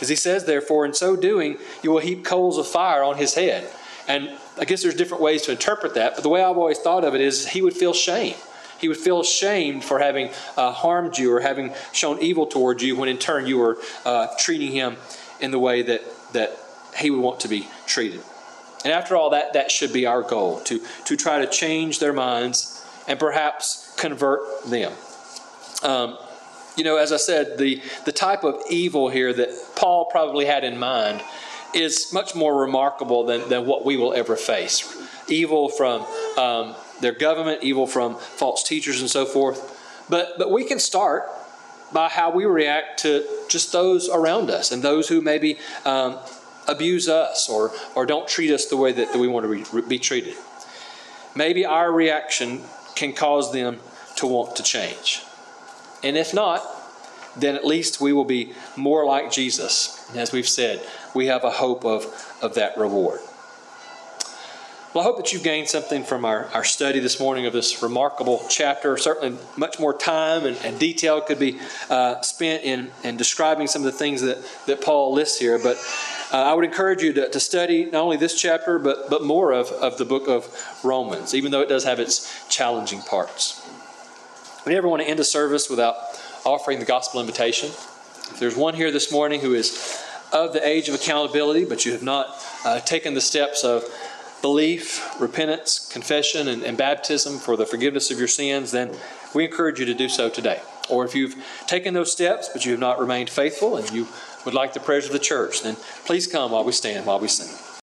As 0.00 0.08
he 0.08 0.16
says, 0.16 0.44
therefore, 0.44 0.84
in 0.84 0.92
so 0.92 1.16
doing, 1.16 1.56
you 1.82 1.90
will 1.90 2.00
heap 2.00 2.24
coals 2.24 2.58
of 2.58 2.66
fire 2.66 3.02
on 3.02 3.16
his 3.16 3.34
head. 3.34 3.68
And 4.06 4.36
I 4.58 4.66
guess 4.66 4.82
there's 4.82 4.94
different 4.94 5.22
ways 5.22 5.42
to 5.42 5.52
interpret 5.52 5.94
that, 5.94 6.14
but 6.14 6.22
the 6.22 6.28
way 6.28 6.42
I've 6.42 6.58
always 6.58 6.78
thought 6.78 7.04
of 7.04 7.14
it 7.14 7.20
is 7.20 7.48
he 7.48 7.62
would 7.62 7.74
feel 7.74 7.94
shame 7.94 8.34
he 8.80 8.88
would 8.88 8.98
feel 8.98 9.20
ashamed 9.20 9.82
for 9.82 9.98
having 9.98 10.28
uh, 10.58 10.70
harmed 10.70 11.16
you 11.16 11.32
or 11.32 11.40
having 11.40 11.72
shown 11.92 12.18
evil 12.20 12.44
towards 12.44 12.82
you 12.82 12.96
when 12.96 13.08
in 13.08 13.16
turn 13.16 13.46
you 13.46 13.56
were 13.56 13.78
uh, 14.04 14.26
treating 14.38 14.72
him 14.72 14.96
in 15.40 15.52
the 15.52 15.58
way 15.58 15.80
that, 15.80 16.02
that 16.34 16.56
he 16.96 17.10
would 17.10 17.20
want 17.20 17.40
to 17.40 17.48
be 17.48 17.66
treated. 17.86 18.20
And 18.84 18.92
after 18.92 19.16
all, 19.16 19.30
that, 19.30 19.54
that 19.54 19.70
should 19.70 19.92
be 19.92 20.06
our 20.06 20.22
goal 20.22 20.60
to, 20.60 20.80
to 21.06 21.16
try 21.16 21.38
to 21.38 21.46
change 21.46 21.98
their 21.98 22.12
minds 22.12 22.84
and 23.08 23.18
perhaps 23.18 23.94
convert 23.96 24.40
them. 24.66 24.92
Um, 25.82 26.18
you 26.76 26.84
know, 26.84 26.96
as 26.96 27.12
I 27.12 27.16
said, 27.16 27.58
the, 27.58 27.80
the 28.04 28.12
type 28.12 28.44
of 28.44 28.60
evil 28.68 29.08
here 29.08 29.32
that 29.32 29.48
Paul 29.76 30.06
probably 30.06 30.44
had 30.44 30.64
in 30.64 30.78
mind 30.78 31.22
is 31.72 32.12
much 32.12 32.34
more 32.34 32.60
remarkable 32.60 33.24
than, 33.24 33.48
than 33.48 33.66
what 33.66 33.84
we 33.84 33.96
will 33.96 34.12
ever 34.12 34.36
face. 34.36 34.96
Evil 35.28 35.68
from 35.68 36.06
um, 36.38 36.74
their 37.00 37.12
government, 37.12 37.62
evil 37.62 37.86
from 37.86 38.16
false 38.16 38.62
teachers, 38.62 39.00
and 39.00 39.10
so 39.10 39.24
forth. 39.24 39.70
But, 40.08 40.34
but 40.38 40.50
we 40.50 40.64
can 40.64 40.78
start 40.78 41.24
by 41.94 42.08
how 42.08 42.30
we 42.32 42.44
react 42.44 43.00
to 43.00 43.24
just 43.48 43.72
those 43.72 44.10
around 44.10 44.50
us 44.50 44.72
and 44.72 44.82
those 44.82 45.08
who 45.08 45.20
maybe 45.20 45.56
um, 45.86 46.18
abuse 46.66 47.08
us 47.08 47.48
or, 47.48 47.70
or 47.94 48.04
don't 48.04 48.26
treat 48.26 48.50
us 48.50 48.66
the 48.66 48.76
way 48.76 48.90
that, 48.90 49.12
that 49.12 49.18
we 49.18 49.28
want 49.28 49.46
to 49.46 49.80
be, 49.80 49.88
be 49.88 49.98
treated. 49.98 50.34
Maybe 51.36 51.64
our 51.64 51.90
reaction 51.90 52.62
can 52.96 53.12
cause 53.12 53.52
them 53.52 53.78
to 54.16 54.26
want 54.26 54.56
to 54.56 54.62
change. 54.64 55.22
And 56.02 56.16
if 56.16 56.34
not, 56.34 56.62
then 57.36 57.54
at 57.54 57.64
least 57.64 58.00
we 58.00 58.12
will 58.12 58.24
be 58.24 58.52
more 58.76 59.06
like 59.06 59.30
Jesus. 59.30 60.10
as 60.16 60.32
we've 60.32 60.48
said, 60.48 60.84
we 61.14 61.26
have 61.26 61.44
a 61.44 61.50
hope 61.50 61.84
of, 61.84 62.04
of 62.42 62.54
that 62.56 62.76
reward. 62.76 63.20
Well, 64.94 65.02
I 65.02 65.06
hope 65.06 65.16
that 65.16 65.32
you've 65.32 65.42
gained 65.42 65.68
something 65.68 66.04
from 66.04 66.24
our, 66.24 66.44
our 66.54 66.62
study 66.62 67.00
this 67.00 67.18
morning 67.18 67.46
of 67.46 67.52
this 67.52 67.82
remarkable 67.82 68.46
chapter. 68.48 68.96
Certainly, 68.96 69.36
much 69.56 69.80
more 69.80 69.92
time 69.92 70.46
and, 70.46 70.56
and 70.58 70.78
detail 70.78 71.20
could 71.20 71.40
be 71.40 71.58
uh, 71.90 72.20
spent 72.20 72.62
in, 72.62 72.92
in 73.02 73.16
describing 73.16 73.66
some 73.66 73.84
of 73.84 73.86
the 73.86 73.98
things 73.98 74.20
that, 74.20 74.38
that 74.66 74.82
Paul 74.82 75.12
lists 75.12 75.36
here. 75.36 75.58
But 75.58 75.78
uh, 76.32 76.36
I 76.36 76.54
would 76.54 76.64
encourage 76.64 77.02
you 77.02 77.12
to, 77.14 77.28
to 77.28 77.40
study 77.40 77.86
not 77.86 78.02
only 78.02 78.18
this 78.18 78.40
chapter, 78.40 78.78
but, 78.78 79.10
but 79.10 79.24
more 79.24 79.50
of, 79.50 79.66
of 79.66 79.98
the 79.98 80.04
book 80.04 80.28
of 80.28 80.46
Romans, 80.84 81.34
even 81.34 81.50
though 81.50 81.60
it 81.60 81.68
does 81.68 81.82
have 81.82 81.98
its 81.98 82.48
challenging 82.48 83.00
parts. 83.00 83.68
We 84.64 84.74
never 84.74 84.86
want 84.86 85.02
to 85.02 85.08
end 85.08 85.18
a 85.18 85.24
service 85.24 85.68
without 85.68 85.96
offering 86.44 86.78
the 86.78 86.84
gospel 86.84 87.18
invitation. 87.18 87.70
If 87.70 88.36
there's 88.38 88.56
one 88.56 88.74
here 88.74 88.92
this 88.92 89.10
morning 89.10 89.40
who 89.40 89.54
is 89.54 90.00
of 90.32 90.52
the 90.52 90.64
age 90.64 90.88
of 90.88 90.94
accountability, 90.94 91.64
but 91.64 91.84
you 91.84 91.90
have 91.92 92.02
not 92.04 92.28
uh, 92.64 92.78
taken 92.78 93.14
the 93.14 93.20
steps 93.20 93.64
of 93.64 93.84
belief, 94.44 95.18
repentance, 95.18 95.88
confession, 95.90 96.48
and, 96.48 96.62
and, 96.62 96.76
baptism 96.76 97.38
for 97.38 97.56
the 97.56 97.64
forgiveness 97.64 98.10
of 98.10 98.18
your 98.18 98.28
sins, 98.28 98.72
then 98.72 98.94
we 99.34 99.42
encourage 99.46 99.80
you 99.80 99.86
to 99.86 99.94
do 99.94 100.06
so 100.06 100.28
today. 100.28 100.60
Or 100.90 101.06
if 101.06 101.14
you've 101.14 101.34
taken 101.66 101.94
those 101.94 102.12
steps 102.12 102.50
but 102.52 102.66
you 102.66 102.72
have 102.72 102.80
not 102.80 103.00
remained 103.00 103.30
faithful 103.30 103.78
and 103.78 103.90
you 103.90 104.06
would 104.44 104.52
like 104.52 104.74
the 104.74 104.80
prayers 104.80 105.06
of 105.06 105.12
the 105.12 105.18
church, 105.18 105.62
then 105.62 105.76
please 106.04 106.26
come 106.26 106.50
while 106.50 106.62
we 106.62 106.72
stand, 106.72 107.06
while 107.06 107.20
we 107.20 107.26
sing. 107.26 107.63